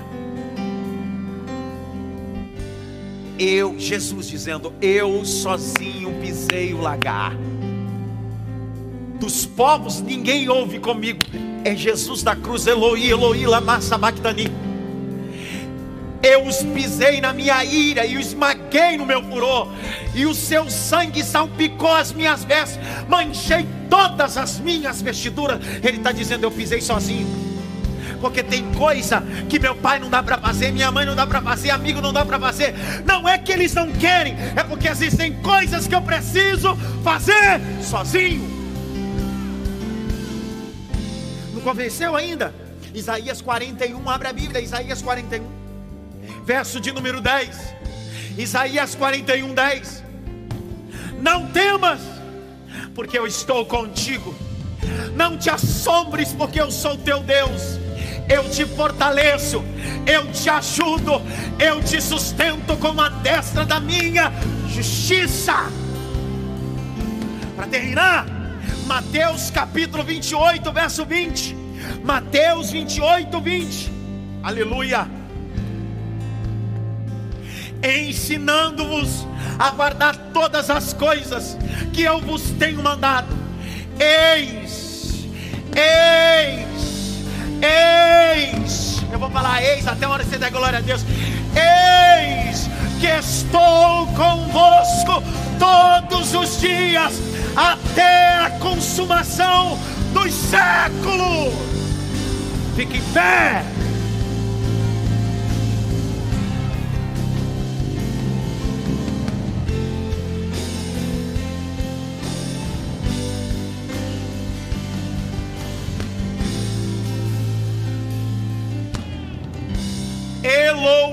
Eu, 3.39 3.79
Jesus 3.79 4.27
dizendo, 4.27 4.73
eu 4.81 5.23
sozinho 5.23 6.19
pisei 6.19 6.73
o 6.73 6.81
lagar. 6.81 7.33
Dos 9.19 9.45
povos 9.45 10.01
ninguém 10.01 10.49
ouve 10.49 10.79
comigo. 10.79 11.19
É 11.63 11.75
Jesus 11.75 12.23
da 12.23 12.35
cruz, 12.35 12.67
Eloi, 12.67 13.09
Eloi, 13.09 13.45
lama 13.45 13.79
sabachthani. 13.79 14.51
Eu 16.21 16.45
os 16.45 16.63
pisei 16.63 17.21
na 17.21 17.31
minha 17.31 17.63
ira 17.63 18.05
e 18.05 18.17
os 18.17 18.27
esmaguei 18.27 18.97
no 18.97 19.05
meu 19.05 19.23
furor, 19.23 19.71
e 20.15 20.25
o 20.25 20.33
seu 20.33 20.69
sangue 20.69 21.23
salpicou 21.23 21.93
as 21.93 22.11
minhas 22.11 22.43
vestes, 22.43 22.79
manchei 23.07 23.65
todas 23.89 24.35
as 24.35 24.59
minhas 24.59 25.01
vestiduras. 25.01 25.59
Ele 25.83 25.97
está 25.97 26.11
dizendo: 26.11 26.43
Eu 26.43 26.51
pisei 26.51 26.81
sozinho 26.81 27.47
porque 28.18 28.43
tem 28.43 28.72
coisa 28.74 29.22
que 29.49 29.59
meu 29.59 29.76
pai 29.76 29.99
não 29.99 30.09
dá 30.09 30.22
para 30.22 30.38
fazer, 30.38 30.72
minha 30.72 30.91
mãe 30.91 31.05
não 31.05 31.15
dá 31.15 31.26
para 31.26 31.41
fazer, 31.41 31.70
amigo 31.70 32.01
não 32.01 32.11
dá 32.11 32.26
para 32.26 32.39
fazer. 32.39 32.74
Não 33.05 33.28
é 33.28 33.38
que 33.38 33.51
eles 33.51 33.74
não 33.74 33.91
querem, 33.93 34.36
é 34.55 34.63
porque 34.63 34.88
existem 34.88 35.34
coisas 35.41 35.88
que 35.88 35.95
eu 35.95 36.01
preciso 36.01 36.76
fazer 37.03 37.61
sozinho. 37.82 38.57
Não 41.53 41.61
convenceu 41.61 42.15
ainda? 42.15 42.53
Isaías 42.93 43.41
41, 43.41 44.09
abre 44.09 44.28
a 44.28 44.34
Bíblia, 44.34 44.61
Isaías 44.61 45.01
41, 45.01 45.45
verso 46.45 46.80
de 46.80 46.91
número 46.91 47.22
10. 47.22 47.76
Isaías 48.38 48.95
41, 48.95 49.53
10. 49.53 50.03
Não 51.20 51.47
temas, 51.47 51.99
porque 52.93 53.18
eu 53.18 53.28
estou 53.28 53.65
contigo. 53.65 54.36
Não 55.15 55.38
te 55.38 55.49
assombres, 55.49 56.32
porque 56.34 56.61
eu 56.61 56.72
sou 56.72 56.95
teu 56.95 57.22
Deus 57.22 57.86
eu 58.30 58.49
te 58.49 58.65
fortaleço, 58.65 59.63
eu 60.05 60.32
te 60.32 60.49
ajudo, 60.49 61.21
eu 61.59 61.82
te 61.82 62.01
sustento 62.01 62.75
com 62.78 62.99
a 62.99 63.09
destra 63.09 63.65
da 63.65 63.80
minha 63.80 64.32
justiça. 64.69 65.71
Para 67.55 67.67
terminar, 67.67 68.25
Mateus 68.86 69.49
capítulo 69.49 70.03
28, 70.03 70.71
verso 70.71 71.05
20. 71.05 71.55
Mateus 72.03 72.71
28, 72.71 73.39
20. 73.41 73.91
Aleluia. 74.43 75.07
Ensinando-vos 77.82 79.25
a 79.57 79.71
guardar 79.71 80.15
todas 80.34 80.69
as 80.69 80.93
coisas 80.93 81.57
que 81.93 82.01
eu 82.01 82.19
vos 82.19 82.51
tenho 82.51 82.84
mandado. 82.84 83.28
Eis, 83.99 85.25
eis 85.75 86.86
Eis, 87.62 89.03
eu 89.12 89.20
vou 89.20 89.30
falar 89.30 89.62
eis 89.64 89.88
até 89.88 90.05
a 90.05 90.10
hora 90.10 90.24
que 90.24 90.30
você 90.30 90.38
der 90.38 90.51
glória 90.51 90.80
a 90.80 90.82
Deus. 90.82 91.03
Eis 91.55 92.70
que 92.99 93.08
estou 93.08 94.08
convosco 94.08 95.24
todos 95.60 96.34
os 96.34 96.60
dias 96.60 97.14
até 97.55 98.36
a 98.36 98.51
consumação 98.60 99.78
dos 100.14 100.34
séculos. 100.34 101.53
Fique 102.76 102.97
em 102.97 103.14
pé. 103.14 103.64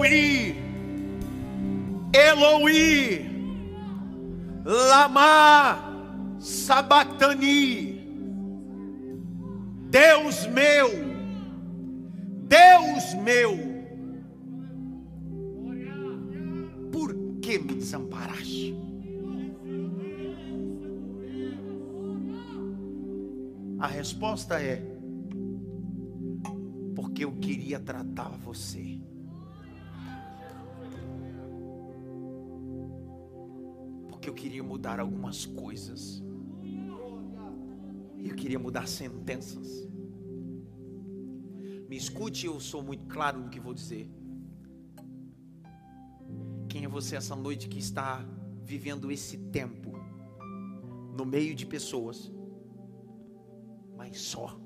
Eloi, 0.04 0.54
Eloi, 2.12 3.26
Lama 4.62 6.36
Sabactani, 6.38 8.04
Deus 9.88 10.46
meu, 10.48 10.90
Deus 12.46 13.14
meu, 13.22 13.56
por 16.92 17.14
que 17.40 17.58
me 17.58 17.74
desamparaste? 17.74 18.76
A 23.78 23.86
resposta 23.86 24.60
é: 24.60 24.82
porque 26.94 27.24
eu 27.24 27.32
queria 27.32 27.80
tratar 27.80 28.36
você. 28.44 28.93
Porque 34.24 34.30
eu 34.30 34.34
queria 34.42 34.62
mudar 34.62 34.98
algumas 35.00 35.44
coisas. 35.44 36.22
Eu 38.18 38.34
queria 38.34 38.58
mudar 38.58 38.88
sentenças. 38.88 39.86
Me 41.86 41.94
escute, 41.94 42.46
eu 42.46 42.58
sou 42.58 42.82
muito 42.82 43.04
claro 43.06 43.38
no 43.38 43.50
que 43.50 43.60
vou 43.60 43.74
dizer. 43.74 44.08
Quem 46.70 46.84
é 46.84 46.88
você 46.88 47.16
essa 47.16 47.36
noite 47.36 47.68
que 47.68 47.78
está 47.78 48.24
vivendo 48.62 49.12
esse 49.12 49.36
tempo 49.36 49.92
no 51.14 51.26
meio 51.26 51.54
de 51.54 51.66
pessoas, 51.66 52.32
mas 53.94 54.18
só? 54.18 54.58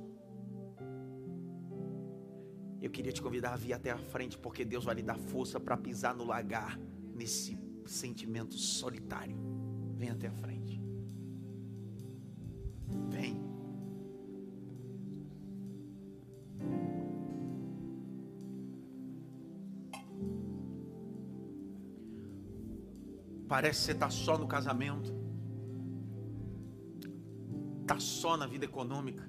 Eu 2.80 2.90
queria 2.90 3.10
te 3.10 3.20
convidar 3.20 3.54
a 3.54 3.56
vir 3.56 3.72
até 3.72 3.90
a 3.90 3.98
frente, 3.98 4.38
porque 4.38 4.64
Deus 4.64 4.84
vai 4.84 4.94
lhe 4.94 5.02
dar 5.02 5.18
força 5.18 5.58
para 5.58 5.76
pisar 5.76 6.14
no 6.14 6.24
lagar 6.24 6.78
nesse 7.12 7.58
sentimento 7.84 8.54
solitário. 8.54 9.47
Vem 9.98 10.10
até 10.10 10.28
a 10.28 10.32
frente. 10.32 10.80
Vem. 13.10 13.42
Parece 23.48 23.80
que 23.80 23.86
você 23.86 23.92
está 23.92 24.08
só 24.08 24.38
no 24.38 24.46
casamento, 24.46 25.12
está 27.80 27.98
só 27.98 28.36
na 28.36 28.46
vida 28.46 28.66
econômica. 28.66 29.28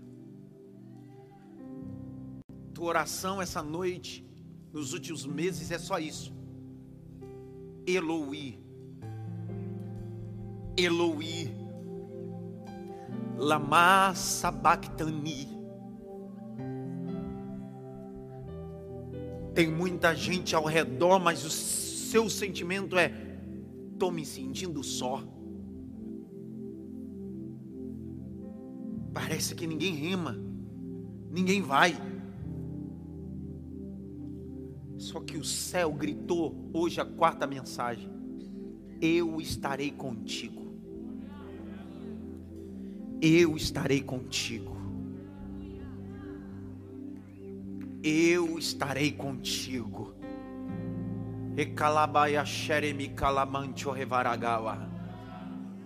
Tua 2.76 2.90
oração 2.90 3.42
essa 3.42 3.64
noite, 3.64 4.24
nos 4.72 4.94
últimos 4.94 5.26
meses, 5.26 5.72
é 5.72 5.80
só 5.80 5.98
isso. 5.98 6.32
Eloi. 7.88 8.69
Eloi. 10.84 11.54
Lama 13.38 14.14
Sabactani. 14.16 15.48
Tem 19.54 19.70
muita 19.70 20.16
gente 20.16 20.56
ao 20.56 20.66
redor, 20.66 21.20
mas 21.20 21.44
o 21.44 21.50
seu 21.50 22.30
sentimento 22.30 22.98
é: 22.98 23.14
estou 23.92 24.12
me 24.12 24.26
sentindo 24.26 24.84
só. 24.84 25.24
Parece 29.14 29.56
que 29.56 29.68
ninguém 29.68 29.96
rema, 29.96 30.38
ninguém 31.30 31.62
vai. 31.62 31.98
Só 34.98 35.20
que 35.22 35.38
o 35.38 35.44
céu 35.44 35.92
gritou 35.94 36.70
hoje 36.74 37.02
a 37.02 37.06
quarta 37.06 37.48
mensagem: 37.48 38.10
Eu 39.02 39.42
estarei 39.42 39.92
contigo. 39.92 40.59
Eu 43.22 43.58
estarei 43.58 44.02
contigo. 44.02 44.78
Eu 48.02 48.58
estarei 48.58 49.12
contigo. 49.12 50.14
Recalabaia 51.54 52.46
xeremi 52.46 53.10
calamancho 53.10 53.92
revaragawa. 53.92 54.90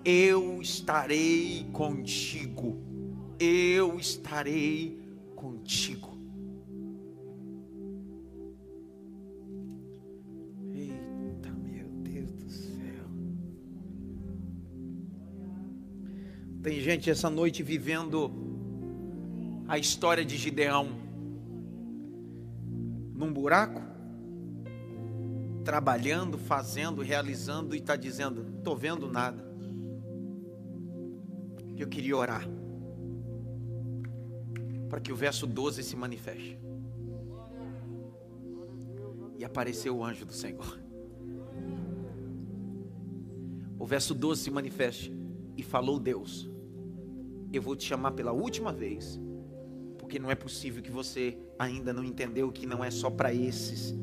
Eu 0.05 0.61
estarei 0.61 1.67
contigo. 1.73 2.77
Eu 3.39 3.97
estarei 3.97 5.01
contigo. 5.35 6.12
Tem 16.63 16.79
gente 16.79 17.09
essa 17.09 17.29
noite 17.29 17.61
vivendo 17.61 18.31
a 19.67 19.77
história 19.77 20.23
de 20.23 20.37
Gideão 20.37 20.87
num 23.13 23.33
buraco, 23.33 23.81
trabalhando, 25.65 26.37
fazendo, 26.37 27.01
realizando 27.01 27.75
e 27.75 27.79
está 27.79 27.97
dizendo: 27.97 28.45
não 28.45 28.59
estou 28.59 28.77
vendo 28.77 29.11
nada. 29.11 29.45
Eu 31.77 31.89
queria 31.89 32.15
orar 32.15 32.47
para 34.89 35.01
que 35.01 35.11
o 35.11 35.17
verso 35.17 35.45
12 35.45 35.83
se 35.83 35.97
manifeste. 35.97 36.57
E 39.37 39.43
apareceu 39.43 39.97
o 39.97 40.05
anjo 40.05 40.25
do 40.25 40.31
Senhor. 40.31 40.79
O 43.77 43.85
verso 43.85 44.13
12 44.13 44.43
se 44.43 44.49
manifeste. 44.49 45.13
E 45.57 45.61
falou 45.61 45.99
Deus: 45.99 46.52
Eu 47.53 47.61
vou 47.61 47.75
te 47.75 47.85
chamar 47.85 48.13
pela 48.13 48.31
última 48.31 48.73
vez, 48.73 49.21
porque 49.99 50.17
não 50.17 50.31
é 50.31 50.33
possível 50.33 50.81
que 50.81 50.89
você 50.89 51.37
ainda 51.59 51.93
não 51.93 52.03
entendeu 52.03 52.51
que 52.51 52.65
não 52.65 52.83
é 52.83 52.89
só 52.89 53.11
para 53.11 53.31
esses. 53.31 53.95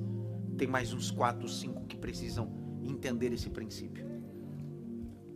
Tem 0.56 0.68
mais 0.68 0.92
uns 0.92 1.10
quatro, 1.10 1.48
cinco 1.48 1.84
que 1.86 1.96
precisam 1.96 2.48
entender 2.80 3.32
esse 3.32 3.50
princípio. 3.50 4.08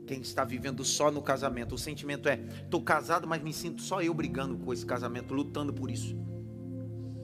Quem 0.07 0.21
está 0.21 0.45
vivendo 0.45 0.85
só 0.85 1.11
no 1.11 1.21
casamento, 1.21 1.75
o 1.75 1.79
sentimento 1.79 2.29
é: 2.29 2.39
estou 2.63 2.81
casado, 2.81 3.27
mas 3.27 3.43
me 3.43 3.53
sinto 3.53 3.83
só 3.83 4.01
eu 4.01 4.15
brigando 4.15 4.57
com 4.59 4.73
esse 4.73 4.87
casamento, 4.87 5.35
lutando 5.35 5.73
por 5.73 5.91
isso. 5.91 6.17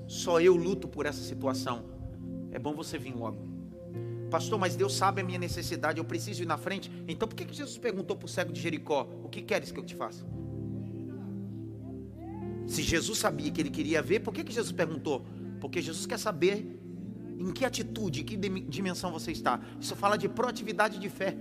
Só 0.09 0.41
eu 0.41 0.57
luto 0.57 0.89
por 0.89 1.07
essa 1.07 1.23
situação. 1.23 1.85
É 2.51 2.59
bom 2.59 2.75
você 2.75 2.99
vir 2.99 3.15
logo. 3.15 3.49
Pastor, 4.29 4.59
mas 4.59 4.75
Deus 4.75 4.97
sabe 4.97 5.21
a 5.21 5.25
minha 5.25 5.39
necessidade, 5.39 5.99
eu 5.99 6.05
preciso 6.05 6.43
ir 6.43 6.47
na 6.47 6.57
frente. 6.57 6.91
Então 7.07 7.29
por 7.29 7.37
que 7.37 7.47
Jesus 7.53 7.79
perguntou 7.79 8.17
para 8.17 8.27
o 8.27 8.29
cego 8.29 8.53
de 8.53 8.61
Jericó: 8.61 9.09
O 9.23 9.29
que 9.29 9.41
queres 9.41 9.71
que 9.71 9.79
eu 9.79 9.85
te 9.85 9.95
faça? 9.95 10.27
Se 12.81 12.87
Jesus 12.87 13.19
sabia 13.19 13.51
que 13.51 13.61
ele 13.61 13.71
queria 13.71 14.01
ver, 14.01 14.21
por 14.21 14.33
que, 14.33 14.43
que 14.43 14.53
Jesus 14.53 14.73
perguntou? 14.73 15.27
Porque 15.61 15.83
Jesus 15.83 16.07
quer 16.07 16.19
saber 16.19 16.81
em 17.39 17.53
que 17.53 17.65
atitude, 17.65 18.23
em 18.23 18.25
que 18.25 18.37
dimensão 18.37 19.13
você 19.13 19.33
está. 19.33 19.61
Isso 19.81 19.95
fala 19.95 20.17
de 20.17 20.29
proatividade 20.29 20.99
de 20.99 21.09
fé 21.09 21.37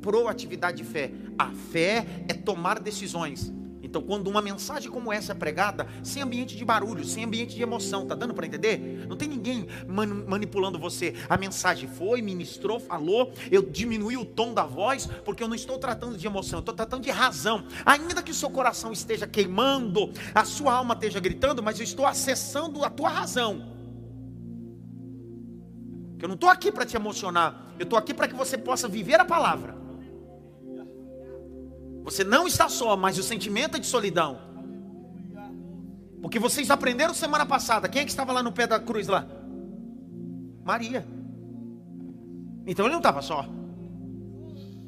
proatividade 0.00 0.78
de 0.78 0.84
fé. 0.84 1.12
A 1.38 1.50
fé 1.50 2.24
é 2.28 2.32
tomar 2.32 2.80
decisões. 2.80 3.52
Então, 3.90 4.00
quando 4.00 4.28
uma 4.28 4.40
mensagem 4.40 4.88
como 4.88 5.12
essa 5.12 5.32
é 5.32 5.34
pregada, 5.34 5.84
sem 6.04 6.22
ambiente 6.22 6.56
de 6.56 6.64
barulho, 6.64 7.04
sem 7.04 7.24
ambiente 7.24 7.56
de 7.56 7.62
emoção, 7.62 8.06
tá 8.06 8.14
dando 8.14 8.32
para 8.32 8.46
entender? 8.46 9.04
Não 9.08 9.16
tem 9.16 9.28
ninguém 9.28 9.66
man 9.88 10.06
manipulando 10.28 10.78
você. 10.78 11.12
A 11.28 11.36
mensagem 11.36 11.88
foi, 11.88 12.22
ministrou, 12.22 12.78
falou, 12.78 13.32
eu 13.50 13.62
diminui 13.62 14.16
o 14.16 14.24
tom 14.24 14.54
da 14.54 14.62
voz, 14.62 15.06
porque 15.24 15.42
eu 15.42 15.48
não 15.48 15.56
estou 15.56 15.76
tratando 15.76 16.16
de 16.16 16.24
emoção, 16.24 16.58
eu 16.58 16.60
estou 16.60 16.74
tratando 16.74 17.02
de 17.02 17.10
razão. 17.10 17.64
Ainda 17.84 18.22
que 18.22 18.30
o 18.30 18.34
seu 18.34 18.48
coração 18.48 18.92
esteja 18.92 19.26
queimando, 19.26 20.12
a 20.32 20.44
sua 20.44 20.74
alma 20.74 20.94
esteja 20.94 21.18
gritando, 21.18 21.60
mas 21.60 21.80
eu 21.80 21.84
estou 21.84 22.06
acessando 22.06 22.84
a 22.84 22.90
tua 22.90 23.08
razão. 23.08 23.74
Eu 26.20 26.28
não 26.28 26.36
estou 26.36 26.48
aqui 26.48 26.70
para 26.70 26.86
te 26.86 26.94
emocionar, 26.94 27.72
eu 27.76 27.82
estou 27.82 27.98
aqui 27.98 28.14
para 28.14 28.28
que 28.28 28.36
você 28.36 28.56
possa 28.56 28.86
viver 28.86 29.18
a 29.18 29.24
palavra. 29.24 29.89
Você 32.02 32.24
não 32.24 32.46
está 32.46 32.68
só, 32.68 32.96
mas 32.96 33.18
o 33.18 33.22
sentimento 33.22 33.76
é 33.76 33.80
de 33.80 33.86
solidão. 33.86 34.38
Porque 36.20 36.38
vocês 36.38 36.70
aprenderam 36.70 37.14
semana 37.14 37.46
passada. 37.46 37.88
Quem 37.88 38.02
é 38.02 38.04
que 38.04 38.10
estava 38.10 38.32
lá 38.32 38.42
no 38.42 38.52
pé 38.52 38.66
da 38.66 38.78
cruz 38.78 39.08
lá? 39.08 39.26
Maria. 40.64 41.06
Então 42.66 42.84
ele 42.84 42.92
não 42.92 43.00
estava 43.00 43.22
só. 43.22 43.46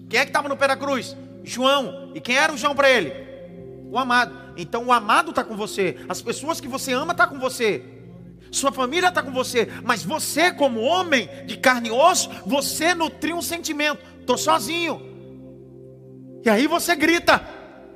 Quem 0.09 0.21
é 0.21 0.25
que 0.25 0.31
estava 0.31 0.49
no 0.49 0.57
pé 0.57 0.69
da 0.69 0.77
cruz? 0.77 1.17
João. 1.43 2.13
E 2.15 2.21
quem 2.21 2.37
era 2.37 2.53
o 2.53 2.57
João 2.57 2.75
para 2.75 2.91
ele? 2.91 3.13
O 3.91 3.99
amado. 3.99 4.53
Então 4.57 4.87
o 4.87 4.93
amado 4.93 5.31
está 5.31 5.43
com 5.43 5.57
você. 5.57 5.97
As 6.09 6.21
pessoas 6.21 6.61
que 6.61 6.69
você 6.69 6.93
ama 6.93 7.13
estão 7.13 7.27
tá 7.27 7.33
com 7.33 7.39
você. 7.39 7.83
Sua 8.51 8.71
família 8.71 9.09
está 9.09 9.23
com 9.23 9.33
você. 9.33 9.69
Mas 9.83 10.05
você, 10.05 10.53
como 10.53 10.81
homem 10.81 11.29
de 11.47 11.57
carne 11.57 11.89
e 11.89 11.93
osso, 11.93 12.29
você 12.45 12.95
nutriu 12.95 13.37
um 13.37 13.43
sentimento. 13.43 14.01
Estou 14.21 14.37
sozinho. 14.37 15.12
E 16.45 16.51
aí 16.51 16.66
você 16.66 16.97
grita: 16.97 17.40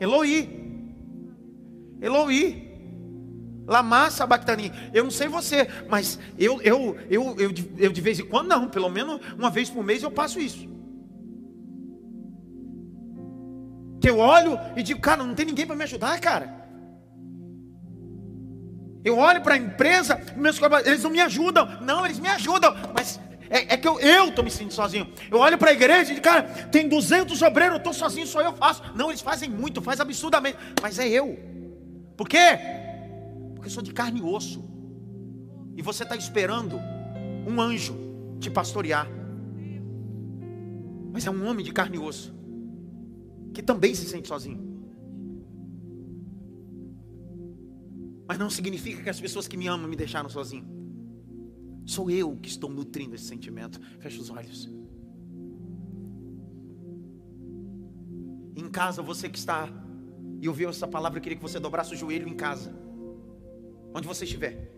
Eloi, 0.01 0.49
Eloi, 2.01 2.67
Lama 3.67 4.11
Sabactani. 4.11 4.73
Eu 4.95 5.05
não 5.05 5.11
sei 5.11 5.29
você, 5.29 5.69
mas 5.89 6.19
eu, 6.39 6.61
eu, 6.63 6.97
eu, 7.11 7.37
eu, 7.39 7.55
eu 7.79 7.93
de 7.93 8.01
vez 8.01 8.21
em 8.21 8.27
quando, 8.27 8.49
não, 8.49 8.69
pelo 8.69 8.89
menos 8.89 9.21
uma 9.37 9.51
vez 9.51 9.69
por 9.69 9.85
mês 9.85 10.03
eu 10.03 10.11
passo 10.11 10.39
isso. 10.39 10.69
Que 14.01 14.09
eu 14.09 14.19
olho 14.19 14.59
e 14.77 14.83
digo, 14.83 15.01
cara, 15.01 15.25
não 15.25 15.35
tem 15.35 15.47
ninguém 15.47 15.67
para 15.67 15.75
me 15.75 15.83
ajudar, 15.83 16.21
cara. 16.21 16.65
Eu 19.05 19.19
olho 19.19 19.41
para 19.41 19.55
a 19.55 19.57
empresa, 19.59 20.21
meus 20.37 20.61
eles 20.85 21.03
não 21.03 21.11
me 21.11 21.21
ajudam. 21.21 21.81
Não, 21.81 22.05
eles 22.05 22.19
me 22.19 22.29
ajudam, 22.29 22.75
mas 22.93 23.21
é, 23.51 23.75
é 23.75 23.77
que 23.77 23.87
eu 23.87 23.99
estou 24.01 24.45
me 24.45 24.51
sentindo 24.51 24.73
sozinho. 24.73 25.09
Eu 25.31 25.39
olho 25.39 25.59
para 25.59 25.71
a 25.71 25.73
igreja 25.73 26.13
e 26.13 26.21
cara, 26.21 26.43
tem 26.71 26.89
200 26.89 27.41
obreiros, 27.43 27.75
eu 27.75 27.79
estou 27.79 27.93
sozinho, 27.93 28.27
só 28.27 28.41
eu 28.41 28.53
faço. 28.53 28.83
Não, 28.95 29.11
eles 29.11 29.21
fazem 29.21 29.49
muito, 29.49 29.81
faz 29.83 30.01
absurdamente. 30.01 30.59
Mas 30.83 30.99
é 30.99 31.09
eu. 31.09 31.39
Por 32.17 32.29
quê? 32.29 32.59
Porque 33.55 33.69
eu 33.69 33.73
sou 33.73 33.83
de 33.83 33.93
carne 33.93 34.21
e 34.21 34.23
osso. 34.23 34.65
E 35.77 35.83
você 35.83 36.03
está 36.03 36.17
esperando 36.17 36.81
um 37.47 37.61
anjo 37.61 37.97
te 38.41 38.51
pastorear. 38.51 39.09
Mas 41.13 41.27
é 41.27 41.31
um 41.31 41.47
homem 41.47 41.65
de 41.65 41.73
carne 41.73 41.97
e 41.97 42.01
osso. 42.01 42.35
Que 43.53 43.63
também 43.63 43.95
se 43.95 44.07
sente 44.07 44.29
sozinho. 44.29 44.67
Mas 48.29 48.39
não 48.39 48.51
significa 48.51 49.03
que 49.03 49.09
as 49.09 49.21
pessoas 49.21 49.47
que 49.47 49.57
me 49.57 49.69
amam 49.69 49.89
me 49.89 49.97
deixaram 49.97 50.29
sozinho. 50.29 50.67
Sou 51.87 52.11
eu 52.11 52.37
que 52.37 52.49
estou 52.49 52.69
nutrindo 52.69 53.15
esse 53.15 53.25
sentimento. 53.25 53.81
Feche 54.01 54.21
os 54.21 54.29
olhos. 54.29 54.69
Em 58.57 58.69
casa, 58.69 59.01
você 59.01 59.29
que 59.29 59.39
está 59.39 59.69
e 60.41 60.49
ouviu 60.49 60.69
essa 60.69 60.87
palavra, 60.87 61.19
eu 61.19 61.23
queria 61.23 61.37
que 61.37 61.43
você 61.43 61.61
dobrasse 61.61 61.95
o 61.95 61.97
joelho 61.97 62.29
em 62.29 62.35
casa. 62.35 62.75
Onde 63.95 64.07
você 64.07 64.25
estiver. 64.25 64.73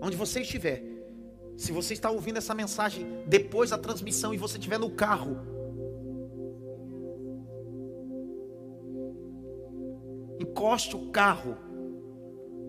Onde 0.00 0.16
você 0.16 0.40
estiver. 0.40 0.82
Se 1.56 1.72
você 1.72 1.92
está 1.92 2.10
ouvindo 2.10 2.38
essa 2.38 2.54
mensagem 2.54 3.06
depois 3.26 3.68
da 3.68 3.76
transmissão 3.76 4.32
e 4.32 4.38
você 4.38 4.56
estiver 4.56 4.78
no 4.78 4.90
carro, 4.90 5.36
encoste 10.40 10.96
o 10.96 11.10
carro 11.10 11.56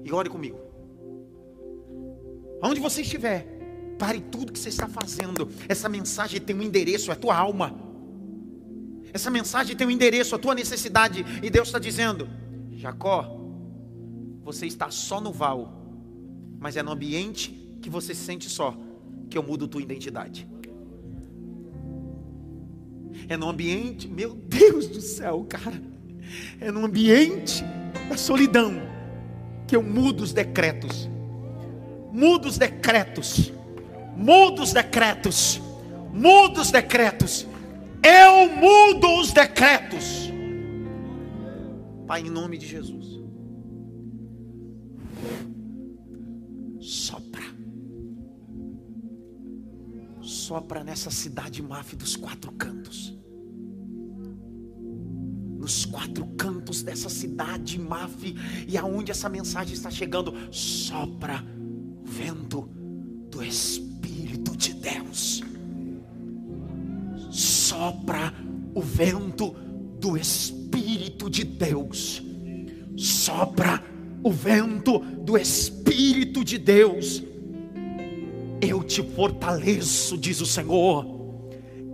e 0.04 0.12
ore 0.12 0.30
comigo. 0.30 0.60
Onde 2.62 2.82
você 2.82 3.02
estiver. 3.02 3.51
Pare 4.02 4.20
tudo 4.20 4.52
que 4.52 4.58
você 4.58 4.70
está 4.70 4.88
fazendo. 4.88 5.48
Essa 5.70 5.88
mensagem 5.88 6.42
tem 6.42 6.56
um 6.56 6.64
endereço, 6.64 7.12
é 7.12 7.14
a 7.14 7.16
tua 7.16 7.38
alma. 7.38 7.80
Essa 9.14 9.30
mensagem 9.30 9.76
tem 9.76 9.86
um 9.86 9.92
endereço, 9.92 10.34
a 10.34 10.40
tua 10.40 10.56
necessidade. 10.56 11.24
E 11.44 11.52
Deus 11.52 11.68
está 11.68 11.78
dizendo: 11.78 12.28
Jacó, 12.72 13.40
você 14.44 14.66
está 14.66 14.90
só 14.90 15.22
no 15.22 15.32
val, 15.32 15.86
mas 16.60 16.76
é 16.78 16.82
no 16.82 16.92
ambiente 16.92 17.52
que 17.80 17.92
você 17.92 18.16
se 18.16 18.22
sente 18.22 18.50
só 18.50 18.76
que 19.30 19.38
eu 19.38 19.44
mudo 19.44 19.68
tua 19.68 19.84
identidade. 19.84 20.50
É 23.30 23.38
no 23.38 23.50
ambiente, 23.50 24.08
meu 24.08 24.34
Deus 24.34 24.88
do 24.88 25.00
céu, 25.00 25.46
cara. 25.48 25.80
É 26.60 26.72
no 26.72 26.84
ambiente 26.84 27.64
da 28.10 28.18
solidão 28.18 28.82
que 29.68 29.76
eu 29.76 29.84
mudo 29.84 30.24
os 30.24 30.34
decretos. 30.34 31.08
Mudo 32.12 32.48
os 32.48 32.58
decretos 32.58 33.54
muda 34.22 34.62
os 34.62 34.72
decretos, 34.72 35.60
muda 36.14 36.62
os 36.62 36.72
decretos, 36.72 37.48
eu 38.04 38.56
mudo 38.56 39.20
os 39.20 39.32
decretos. 39.32 40.32
Pai, 42.06 42.22
em 42.22 42.30
nome 42.30 42.58
de 42.58 42.68
Jesus, 42.68 43.20
sopra, 46.80 47.44
sopra 50.22 50.84
nessa 50.84 51.10
cidade 51.10 51.62
máfia 51.64 51.98
dos 51.98 52.16
quatro 52.16 52.52
cantos. 52.52 53.18
Nos 55.58 55.86
quatro 55.86 56.26
cantos 56.38 56.82
dessa 56.82 57.08
cidade 57.08 57.80
máfia 57.80 58.34
e 58.68 58.78
aonde 58.78 59.12
essa 59.12 59.30
mensagem 59.30 59.74
está 59.74 59.92
chegando, 59.92 60.34
sopra 60.52 61.44
o 62.02 62.04
vento 62.04 62.68
do 63.30 63.44
Espírito 63.44 63.91
Sopra 67.82 68.32
o 68.76 68.80
vento 68.80 69.56
do 70.00 70.16
Espírito 70.16 71.28
de 71.28 71.44
Deus. 71.44 72.22
Sopra 72.96 73.84
o 74.24 74.30
vento 74.30 75.00
do 75.00 75.36
Espírito 75.36 76.46
de 76.46 76.60
Deus. 76.60 77.24
Eu 78.62 78.84
te 78.84 79.02
fortaleço, 79.02 80.16
diz 80.16 80.42
o 80.42 80.46
Senhor. 80.46 81.08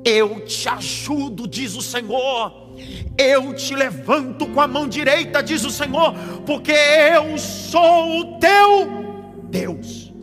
Eu 0.04 0.42
te 0.42 0.68
ajudo, 0.68 1.48
diz 1.48 1.74
o 1.78 1.82
Senhor. 1.82 2.76
Eu 3.18 3.54
te 3.56 3.74
levanto 3.74 4.46
com 4.46 4.60
a 4.60 4.68
mão 4.68 4.90
direita, 4.90 5.42
diz 5.42 5.64
o 5.64 5.72
Senhor, 5.72 6.14
porque 6.46 6.74
eu 6.74 7.38
sou 7.38 8.20
o 8.20 8.40
teu 8.40 9.40
Deus. 9.50 10.14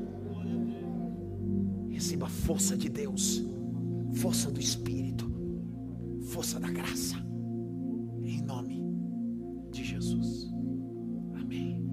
Receba 1.90 2.26
a 2.26 2.28
força 2.28 2.76
de 2.76 2.90
Deus, 2.90 3.42
força 4.12 4.50
do 4.50 4.60
Espírito, 4.60 4.83
força 6.34 6.58
da 6.58 6.68
graça, 6.68 7.14
em 8.24 8.42
nome 8.42 8.82
de 9.70 9.84
Jesus. 9.84 10.50
Amém. 11.40 11.88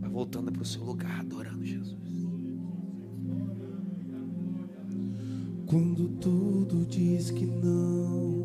Vai 0.00 0.10
voltando 0.10 0.50
para 0.50 0.62
o 0.62 0.64
seu 0.64 0.82
lugar, 0.82 1.20
adorando 1.20 1.64
Jesus. 1.64 2.26
Quando 5.64 6.08
tudo 6.18 6.84
diz 6.86 7.30
que 7.30 7.46
não, 7.46 8.42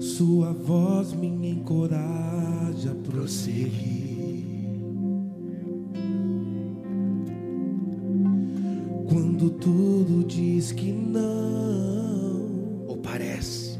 Sua 0.00 0.54
voz 0.54 1.12
me 1.12 1.50
encoraja 1.50 2.92
a 2.92 2.94
prosseguir. 2.94 4.05
Quando 9.16 9.48
tudo 9.48 10.26
diz 10.26 10.72
que 10.72 10.92
não, 10.92 12.84
Ou 12.86 12.98
parece, 12.98 13.78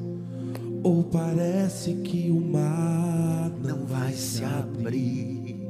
ou 0.82 1.05
parece 1.05 1.93
que 1.97 2.30
o 2.30 2.41
mar 2.41 3.53
não 3.62 3.84
vai 3.84 4.14
se 4.14 4.43
abrir. 4.43 5.68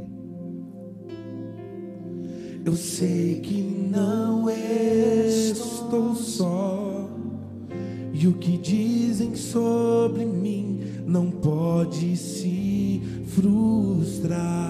Eu 2.64 2.76
sei 2.76 3.40
que 3.40 3.60
não 3.60 4.48
estou 4.48 6.14
só. 6.14 7.10
E 8.12 8.28
o 8.28 8.34
que 8.34 8.56
dizem 8.58 9.34
sobre 9.34 10.24
mim 10.24 10.78
não 11.04 11.28
pode 11.28 12.16
se 12.16 13.02
frustrar. 13.34 14.65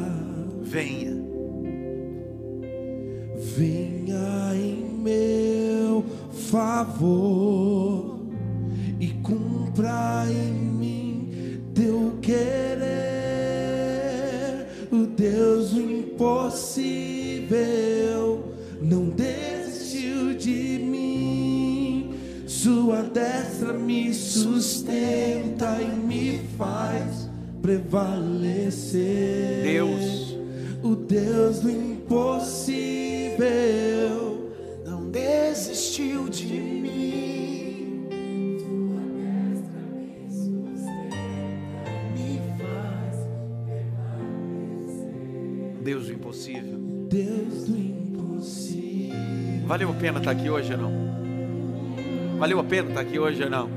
Pena 50.07 50.21
estar 50.21 50.31
aqui 50.31 50.49
hoje 50.49 50.73
ou 50.73 50.79
não? 50.79 52.39
Valeu 52.39 52.61
a 52.61 52.65
pena 52.65 52.91
estar 52.91 53.01
aqui 53.01 53.19
hoje 53.19 53.43
ou 53.43 53.51
não? 53.51 53.69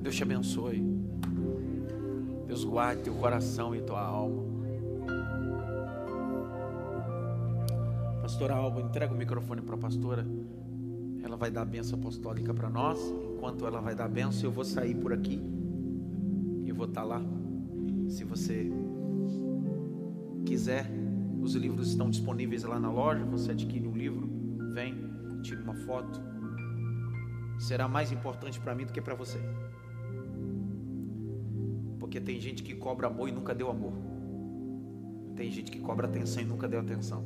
Deus 0.00 0.16
te 0.16 0.22
abençoe. 0.22 0.82
Deus 2.46 2.64
guarde 2.64 3.02
teu 3.02 3.12
coração 3.16 3.74
e 3.74 3.82
tua 3.82 4.00
alma. 4.00 4.42
Pastora 8.22 8.54
Alba, 8.54 8.80
entrega 8.80 9.12
o 9.12 9.16
microfone 9.18 9.60
para 9.60 9.74
a 9.74 9.78
pastora. 9.78 10.26
Ela 11.22 11.36
vai 11.36 11.50
dar 11.50 11.60
a 11.60 11.66
benção 11.66 11.98
apostólica 11.98 12.54
para 12.54 12.70
nós. 12.70 12.98
Enquanto 13.34 13.66
ela 13.66 13.82
vai 13.82 13.94
dar 13.94 14.06
a 14.06 14.08
benção, 14.08 14.48
eu 14.48 14.50
vou 14.50 14.64
sair 14.64 14.94
por 14.94 15.12
aqui. 15.12 15.42
Eu 16.66 16.74
vou 16.74 16.86
estar 16.86 17.04
lá. 17.04 17.20
Se 18.08 18.24
você 18.24 18.72
quiser, 20.46 21.05
os 21.46 21.54
livros 21.54 21.88
estão 21.88 22.10
disponíveis 22.10 22.64
lá 22.64 22.78
na 22.78 22.90
loja. 22.90 23.24
Você 23.26 23.52
adquire 23.52 23.86
um 23.86 23.96
livro, 23.96 24.28
vem, 24.74 25.08
tira 25.42 25.62
uma 25.62 25.74
foto. 25.74 26.20
Será 27.58 27.88
mais 27.88 28.10
importante 28.10 28.60
para 28.60 28.74
mim 28.74 28.84
do 28.84 28.92
que 28.92 29.00
para 29.00 29.14
você. 29.14 29.38
Porque 31.98 32.20
tem 32.20 32.40
gente 32.40 32.62
que 32.62 32.74
cobra 32.74 33.06
amor 33.06 33.28
e 33.28 33.32
nunca 33.32 33.54
deu 33.54 33.70
amor. 33.70 33.92
Tem 35.36 35.50
gente 35.50 35.70
que 35.70 35.78
cobra 35.78 36.06
atenção 36.06 36.42
e 36.42 36.46
nunca 36.46 36.66
deu 36.68 36.80
atenção. 36.80 37.24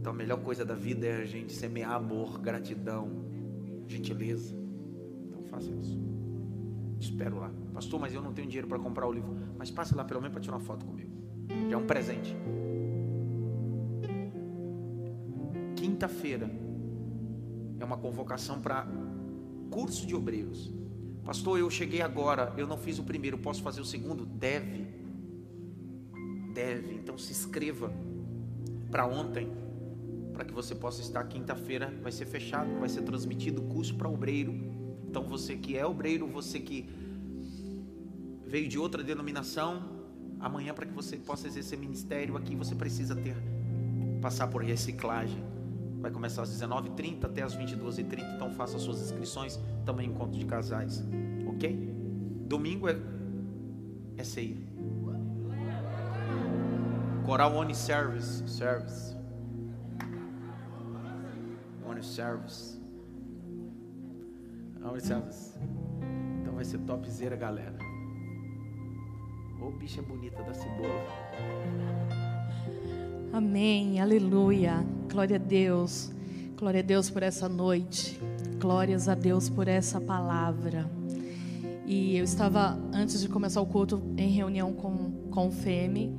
Então 0.00 0.12
a 0.12 0.16
melhor 0.16 0.40
coisa 0.42 0.64
da 0.64 0.74
vida 0.74 1.06
é 1.06 1.22
a 1.22 1.24
gente 1.24 1.52
semear 1.52 1.92
amor, 1.92 2.40
gratidão, 2.40 3.24
gentileza. 3.86 4.56
Então 5.26 5.42
faça 5.44 5.70
isso. 5.70 5.98
Te 6.98 7.10
espero 7.10 7.38
lá. 7.38 7.52
Pastor, 7.72 8.00
mas 8.00 8.12
eu 8.14 8.22
não 8.22 8.32
tenho 8.32 8.48
dinheiro 8.48 8.66
para 8.66 8.78
comprar 8.78 9.06
o 9.06 9.12
livro. 9.12 9.36
Mas 9.56 9.70
passe 9.70 9.94
lá 9.94 10.04
pelo 10.04 10.20
menos 10.20 10.32
para 10.32 10.40
tirar 10.40 10.56
uma 10.56 10.64
foto 10.64 10.84
comigo. 10.84 10.95
Já 11.48 11.74
é 11.74 11.76
um 11.76 11.86
presente. 11.86 12.36
Quinta-feira 15.76 16.50
é 17.78 17.84
uma 17.84 17.96
convocação 17.96 18.60
para 18.60 18.86
curso 19.70 20.06
de 20.06 20.14
obreiros. 20.14 20.72
Pastor, 21.24 21.58
eu 21.58 21.68
cheguei 21.68 22.00
agora, 22.00 22.54
eu 22.56 22.66
não 22.66 22.78
fiz 22.78 22.98
o 22.98 23.02
primeiro, 23.02 23.36
posso 23.36 23.62
fazer 23.62 23.80
o 23.80 23.84
segundo? 23.84 24.24
Deve. 24.24 24.86
Deve. 26.54 26.94
Então 26.94 27.18
se 27.18 27.32
inscreva 27.32 27.92
para 28.90 29.06
ontem, 29.06 29.50
para 30.32 30.44
que 30.44 30.52
você 30.52 30.74
possa 30.74 31.00
estar 31.00 31.24
quinta-feira, 31.24 31.92
vai 32.02 32.12
ser 32.12 32.26
fechado, 32.26 32.78
vai 32.78 32.88
ser 32.88 33.02
transmitido 33.02 33.62
o 33.62 33.66
curso 33.66 33.96
para 33.96 34.08
obreiro. 34.08 34.54
Então 35.08 35.24
você 35.24 35.56
que 35.56 35.76
é 35.76 35.84
obreiro, 35.84 36.26
você 36.26 36.60
que 36.60 36.88
veio 38.46 38.68
de 38.68 38.78
outra 38.78 39.02
denominação, 39.02 39.95
amanhã 40.40 40.74
para 40.74 40.86
que 40.86 40.92
você 40.92 41.16
possa 41.16 41.46
exercer 41.46 41.78
ministério 41.78 42.36
aqui, 42.36 42.54
você 42.54 42.74
precisa 42.74 43.14
ter 43.14 43.36
passar 44.20 44.48
por 44.48 44.62
reciclagem. 44.62 45.42
Vai 46.00 46.10
começar 46.10 46.42
às 46.42 46.50
19h30 46.50 47.24
até 47.24 47.42
às 47.42 47.56
22h30, 47.56 48.36
então 48.36 48.50
faça 48.52 48.78
suas 48.78 49.00
inscrições, 49.00 49.58
também 49.84 50.08
encontro 50.08 50.38
de 50.38 50.44
casais, 50.44 51.02
ok? 51.46 51.94
Domingo 52.46 52.88
é, 52.88 52.96
é 54.16 54.24
ceia. 54.24 54.56
Coral 57.24 57.56
One 57.56 57.74
Service, 57.74 58.48
Service. 58.48 59.16
One 61.84 62.02
Service. 62.02 62.80
One 64.84 65.00
Service. 65.00 65.58
Então 66.40 66.54
vai 66.54 66.64
ser 66.64 66.78
topzera, 66.78 67.34
galera. 67.34 67.75
Ô 69.66 69.70
bicha 69.72 70.00
bonita 70.00 70.44
da 70.44 70.54
cebola. 70.54 71.04
Amém, 73.32 74.00
aleluia. 74.00 74.86
Glória 75.10 75.34
a 75.34 75.40
Deus. 75.40 76.12
Glória 76.56 76.78
a 76.78 76.82
Deus 76.84 77.10
por 77.10 77.24
essa 77.24 77.48
noite. 77.48 78.20
Glórias 78.60 79.08
a 79.08 79.16
Deus 79.16 79.48
por 79.48 79.66
essa 79.66 80.00
palavra. 80.00 80.88
E 81.84 82.16
eu 82.16 82.22
estava, 82.22 82.78
antes 82.92 83.20
de 83.20 83.28
começar 83.28 83.60
o 83.60 83.66
culto, 83.66 84.00
em 84.16 84.30
reunião 84.30 84.72
com, 84.72 85.10
com 85.32 85.48
o 85.48 85.50
FEME, 85.50 86.16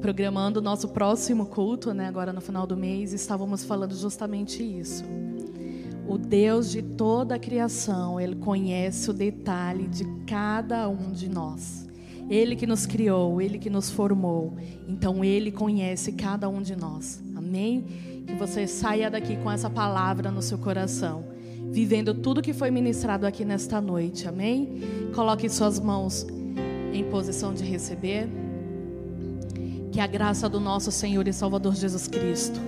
programando 0.00 0.60
o 0.60 0.62
nosso 0.62 0.88
próximo 0.88 1.44
culto, 1.44 1.92
né, 1.92 2.08
agora 2.08 2.32
no 2.32 2.40
final 2.40 2.66
do 2.66 2.78
mês, 2.78 3.12
estávamos 3.12 3.62
falando 3.62 3.94
justamente 3.94 4.62
isso. 4.62 5.04
O 6.08 6.16
Deus 6.16 6.70
de 6.70 6.80
toda 6.80 7.34
a 7.34 7.38
criação, 7.38 8.18
Ele 8.18 8.36
conhece 8.36 9.10
o 9.10 9.12
detalhe 9.12 9.86
de 9.86 10.06
cada 10.24 10.88
um 10.88 11.12
de 11.12 11.28
nós. 11.28 11.89
Ele 12.30 12.54
que 12.54 12.64
nos 12.64 12.86
criou, 12.86 13.42
Ele 13.42 13.58
que 13.58 13.68
nos 13.68 13.90
formou. 13.90 14.56
Então 14.86 15.24
Ele 15.24 15.50
conhece 15.50 16.12
cada 16.12 16.48
um 16.48 16.62
de 16.62 16.76
nós. 16.76 17.20
Amém? 17.34 17.84
Que 18.24 18.34
você 18.34 18.68
saia 18.68 19.10
daqui 19.10 19.36
com 19.36 19.50
essa 19.50 19.68
palavra 19.68 20.30
no 20.30 20.40
seu 20.40 20.56
coração, 20.56 21.24
vivendo 21.72 22.14
tudo 22.14 22.40
que 22.40 22.52
foi 22.52 22.70
ministrado 22.70 23.26
aqui 23.26 23.44
nesta 23.44 23.80
noite. 23.80 24.28
Amém? 24.28 24.80
Coloque 25.12 25.48
suas 25.48 25.80
mãos 25.80 26.24
em 26.92 27.02
posição 27.02 27.52
de 27.52 27.64
receber. 27.64 28.28
Que 29.90 29.98
a 29.98 30.06
graça 30.06 30.48
do 30.48 30.60
nosso 30.60 30.92
Senhor 30.92 31.26
e 31.26 31.32
Salvador 31.32 31.74
Jesus 31.74 32.06
Cristo, 32.06 32.60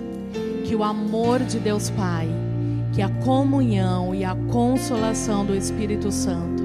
que 0.65 0.75
o 0.75 0.83
amor 0.83 1.39
de 1.39 1.57
Deus 1.57 1.89
Pai, 1.89 2.27
que 2.93 3.01
a 3.01 3.07
comunhão 3.23 4.13
e 4.13 4.25
a 4.25 4.35
consolação 4.51 5.45
do 5.45 5.55
Espírito 5.55 6.11
Santo 6.11 6.63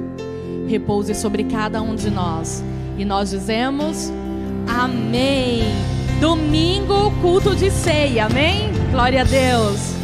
repouse 0.66 1.14
sobre 1.14 1.44
cada 1.44 1.80
um 1.80 1.94
de 1.94 2.10
nós 2.10 2.60
e 2.98 3.04
nós 3.04 3.30
dizemos 3.30 4.12
amém. 4.68 5.62
Domingo, 6.20 7.12
culto 7.22 7.54
de 7.54 7.70
ceia, 7.70 8.26
amém? 8.26 8.72
Glória 8.90 9.22
a 9.22 9.24
Deus. 9.24 9.97